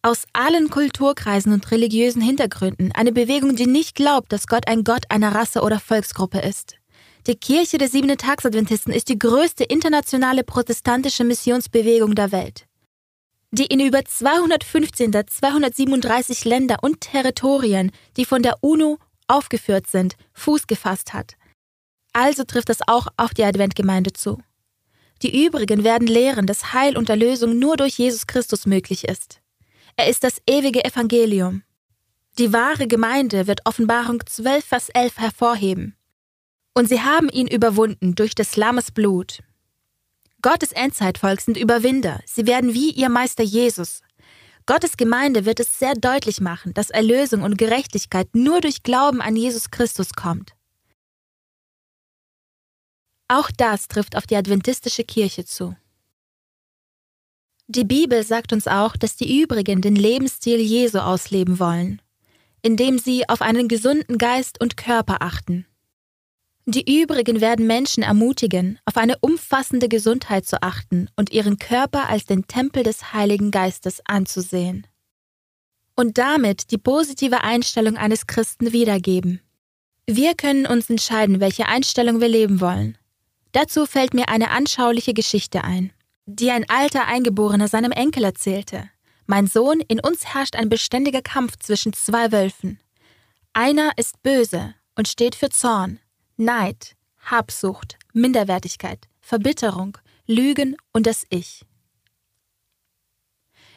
aus 0.01 0.23
allen 0.31 0.69
Kulturkreisen 0.69 1.51
und 1.51 1.69
religiösen 1.69 2.21
Hintergründen, 2.21 2.93
eine 2.93 3.11
Bewegung, 3.11 3.57
die 3.57 3.67
nicht 3.67 3.93
glaubt, 3.93 4.31
dass 4.31 4.47
Gott 4.47 4.69
ein 4.69 4.85
Gott 4.85 5.03
einer 5.09 5.35
Rasse 5.35 5.61
oder 5.61 5.81
Volksgruppe 5.81 6.39
ist. 6.39 6.77
Die 7.27 7.35
Kirche 7.35 7.77
der 7.77 7.89
Siebenten 7.89 8.17
Tagsadventisten 8.17 8.93
ist 8.93 9.09
die 9.09 9.19
größte 9.19 9.65
internationale 9.65 10.45
protestantische 10.45 11.25
Missionsbewegung 11.25 12.15
der 12.15 12.31
Welt 12.31 12.65
die 13.51 13.65
in 13.65 13.79
über 13.79 14.05
215 14.05 15.11
der 15.11 15.25
237 15.25 16.45
Länder 16.45 16.77
und 16.81 17.01
Territorien, 17.01 17.91
die 18.15 18.25
von 18.25 18.43
der 18.43 18.57
UNO 18.61 18.99
aufgeführt 19.27 19.87
sind, 19.87 20.15
Fuß 20.33 20.67
gefasst 20.67 21.13
hat. 21.13 21.35
Also 22.13 22.43
trifft 22.43 22.69
das 22.69 22.87
auch 22.87 23.07
auf 23.17 23.33
die 23.33 23.43
Adventgemeinde 23.43 24.13
zu. 24.13 24.39
Die 25.21 25.45
übrigen 25.45 25.83
werden 25.83 26.07
lehren, 26.07 26.45
dass 26.45 26.73
Heil 26.73 26.97
und 26.97 27.09
Erlösung 27.09 27.59
nur 27.59 27.77
durch 27.77 27.97
Jesus 27.97 28.27
Christus 28.27 28.65
möglich 28.65 29.07
ist. 29.07 29.41
Er 29.95 30.07
ist 30.07 30.23
das 30.23 30.41
ewige 30.47 30.83
Evangelium. 30.85 31.63
Die 32.37 32.53
wahre 32.53 32.87
Gemeinde 32.87 33.47
wird 33.47 33.65
Offenbarung 33.65 34.21
12, 34.25 34.65
Vers 34.65 34.89
11 34.89 35.17
hervorheben. 35.17 35.95
Und 36.73 36.87
sie 36.87 37.01
haben 37.01 37.27
ihn 37.29 37.47
überwunden 37.47 38.15
durch 38.15 38.33
des 38.33 38.55
Lammes 38.55 38.91
Blut, 38.91 39.39
Gottes 40.41 40.71
Endzeitvolk 40.71 41.41
sind 41.41 41.57
Überwinder. 41.57 42.21
Sie 42.25 42.47
werden 42.47 42.73
wie 42.73 42.91
ihr 42.91 43.09
Meister 43.09 43.43
Jesus. 43.43 44.01
Gottes 44.65 44.95
Gemeinde 44.95 45.45
wird 45.45 45.59
es 45.59 45.79
sehr 45.79 45.95
deutlich 45.95 46.39
machen, 46.39 46.73
dass 46.73 46.89
Erlösung 46.89 47.41
und 47.41 47.57
Gerechtigkeit 47.57 48.29
nur 48.33 48.61
durch 48.61 48.83
Glauben 48.83 49.21
an 49.21 49.35
Jesus 49.35 49.69
Christus 49.69 50.13
kommt. 50.13 50.53
Auch 53.29 53.51
das 53.55 53.87
trifft 53.87 54.17
auf 54.17 54.25
die 54.25 54.35
adventistische 54.35 55.03
Kirche 55.03 55.45
zu. 55.45 55.77
Die 57.67 57.83
Bibel 57.83 58.23
sagt 58.23 58.51
uns 58.51 58.67
auch, 58.67 58.97
dass 58.97 59.15
die 59.15 59.41
übrigen 59.41 59.81
den 59.81 59.95
Lebensstil 59.95 60.59
Jesu 60.59 60.97
ausleben 60.97 61.59
wollen, 61.59 62.01
indem 62.63 62.97
sie 62.97 63.29
auf 63.29 63.43
einen 63.43 63.67
gesunden 63.67 64.17
Geist 64.17 64.59
und 64.59 64.75
Körper 64.75 65.21
achten. 65.21 65.67
Die 66.65 67.01
übrigen 67.01 67.41
werden 67.41 67.65
Menschen 67.67 68.03
ermutigen, 68.03 68.79
auf 68.85 68.97
eine 68.97 69.17
umfassende 69.19 69.89
Gesundheit 69.89 70.45
zu 70.45 70.61
achten 70.61 71.09
und 71.15 71.31
ihren 71.31 71.57
Körper 71.57 72.09
als 72.09 72.25
den 72.25 72.47
Tempel 72.47 72.83
des 72.83 73.13
Heiligen 73.13 73.51
Geistes 73.51 74.01
anzusehen. 74.05 74.85
Und 75.95 76.17
damit 76.17 76.69
die 76.69 76.77
positive 76.77 77.43
Einstellung 77.43 77.97
eines 77.97 78.27
Christen 78.27 78.71
wiedergeben. 78.71 79.41
Wir 80.05 80.35
können 80.35 80.67
uns 80.67 80.91
entscheiden, 80.91 81.39
welche 81.39 81.67
Einstellung 81.67 82.21
wir 82.21 82.29
leben 82.29 82.61
wollen. 82.61 82.98
Dazu 83.51 83.85
fällt 83.85 84.13
mir 84.13 84.29
eine 84.29 84.51
anschauliche 84.51 85.13
Geschichte 85.13 85.63
ein, 85.63 85.91
die 86.25 86.51
ein 86.51 86.69
alter 86.69 87.05
Eingeborener 87.07 87.67
seinem 87.67 87.91
Enkel 87.91 88.23
erzählte. 88.23 88.89
Mein 89.25 89.47
Sohn, 89.47 89.79
in 89.79 89.99
uns 89.99 90.25
herrscht 90.33 90.55
ein 90.55 90.69
beständiger 90.69 91.21
Kampf 91.21 91.57
zwischen 91.57 91.93
zwei 91.93 92.31
Wölfen. 92.31 92.79
Einer 93.53 93.91
ist 93.97 94.21
böse 94.23 94.75
und 94.95 95.07
steht 95.07 95.35
für 95.35 95.49
Zorn, 95.49 95.99
Neid, 96.37 96.95
Habsucht, 97.19 97.97
Minderwertigkeit, 98.13 99.07
Verbitterung, 99.21 99.97
Lügen 100.25 100.77
und 100.93 101.07
das 101.07 101.25
Ich. 101.29 101.65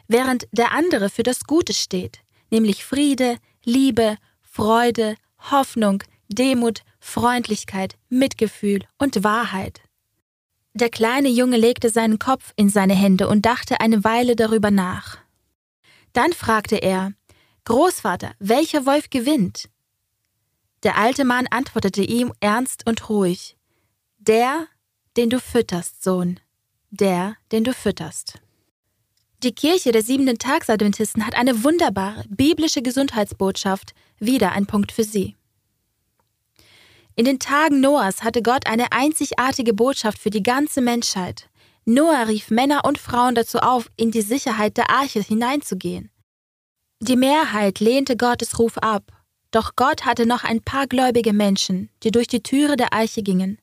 Während 0.08 0.46
der 0.52 0.72
andere 0.72 1.08
für 1.08 1.22
das 1.22 1.44
Gute 1.44 1.72
steht, 1.72 2.20
nämlich 2.50 2.84
Friede, 2.84 3.36
Liebe, 3.64 4.16
Freude, 4.42 5.16
Hoffnung, 5.50 6.02
Demut, 6.34 6.82
Freundlichkeit, 7.00 7.96
Mitgefühl 8.08 8.84
und 8.98 9.24
Wahrheit. 9.24 9.80
Der 10.74 10.88
kleine 10.88 11.28
Junge 11.28 11.58
legte 11.58 11.90
seinen 11.90 12.18
Kopf 12.18 12.52
in 12.56 12.70
seine 12.70 12.94
Hände 12.94 13.28
und 13.28 13.44
dachte 13.44 13.80
eine 13.80 14.04
Weile 14.04 14.36
darüber 14.36 14.70
nach. 14.70 15.18
Dann 16.12 16.32
fragte 16.32 16.76
er 16.76 17.12
Großvater, 17.64 18.32
welcher 18.38 18.86
Wolf 18.86 19.10
gewinnt? 19.10 19.68
Der 20.82 20.96
alte 20.96 21.24
Mann 21.24 21.46
antwortete 21.50 22.02
ihm 22.02 22.32
ernst 22.40 22.86
und 22.86 23.08
ruhig 23.08 23.56
Der, 24.18 24.66
den 25.16 25.30
du 25.30 25.38
fütterst, 25.38 26.02
Sohn, 26.02 26.40
der, 26.90 27.36
den 27.52 27.64
du 27.64 27.72
fütterst. 27.72 28.40
Die 29.42 29.52
Kirche 29.52 29.92
der 29.92 30.02
siebenten 30.02 30.38
Tagsadventisten 30.38 31.26
hat 31.26 31.34
eine 31.34 31.64
wunderbare 31.64 32.24
biblische 32.28 32.80
Gesundheitsbotschaft, 32.80 33.94
wieder 34.18 34.52
ein 34.52 34.66
Punkt 34.66 34.92
für 34.92 35.04
Sie. 35.04 35.36
In 37.14 37.24
den 37.24 37.38
Tagen 37.38 37.80
Noahs 37.80 38.22
hatte 38.22 38.42
Gott 38.42 38.66
eine 38.66 38.92
einzigartige 38.92 39.74
Botschaft 39.74 40.18
für 40.18 40.30
die 40.30 40.42
ganze 40.42 40.80
Menschheit. 40.80 41.48
Noah 41.84 42.26
rief 42.28 42.50
Männer 42.50 42.84
und 42.84 42.98
Frauen 42.98 43.34
dazu 43.34 43.58
auf, 43.58 43.90
in 43.96 44.10
die 44.10 44.22
Sicherheit 44.22 44.76
der 44.76 44.90
Arche 44.90 45.20
hineinzugehen. 45.20 46.10
Die 47.00 47.16
Mehrheit 47.16 47.80
lehnte 47.80 48.16
Gottes 48.16 48.58
Ruf 48.58 48.78
ab 48.78 49.04
doch 49.52 49.76
Gott 49.76 50.06
hatte 50.06 50.24
noch 50.26 50.44
ein 50.44 50.62
paar 50.62 50.86
gläubige 50.86 51.34
Menschen, 51.34 51.90
die 52.02 52.10
durch 52.10 52.26
die 52.26 52.42
Türe 52.42 52.76
der 52.76 52.94
Eiche 52.94 53.22
gingen. 53.22 53.58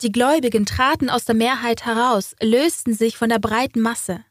Die 0.00 0.12
Gläubigen 0.12 0.64
traten 0.64 1.10
aus 1.10 1.24
der 1.24 1.34
Mehrheit 1.34 1.84
heraus, 1.84 2.34
lösten 2.40 2.94
sich 2.94 3.18
von 3.18 3.28
der 3.28 3.40
breiten 3.40 3.80
Masse. 3.80 4.24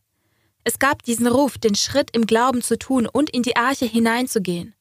Es 0.64 0.80
gab 0.80 1.04
diesen 1.04 1.28
Ruf, 1.28 1.58
den 1.58 1.76
Schritt 1.76 2.16
im 2.16 2.26
Glauben 2.26 2.62
zu 2.62 2.80
tun 2.80 3.08
und 3.08 3.30
in 3.30 3.44
die 3.44 3.58
Arche 3.58 3.86
hineinzugehen. 3.86 4.74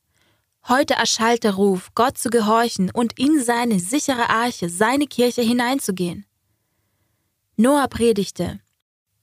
Heute 0.69 0.95
erschallt 0.95 1.45
der 1.45 1.55
Ruf, 1.55 1.91
Gott 1.95 2.19
zu 2.19 2.29
gehorchen 2.29 2.91
und 2.91 3.19
in 3.19 3.43
seine 3.43 3.81
sichere 3.81 4.29
Arche, 4.29 4.69
seine 4.69 5.07
Kirche 5.07 5.41
hineinzugehen. 5.41 6.27
Noah 7.57 7.89
predigte, 7.89 8.61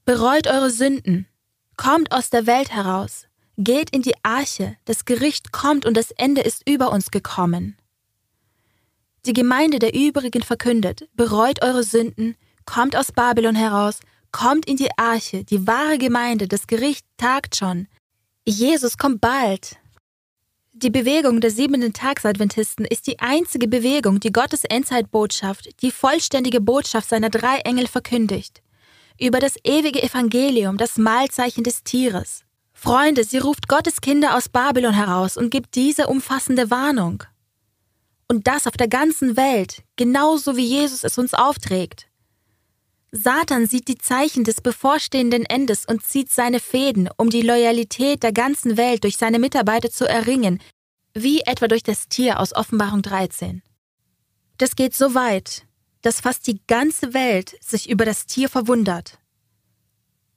Bereut 0.06 0.48
eure 0.48 0.72
Sünden, 0.72 1.28
kommt 1.78 2.12
aus 2.12 2.32
der 2.32 2.48
Welt 2.48 2.72
heraus, 2.72 3.28
Geht 3.58 3.92
in 3.92 4.02
die 4.02 4.16
Arche, 4.24 4.76
das 4.86 5.06
Gericht 5.06 5.54
kommt 5.54 5.86
und 5.86 5.96
das 5.96 6.12
Ende 6.12 6.42
ist 6.42 6.68
über 6.68 6.92
uns 6.92 7.12
gekommen. 7.12 7.78
Die 9.26 9.34
Gemeinde 9.34 9.80
der 9.80 9.94
übrigen 9.94 10.42
verkündet, 10.42 11.08
bereut 11.14 11.64
eure 11.64 11.84
Sünden, 11.84 12.36
kommt 12.66 12.96
aus 12.96 13.12
Babylon 13.12 13.56
heraus, 13.56 14.00
kommt 14.32 14.66
in 14.66 14.76
die 14.78 14.90
Arche, 14.98 15.44
die 15.46 15.66
wahre 15.66 15.98
Gemeinde, 16.00 16.48
das 16.48 16.68
Gericht 16.68 17.06
tagt 17.18 17.56
schon. 17.56 17.88
Jesus 18.46 18.98
kommt 18.98 19.22
bald. 19.22 19.78
Die 20.78 20.90
Bewegung 20.90 21.40
der 21.40 21.52
siebenten 21.52 21.94
Tagsadventisten 21.94 22.84
ist 22.84 23.08
die 23.08 23.20
einzige 23.20 23.70
Bewegung, 23.70 24.20
die 24.20 24.34
Gottes 24.34 24.66
Endzeitbotschaft, 24.66 25.70
die 25.82 25.90
vollständige 25.90 26.60
Botschaft 26.60 27.08
seiner 27.08 27.30
drei 27.30 27.60
Engel 27.60 27.88
verkündigt. 27.88 28.62
Über 29.18 29.40
das 29.40 29.56
ewige 29.64 30.04
Evangelium, 30.04 30.78
das 30.78 30.98
Mahlzeichen 30.98 31.64
des 31.64 31.86
Tieres. 31.86 32.44
Freunde, 32.74 33.24
sie 33.24 33.38
ruft 33.38 33.70
Gottes 33.70 34.02
Kinder 34.02 34.36
aus 34.36 34.50
Babylon 34.50 34.94
heraus 34.94 35.38
und 35.38 35.50
gibt 35.50 35.76
diese 35.76 36.08
umfassende 36.08 36.70
Warnung. 36.70 37.24
Und 38.28 38.46
das 38.46 38.68
auf 38.68 38.76
der 38.76 38.90
ganzen 38.90 39.38
Welt, 39.38 39.82
genauso 39.96 40.58
wie 40.58 40.66
Jesus 40.66 41.06
es 41.06 41.18
uns 41.18 41.34
aufträgt. 41.34 42.05
Satan 43.12 43.68
sieht 43.68 43.88
die 43.88 43.98
Zeichen 43.98 44.44
des 44.44 44.62
bevorstehenden 44.62 45.46
Endes 45.46 45.86
und 45.86 46.06
zieht 46.06 46.32
seine 46.32 46.60
Fäden, 46.60 47.10
um 47.18 47.30
die 47.30 47.42
Loyalität 47.42 48.24
der 48.24 48.34
ganzen 48.34 48.78
Welt 48.78 49.04
durch 49.04 49.18
seine 49.18 49.40
Mitarbeiter 49.40 49.90
zu 49.90 50.08
erringen, 50.08 50.62
wie 51.14 51.42
etwa 51.42 51.68
durch 51.68 51.84
das 51.84 52.08
Tier 52.10 52.40
aus 52.40 52.54
Offenbarung 52.54 53.02
13. 53.02 53.62
Das 54.58 54.76
geht 54.76 54.94
so 54.94 55.16
weit, 55.16 55.66
dass 56.02 56.22
fast 56.22 56.46
die 56.48 56.60
ganze 56.68 57.14
Welt 57.14 57.56
sich 57.62 57.90
über 57.90 58.06
das 58.06 58.26
Tier 58.26 58.50
verwundert. 58.50 59.18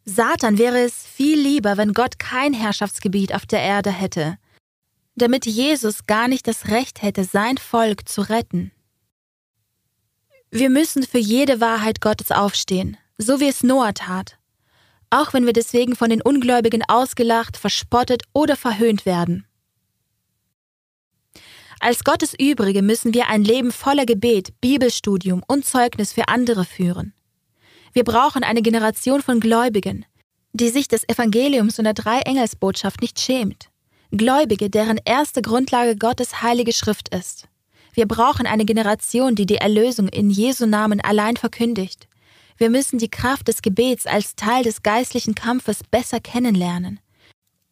Satan 0.05 0.57
wäre 0.57 0.79
es 0.81 0.95
viel 1.07 1.39
lieber, 1.39 1.77
wenn 1.77 1.93
Gott 1.93 2.19
kein 2.19 2.55
Herrschaftsgebiet 2.55 3.35
auf 3.35 3.45
der 3.45 3.61
Erde 3.61 3.91
hätte, 3.91 4.39
damit 5.17 5.45
Jesus 5.45 6.07
gar 6.07 6.29
nicht 6.29 6.47
das 6.47 6.69
Recht 6.69 7.03
hätte, 7.03 7.25
sein 7.25 7.59
Volk 7.59 8.09
zu 8.09 8.23
retten. 8.23 8.73
Wir 10.51 10.71
müssen 10.71 11.03
für 11.03 11.19
jede 11.19 11.61
Wahrheit 11.61 12.01
Gottes 12.01 12.31
aufstehen, 12.31 12.97
so 13.19 13.39
wie 13.39 13.49
es 13.49 13.63
Noah 13.63 13.93
tat, 13.93 14.39
auch 15.11 15.35
wenn 15.35 15.45
wir 15.45 15.53
deswegen 15.53 15.95
von 15.95 16.09
den 16.09 16.23
Ungläubigen 16.23 16.83
ausgelacht, 16.89 17.59
verspottet 17.59 18.23
oder 18.33 18.57
verhöhnt 18.57 19.05
werden. 19.05 19.47
Als 21.81 22.03
Gottes 22.03 22.35
Übrige 22.39 22.83
müssen 22.83 23.15
wir 23.15 23.29
ein 23.29 23.45
Leben 23.45 23.73
voller 23.73 24.07
Gebet, 24.07 24.59
Bibelstudium 24.61 25.43
und 25.47 25.65
Zeugnis 25.65 26.13
für 26.13 26.29
andere 26.29 26.65
führen. 26.65 27.13
Wir 27.93 28.05
brauchen 28.05 28.43
eine 28.43 28.63
Generation 28.63 29.23
von 29.23 29.41
Gläubigen, 29.41 30.05
die 30.53 30.71
sich 30.71 30.89
des 30.89 31.09
Evangeliums 31.09 31.79
und 31.79 31.85
der 31.85 31.95
Drei-Engels-Botschaft 31.95 33.01
nicht 33.01 33.21
schämt. 33.21 33.69
Gläubige, 34.11 34.71
deren 34.71 34.99
erste 35.05 35.43
Grundlage 35.43 35.97
Gottes 35.97 36.43
heilige 36.43 36.73
Schrift 36.73 37.15
ist. 37.15 37.49
Wir 37.95 38.07
brauchen 38.07 38.47
eine 38.47 38.65
Generation, 38.65 39.35
die 39.35 39.47
die 39.47 39.57
Erlösung 39.57 40.09
in 40.09 40.31
Jesu 40.31 40.67
Namen 40.67 41.01
allein 41.01 41.37
verkündigt. 41.37 42.09
Wir 42.57 42.71
müssen 42.71 42.99
die 42.99 43.11
Kraft 43.11 43.49
des 43.49 43.63
Gebets 43.63 44.07
als 44.07 44.35
Teil 44.35 44.65
des 44.65 44.83
geistlichen 44.83 45.35
Kampfes 45.35 45.85
besser 45.85 46.21
kennenlernen. 46.21 47.01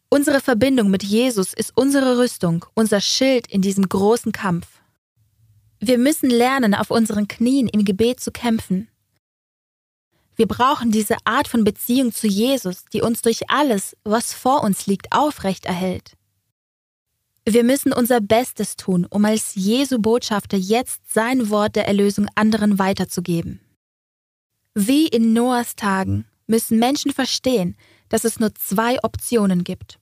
Unsere 0.09 0.39
Verbindung 0.39 0.89
mit 0.89 1.03
Jesus 1.03 1.53
ist 1.53 1.73
unsere 1.75 2.17
Rüstung, 2.17 2.65
unser 2.73 3.01
Schild 3.01 3.47
in 3.47 3.61
diesem 3.61 3.89
großen 3.89 4.31
Kampf. 4.31 4.67
Wir 5.79 5.97
müssen 5.97 6.29
lernen, 6.29 6.73
auf 6.73 6.91
unseren 6.91 7.27
Knien 7.27 7.67
im 7.67 7.83
Gebet 7.83 8.21
zu 8.21 8.31
kämpfen. 8.31 8.87
Wir 10.37 10.47
brauchen 10.47 10.91
diese 10.91 11.17
Art 11.25 11.47
von 11.47 11.63
Beziehung 11.63 12.13
zu 12.13 12.27
Jesus, 12.27 12.85
die 12.93 13.01
uns 13.01 13.21
durch 13.21 13.49
alles, 13.49 13.97
was 14.03 14.33
vor 14.33 14.63
uns 14.63 14.87
liegt, 14.87 15.11
aufrecht 15.11 15.65
erhält. 15.65 16.13
Wir 17.49 17.63
müssen 17.63 17.93
unser 17.93 18.19
Bestes 18.19 18.75
tun, 18.75 19.07
um 19.09 19.23
als 19.23 19.55
Jesu 19.55 19.99
Botschafter 19.99 20.57
jetzt 20.57 21.13
sein 21.13 21.49
Wort 21.49 21.77
der 21.77 21.87
Erlösung 21.87 22.27
anderen 22.35 22.77
weiterzugeben. 22.77 23.61
Wie 24.75 25.07
in 25.07 25.31
Noahs 25.31 25.77
Tagen 25.77 26.25
müssen 26.45 26.77
Menschen 26.77 27.13
verstehen, 27.13 27.77
dass 28.09 28.25
es 28.25 28.41
nur 28.41 28.53
zwei 28.55 29.01
Optionen 29.01 29.63
gibt. 29.63 29.97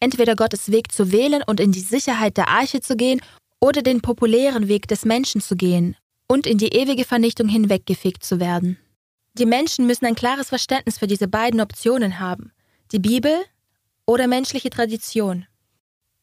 Entweder 0.00 0.34
Gottes 0.34 0.72
Weg 0.72 0.90
zu 0.90 1.12
wählen 1.12 1.44
und 1.46 1.60
in 1.60 1.70
die 1.70 1.82
Sicherheit 1.82 2.36
der 2.36 2.48
Arche 2.48 2.80
zu 2.80 2.96
gehen 2.96 3.20
oder 3.60 3.82
den 3.82 4.00
populären 4.00 4.66
Weg 4.66 4.88
des 4.88 5.04
Menschen 5.04 5.40
zu 5.40 5.54
gehen 5.54 5.94
und 6.26 6.48
in 6.48 6.58
die 6.58 6.74
ewige 6.74 7.04
Vernichtung 7.04 7.48
hinweggefegt 7.48 8.24
zu 8.24 8.40
werden. 8.40 8.76
Die 9.34 9.46
Menschen 9.46 9.86
müssen 9.86 10.06
ein 10.06 10.16
klares 10.16 10.48
Verständnis 10.48 10.98
für 10.98 11.06
diese 11.06 11.28
beiden 11.28 11.60
Optionen 11.60 12.18
haben. 12.18 12.50
Die 12.90 12.98
Bibel 12.98 13.36
oder 14.04 14.26
menschliche 14.26 14.70
Tradition. 14.70 15.46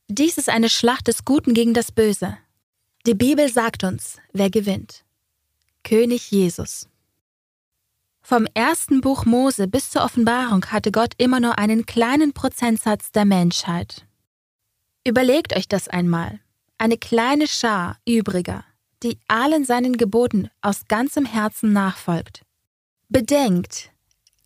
Dies 0.08 0.38
ist 0.38 0.50
eine 0.50 0.70
Schlacht 0.70 1.08
des 1.08 1.26
Guten 1.26 1.54
gegen 1.54 1.74
das 1.74 1.92
Böse. 1.92 2.38
Die 3.08 3.16
Bibel 3.16 3.52
sagt 3.52 3.84
uns, 3.84 4.18
wer 4.34 4.52
gewinnt. 4.52 5.04
König 5.84 6.30
Jesus. 6.30 6.88
Vom 8.22 8.48
ersten 8.54 9.02
Buch 9.02 9.26
Mose 9.26 9.68
bis 9.68 9.92
zur 9.92 10.04
Offenbarung 10.04 10.66
hatte 10.68 10.92
Gott 10.92 11.14
immer 11.18 11.40
nur 11.40 11.58
einen 11.58 11.86
kleinen 11.86 12.34
Prozentsatz 12.34 13.12
der 13.12 13.26
Menschheit. 13.26 14.06
Überlegt 15.04 15.56
euch 15.56 15.68
das 15.68 15.88
einmal. 15.88 16.40
Eine 16.78 16.98
kleine 16.98 17.48
Schar 17.48 17.98
übriger, 18.08 18.64
die 19.04 19.20
allen 19.28 19.66
seinen 19.66 19.98
Geboten 19.98 20.50
aus 20.62 20.88
ganzem 20.88 21.26
Herzen 21.26 21.74
nachfolgt. 21.74 22.42
Bedenkt, 23.10 23.92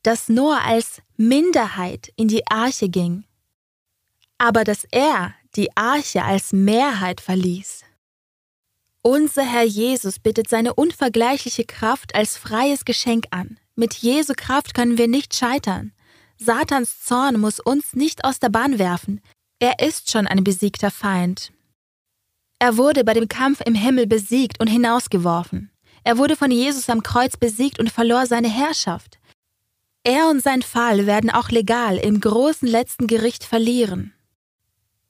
dass 0.03 0.30
Noah 0.30 0.62
als 0.66 1.01
Minderheit 1.18 2.12
in 2.16 2.28
die 2.28 2.45
Arche 2.47 2.89
ging, 2.89 3.24
aber 4.38 4.64
dass 4.64 4.86
er 4.91 5.34
die 5.56 5.76
Arche 5.76 6.24
als 6.24 6.54
Mehrheit 6.54 7.22
verließ. 7.22 7.84
Unser 9.02 9.43
Herr 9.43 9.64
Jesus 9.64 10.20
bittet 10.20 10.50
seine 10.50 10.74
unvergleichliche 10.74 11.64
Kraft 11.64 12.16
als 12.16 12.38
freies 12.38 12.86
Geschenk 12.86 13.26
an. 13.32 13.58
Mit 13.76 13.93
Jesu 13.95 14.34
Kraft 14.36 14.74
können 14.74 14.97
wir 14.97 15.08
nicht 15.08 15.34
scheitern. 15.36 15.93
Satans 16.38 17.02
Zorn 17.04 17.39
muss 17.39 17.60
uns 17.60 17.93
nicht 17.93 18.26
aus 18.26 18.39
der 18.39 18.50
Bahn 18.50 18.78
werfen. 18.78 19.22
Er 19.60 19.80
ist 19.80 20.12
schon 20.12 20.28
ein 20.28 20.43
besiegter 20.43 20.91
Feind. 20.91 21.52
Er 22.60 22.76
wurde 22.76 23.06
bei 23.06 23.14
dem 23.14 23.30
Kampf 23.30 23.62
im 23.66 23.74
Himmel 23.74 24.06
besiegt 24.06 24.60
und 24.60 24.68
hinausgeworfen. 24.68 25.72
Er 26.04 26.18
wurde 26.18 26.36
von 26.36 26.52
Jesus 26.52 26.89
am 26.89 27.04
Kreuz 27.04 27.38
besiegt 27.38 27.80
und 27.80 27.89
verlor 27.89 28.26
seine 28.26 28.50
Herrschaft. 28.50 29.20
Er 30.04 30.30
und 30.30 30.41
sein 30.41 30.62
Fall 30.62 31.06
werden 31.06 31.30
auch 31.30 31.50
legal 31.50 31.97
im 31.97 32.20
großen 32.20 32.68
letzten 32.68 33.08
Gericht 33.08 33.43
verlieren. 33.43 34.14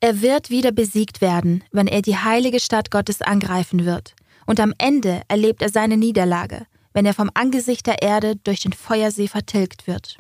Er 0.02 0.22
wird 0.22 0.50
wieder 0.50 0.72
besiegt 0.72 1.20
werden, 1.20 1.64
wenn 1.72 1.88
er 1.88 2.02
die 2.02 2.18
heilige 2.18 2.60
Stadt 2.60 2.90
Gottes 2.90 3.22
angreifen 3.22 3.86
wird, 3.86 4.16
und 4.46 4.60
am 4.60 4.74
Ende 4.78 5.22
erlebt 5.28 5.62
er 5.62 5.70
seine 5.70 5.98
Niederlage, 5.98 6.66
wenn 6.94 7.06
er 7.06 7.14
vom 7.14 7.30
Angesicht 7.34 7.86
der 7.86 8.02
Erde 8.02 8.38
durch 8.38 8.62
den 8.62 8.74
Feuersee 8.74 9.28
vertilgt 9.28 9.88
wird. 9.88 10.18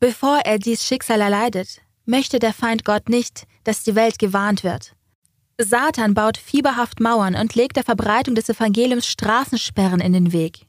Bevor 0.00 0.38
er 0.38 0.58
dies 0.58 0.84
Schicksal 0.84 1.20
erleidet, 1.20 1.80
möchte 2.04 2.38
der 2.38 2.52
Feind 2.52 2.84
Gott 2.84 3.08
nicht, 3.08 3.44
dass 3.64 3.84
die 3.84 3.94
Welt 3.94 4.18
gewarnt 4.18 4.64
wird. 4.64 4.94
Satan 5.60 6.14
baut 6.14 6.36
fieberhaft 6.36 7.00
Mauern 7.00 7.34
und 7.34 7.54
legt 7.54 7.76
der 7.76 7.84
Verbreitung 7.84 8.34
des 8.36 8.48
Evangeliums 8.48 9.06
Straßensperren 9.06 10.00
in 10.00 10.12
den 10.12 10.32
Weg. 10.32 10.67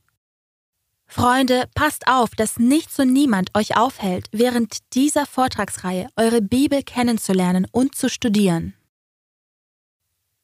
Freunde, 1.11 1.67
passt 1.73 2.07
auf, 2.07 2.29
dass 2.35 2.59
nichts 2.59 2.99
und 2.99 3.11
niemand 3.11 3.49
euch 3.57 3.75
aufhält, 3.75 4.27
während 4.31 4.77
dieser 4.93 5.25
Vortragsreihe 5.25 6.07
eure 6.15 6.39
Bibel 6.39 6.83
kennenzulernen 6.83 7.65
und 7.71 7.95
zu 7.95 8.09
studieren. 8.09 8.75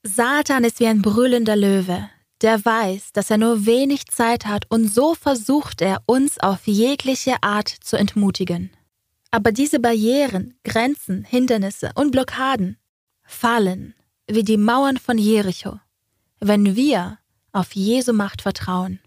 Satan 0.01 0.63
ist 0.63 0.79
wie 0.79 0.87
ein 0.87 1.03
brüllender 1.03 1.55
Löwe, 1.55 2.09
der 2.41 2.65
weiß, 2.65 3.11
dass 3.13 3.29
er 3.29 3.37
nur 3.37 3.67
wenig 3.67 4.07
Zeit 4.07 4.47
hat 4.47 4.65
und 4.69 4.87
so 4.87 5.13
versucht 5.13 5.81
er, 5.81 6.01
uns 6.07 6.39
auf 6.39 6.65
jegliche 6.65 7.43
Art 7.43 7.69
zu 7.69 7.95
entmutigen. 7.95 8.71
Aber 9.29 9.51
diese 9.51 9.79
Barrieren, 9.79 10.55
Grenzen, 10.63 11.23
Hindernisse 11.25 11.91
und 11.93 12.09
Blockaden 12.09 12.77
fallen 13.23 13.93
wie 14.27 14.43
die 14.43 14.57
Mauern 14.57 14.97
von 14.97 15.19
Jericho, 15.19 15.79
wenn 16.39 16.75
wir 16.75 17.19
auf 17.51 17.75
Jesu 17.75 18.13
Macht 18.13 18.41
vertrauen. 18.41 18.99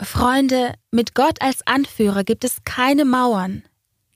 Freunde, 0.00 0.74
mit 0.90 1.14
Gott 1.14 1.42
als 1.42 1.66
Anführer 1.66 2.22
gibt 2.24 2.44
es 2.44 2.62
keine 2.64 3.04
Mauern, 3.04 3.64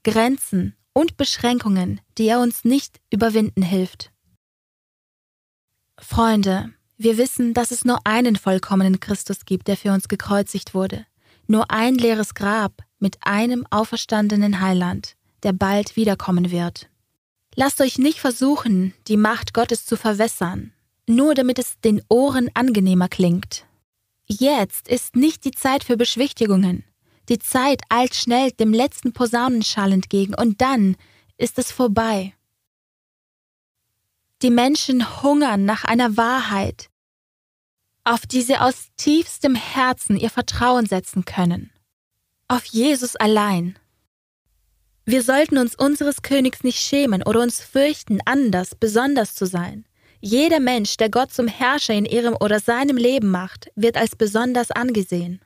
Grenzen 0.03 0.75
und 0.93 1.17
Beschränkungen, 1.17 1.99
die 2.17 2.27
er 2.27 2.39
uns 2.39 2.63
nicht 2.63 3.01
überwinden 3.09 3.63
hilft. 3.63 4.11
Freunde, 5.99 6.73
wir 6.97 7.17
wissen, 7.17 7.53
dass 7.53 7.71
es 7.71 7.83
nur 7.85 7.99
einen 8.05 8.35
vollkommenen 8.35 8.99
Christus 8.99 9.45
gibt, 9.45 9.67
der 9.67 9.77
für 9.77 9.91
uns 9.91 10.07
gekreuzigt 10.07 10.73
wurde. 10.73 11.05
Nur 11.47 11.69
ein 11.71 11.95
leeres 11.95 12.33
Grab 12.33 12.83
mit 12.99 13.17
einem 13.21 13.65
auferstandenen 13.69 14.61
Heiland, 14.61 15.15
der 15.43 15.51
bald 15.51 15.97
wiederkommen 15.97 16.51
wird. 16.51 16.89
Lasst 17.55 17.81
euch 17.81 17.97
nicht 17.97 18.19
versuchen, 18.19 18.93
die 19.07 19.17
Macht 19.17 19.53
Gottes 19.53 19.85
zu 19.85 19.97
verwässern, 19.97 20.71
nur 21.07 21.35
damit 21.35 21.59
es 21.59 21.79
den 21.81 22.01
Ohren 22.07 22.49
angenehmer 22.53 23.09
klingt. 23.09 23.65
Jetzt 24.25 24.87
ist 24.87 25.15
nicht 25.15 25.43
die 25.45 25.51
Zeit 25.51 25.83
für 25.83 25.97
Beschwichtigungen. 25.97 26.83
Die 27.29 27.39
Zeit 27.39 27.81
eilt 27.89 28.15
schnell 28.15 28.51
dem 28.51 28.73
letzten 28.73 29.13
Posaunenschall 29.13 29.91
entgegen 29.91 30.33
und 30.35 30.61
dann 30.61 30.95
ist 31.37 31.57
es 31.59 31.71
vorbei. 31.71 32.33
Die 34.41 34.49
Menschen 34.49 35.23
hungern 35.23 35.65
nach 35.65 35.85
einer 35.85 36.17
Wahrheit, 36.17 36.89
auf 38.03 38.25
die 38.25 38.41
sie 38.41 38.57
aus 38.57 38.89
tiefstem 38.97 39.55
Herzen 39.55 40.17
ihr 40.17 40.29
Vertrauen 40.29 40.85
setzen 40.85 41.23
können. 41.23 41.71
Auf 42.49 42.65
Jesus 42.65 43.15
allein. 43.15 43.79
Wir 45.05 45.23
sollten 45.23 45.57
uns 45.57 45.75
unseres 45.75 46.21
Königs 46.21 46.63
nicht 46.63 46.79
schämen 46.79 47.23
oder 47.23 47.41
uns 47.41 47.61
fürchten, 47.61 48.19
anders, 48.25 48.75
besonders 48.75 49.35
zu 49.35 49.45
sein. 49.45 49.85
Jeder 50.25 50.61
Mensch, 50.61 50.95
der 50.95 51.09
Gott 51.09 51.33
zum 51.33 51.49
Herrscher 51.49 51.93
in 51.93 52.05
ihrem 52.05 52.37
oder 52.39 52.61
seinem 52.61 52.95
Leben 52.95 53.29
macht, 53.29 53.69
wird 53.75 53.97
als 53.97 54.15
besonders 54.15 54.71
angesehen. 54.71 55.41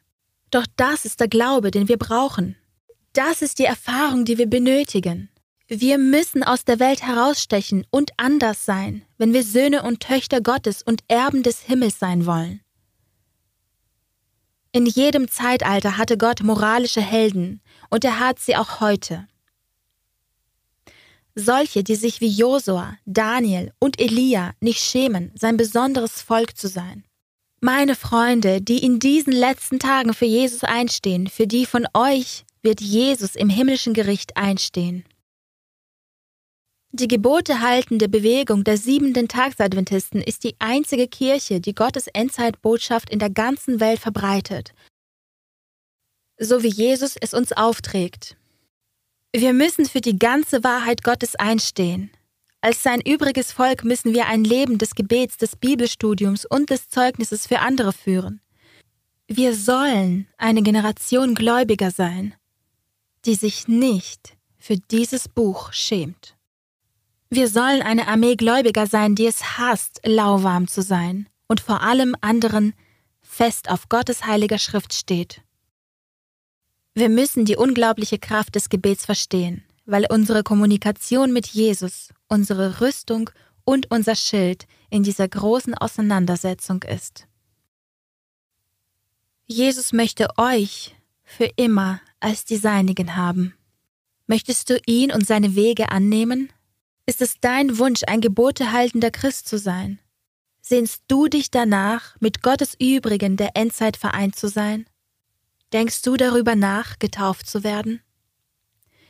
Doch 0.52 0.68
das 0.76 1.04
ist 1.04 1.20
der 1.20 1.28
Glaube, 1.28 1.72
den 1.72 1.88
wir 1.88 1.98
brauchen. 1.98 2.56
Das 3.12 3.42
ist 3.42 3.58
die 3.58 3.66
Erfahrung, 3.66 4.24
die 4.24 4.38
wir 4.38 4.46
benötigen. 4.46 5.30
Wir 5.68 5.98
müssen 5.98 6.44
aus 6.44 6.64
der 6.64 6.80
Welt 6.80 7.02
herausstechen 7.02 7.88
und 7.90 8.12
anders 8.18 8.66
sein, 8.66 9.02
wenn 9.18 9.34
wir 9.34 9.42
Söhne 9.42 9.82
und 9.82 10.00
Töchter 10.00 10.42
Gottes 10.42 10.84
und 10.84 11.02
Erben 11.08 11.42
des 11.42 11.62
Himmels 11.62 11.98
sein 11.98 12.28
wollen. 12.28 12.62
In 14.74 14.86
jedem 14.86 15.28
Zeitalter 15.28 15.98
hatte 15.98 16.20
Gott 16.20 16.44
moralische 16.44 17.02
Helden, 17.02 17.62
und 17.90 18.06
er 18.06 18.20
hat 18.20 18.38
sie 18.38 18.56
auch 18.56 18.80
heute. 18.80 19.28
Solche, 21.40 21.84
die 21.84 21.96
sich 21.96 22.20
wie 22.20 22.30
Josua, 22.30 22.98
Daniel 23.06 23.72
und 23.78 24.02
Elia 24.02 24.56
nicht 24.60 24.80
schämen, 24.80 25.32
sein 25.36 25.56
besonderes 25.56 26.20
Volk 26.20 26.58
zu 26.58 26.68
sein. 26.68 27.04
Meine 27.62 27.96
Freunde, 27.96 28.60
die 28.60 28.84
in 28.84 28.98
diesen 28.98 29.34
letzten 29.34 29.78
Tagen 29.78 30.16
für 30.16 30.26
Jesus 30.26 30.64
einstehen, 30.64 31.28
für 31.28 31.46
die 31.46 31.68
von 31.68 31.86
euch 31.94 32.44
wird 32.64 32.82
Jesus 32.82 33.36
im 33.36 33.50
himmlischen 33.50 33.94
Gericht 33.94 34.36
einstehen. 34.36 35.06
Die 36.92 37.08
Gebote 37.08 37.62
haltende 37.62 38.10
Bewegung 38.10 38.64
der 38.64 38.78
siebenten 38.78 39.28
Tagsadventisten 39.28 40.22
ist 40.22 40.44
die 40.44 40.56
einzige 40.58 41.08
Kirche, 41.08 41.62
die 41.62 41.76
Gottes 41.76 42.08
Endzeitbotschaft 42.08 43.12
in 43.12 43.20
der 43.20 43.30
ganzen 43.30 43.80
Welt 43.80 44.00
verbreitet, 44.00 44.74
so 46.40 46.64
wie 46.64 46.70
Jesus 46.70 47.16
es 47.16 47.36
uns 47.36 47.52
aufträgt. 47.52 48.37
Wir 49.34 49.54
müssen 49.54 49.86
für 49.86 50.02
die 50.02 50.18
ganze 50.18 50.64
Wahrheit 50.64 51.04
Gottes 51.04 51.36
einstehen. 51.36 52.12
Als 52.62 52.82
sein 52.82 53.02
übriges 53.02 53.52
Volk 53.52 53.84
müssen 53.84 54.14
wir 54.14 54.26
ein 54.28 54.44
Leben 54.44 54.78
des 54.78 54.96
Gebets, 54.96 55.38
des 55.38 55.56
Bibelstudiums 55.56 56.46
und 56.46 56.70
des 56.70 56.90
Zeugnisses 56.90 57.46
für 57.46 57.60
andere 57.60 57.94
führen. 57.94 58.42
Wir 59.28 59.54
sollen 59.54 60.28
eine 60.38 60.64
Generation 60.64 61.36
Gläubiger 61.36 61.92
sein, 61.92 62.34
die 63.26 63.36
sich 63.36 63.68
nicht 63.68 64.38
für 64.58 64.78
dieses 64.78 65.28
Buch 65.28 65.74
schämt. 65.74 66.36
Wir 67.30 67.50
sollen 67.50 67.82
eine 67.82 68.08
Armee 68.08 68.36
Gläubiger 68.36 68.88
sein, 68.88 69.16
die 69.16 69.28
es 69.28 69.58
hasst, 69.58 70.00
lauwarm 70.06 70.68
zu 70.68 70.82
sein 70.82 71.28
und 71.48 71.60
vor 71.60 71.82
allem 71.82 72.16
anderen 72.22 72.74
fest 73.22 73.70
auf 73.70 73.90
Gottes 73.90 74.26
heiliger 74.26 74.58
Schrift 74.58 74.94
steht. 74.94 75.42
Wir 76.98 77.10
müssen 77.10 77.46
die 77.46 77.56
unglaubliche 77.56 78.18
Kraft 78.18 78.56
des 78.56 78.70
Gebets 78.70 79.06
verstehen, 79.06 79.64
weil 79.86 80.08
unsere 80.10 80.42
Kommunikation 80.42 81.32
mit 81.32 81.46
Jesus 81.46 82.12
unsere 82.28 82.82
Rüstung 82.82 83.30
und 83.66 83.92
unser 83.92 84.16
Schild 84.16 84.66
in 84.90 85.04
dieser 85.04 85.28
großen 85.28 85.76
Auseinandersetzung 85.76 86.82
ist. 86.82 87.28
Jesus 89.46 89.94
möchte 89.94 90.28
euch 90.38 90.96
für 91.24 91.48
immer 91.56 92.02
als 92.20 92.46
die 92.46 92.58
Seinigen 92.58 93.16
haben. 93.16 93.54
Möchtest 94.26 94.72
du 94.72 94.82
ihn 94.88 95.12
und 95.12 95.28
seine 95.28 95.54
Wege 95.54 95.92
annehmen? 95.92 96.52
Ist 97.06 97.22
es 97.22 97.36
dein 97.40 97.78
Wunsch, 97.78 98.02
ein 98.08 98.22
gebotehaltender 98.22 99.12
Christ 99.12 99.48
zu 99.48 99.60
sein? 99.60 100.00
Sehnst 100.62 101.04
du 101.08 101.28
dich 101.28 101.52
danach, 101.52 102.16
mit 102.20 102.42
Gottes 102.42 102.74
Übrigen 102.80 103.38
der 103.38 103.52
Endzeit 103.54 103.98
vereint 103.98 104.36
zu 104.36 104.48
sein? 104.48 104.88
Denkst 105.74 106.02
du 106.02 106.16
darüber 106.16 106.56
nach, 106.56 106.98
getauft 107.00 107.48
zu 107.48 107.64
werden? 107.64 108.02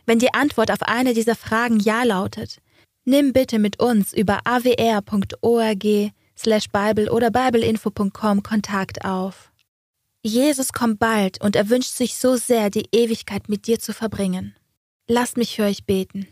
Wenn 0.06 0.20
die 0.20 0.34
Antwort 0.34 0.72
auf 0.72 0.82
eine 0.82 1.14
dieser 1.14 1.36
Fragen 1.36 1.80
Ja 1.80 2.04
lautet, 2.04 2.60
nimm 3.06 3.34
bitte 3.34 3.60
mit 3.60 3.80
uns 3.80 4.14
über 4.14 4.40
awr.org 4.46 6.12
slash 6.38 6.70
Bible 6.70 7.12
oder 7.12 7.30
bibleinfo.com 7.30 8.42
Kontakt 8.42 9.06
auf. 9.06 9.52
Jesus 10.24 10.74
kommt 10.74 11.00
bald 11.00 11.42
und 11.42 11.56
er 11.56 11.70
wünscht 11.70 11.92
sich 11.92 12.16
so 12.16 12.36
sehr, 12.36 12.70
die 12.70 12.88
Ewigkeit 12.92 13.50
mit 13.50 13.68
dir 13.68 13.80
zu 13.80 13.94
verbringen. 13.94 14.56
Lasst 15.08 15.38
mich 15.38 15.56
für 15.56 15.64
euch 15.64 15.86
beten. 15.86 16.28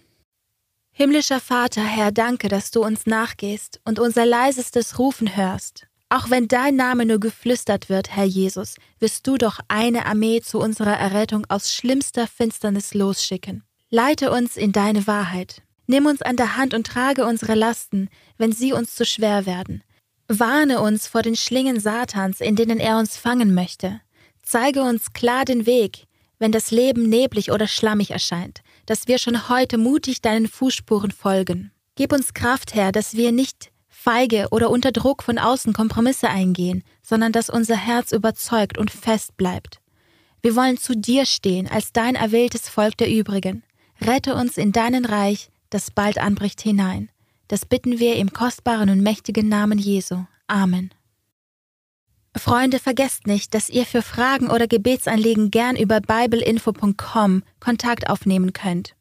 Himmlischer 0.91 1.39
Vater, 1.39 1.83
Herr, 1.83 2.11
danke, 2.11 2.47
dass 2.47 2.71
du 2.71 2.83
uns 2.83 3.05
nachgehst 3.05 3.79
und 3.83 3.99
unser 3.99 4.25
leisestes 4.25 4.97
Rufen 4.97 5.35
hörst. 5.35 5.87
Auch 6.15 6.29
wenn 6.29 6.47
dein 6.47 6.77
Name 6.77 7.05
nur 7.05 7.19
geflüstert 7.19 7.89
wird, 7.89 8.15
Herr 8.15 8.23
Jesus, 8.23 8.75
wirst 8.99 9.27
du 9.27 9.37
doch 9.37 9.59
eine 9.67 10.05
Armee 10.05 10.39
zu 10.39 10.59
unserer 10.59 10.97
Errettung 10.97 11.45
aus 11.49 11.73
schlimmster 11.73 12.25
Finsternis 12.25 12.93
losschicken. 12.93 13.63
Leite 13.89 14.31
uns 14.31 14.55
in 14.55 14.71
deine 14.71 15.07
Wahrheit. 15.07 15.61
Nimm 15.87 16.05
uns 16.05 16.21
an 16.21 16.37
der 16.37 16.55
Hand 16.55 16.73
und 16.73 16.87
trage 16.87 17.25
unsere 17.25 17.53
Lasten, 17.53 18.07
wenn 18.37 18.53
sie 18.53 18.71
uns 18.71 18.95
zu 18.95 19.03
schwer 19.05 19.45
werden. 19.45 19.83
Warne 20.29 20.79
uns 20.79 21.05
vor 21.05 21.21
den 21.21 21.35
Schlingen 21.35 21.81
Satans, 21.81 22.39
in 22.39 22.55
denen 22.55 22.79
er 22.79 22.97
uns 22.97 23.17
fangen 23.17 23.53
möchte. 23.53 23.99
Zeige 24.41 24.83
uns 24.83 25.11
klar 25.11 25.43
den 25.43 25.65
Weg, 25.65 26.05
wenn 26.39 26.53
das 26.53 26.71
Leben 26.71 27.09
neblig 27.09 27.51
oder 27.51 27.67
schlammig 27.67 28.11
erscheint, 28.11 28.61
dass 28.85 29.09
wir 29.09 29.17
schon 29.17 29.49
heute 29.49 29.77
mutig 29.77 30.21
deinen 30.21 30.47
Fußspuren 30.47 31.11
folgen. 31.11 31.73
Gib 31.95 32.13
uns 32.13 32.33
Kraft, 32.33 32.73
Herr, 32.73 32.93
dass 32.93 33.15
wir 33.15 33.33
nicht 33.33 33.69
feige 34.05 34.49
oder 34.51 34.69
unter 34.69 34.91
Druck 34.91 35.23
von 35.23 35.39
außen 35.39 35.73
Kompromisse 35.73 36.29
eingehen, 36.29 36.83
sondern 37.01 37.31
dass 37.31 37.49
unser 37.49 37.75
Herz 37.75 38.11
überzeugt 38.11 38.77
und 38.77 38.91
fest 38.91 39.35
bleibt. 39.35 39.79
Wir 40.43 40.55
wollen 40.55 40.77
zu 40.77 40.95
dir 40.95 41.25
stehen 41.25 41.67
als 41.67 41.91
dein 41.91 42.13
erwähltes 42.13 42.69
Volk 42.69 42.97
der 42.97 43.09
übrigen. 43.09 43.63
Rette 43.99 44.35
uns 44.35 44.57
in 44.57 44.71
deinen 44.71 45.05
Reich, 45.05 45.49
das 45.71 45.89
bald 45.89 46.19
anbricht, 46.19 46.61
hinein. 46.61 47.09
Das 47.47 47.65
bitten 47.65 47.97
wir 47.97 48.17
im 48.17 48.31
kostbaren 48.31 48.91
und 48.91 49.01
mächtigen 49.01 49.49
Namen 49.49 49.79
Jesu. 49.79 50.25
Amen. 50.45 50.91
Freunde, 52.37 52.77
vergesst 52.77 53.25
nicht, 53.25 53.55
dass 53.55 53.71
ihr 53.71 53.87
für 53.87 54.03
Fragen 54.03 54.51
oder 54.51 54.67
Gebetsanliegen 54.67 55.49
gern 55.49 55.75
über 55.75 55.99
bibleinfo.com 55.99 57.41
Kontakt 57.59 58.07
aufnehmen 58.07 58.53
könnt. 58.53 58.95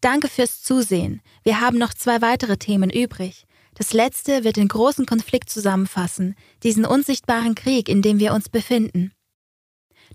Danke 0.00 0.28
fürs 0.28 0.62
Zusehen. 0.62 1.20
Wir 1.42 1.60
haben 1.60 1.78
noch 1.78 1.94
zwei 1.94 2.20
weitere 2.20 2.58
Themen 2.58 2.90
übrig. 2.90 3.45
Das 3.76 3.92
letzte 3.92 4.42
wird 4.42 4.56
den 4.56 4.68
großen 4.68 5.04
Konflikt 5.04 5.50
zusammenfassen, 5.50 6.34
diesen 6.62 6.86
unsichtbaren 6.86 7.54
Krieg, 7.54 7.90
in 7.90 8.00
dem 8.00 8.18
wir 8.18 8.32
uns 8.32 8.48
befinden. 8.48 9.12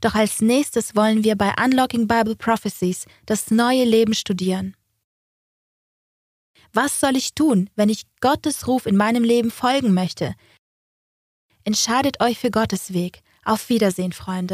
Doch 0.01 0.15
als 0.15 0.41
nächstes 0.41 0.95
wollen 0.95 1.23
wir 1.23 1.35
bei 1.35 1.53
Unlocking 1.63 2.07
Bible 2.07 2.35
Prophecies 2.35 3.05
das 3.27 3.51
neue 3.51 3.83
Leben 3.83 4.15
studieren. 4.15 4.75
Was 6.73 6.99
soll 6.99 7.15
ich 7.15 7.35
tun, 7.35 7.69
wenn 7.75 7.89
ich 7.89 8.07
Gottes 8.19 8.67
Ruf 8.67 8.87
in 8.87 8.95
meinem 8.95 9.23
Leben 9.23 9.51
folgen 9.51 9.93
möchte? 9.93 10.33
Entscheidet 11.63 12.19
euch 12.19 12.39
für 12.39 12.49
Gottes 12.49 12.93
Weg. 12.93 13.21
Auf 13.45 13.69
Wiedersehen, 13.69 14.13
Freunde. 14.13 14.49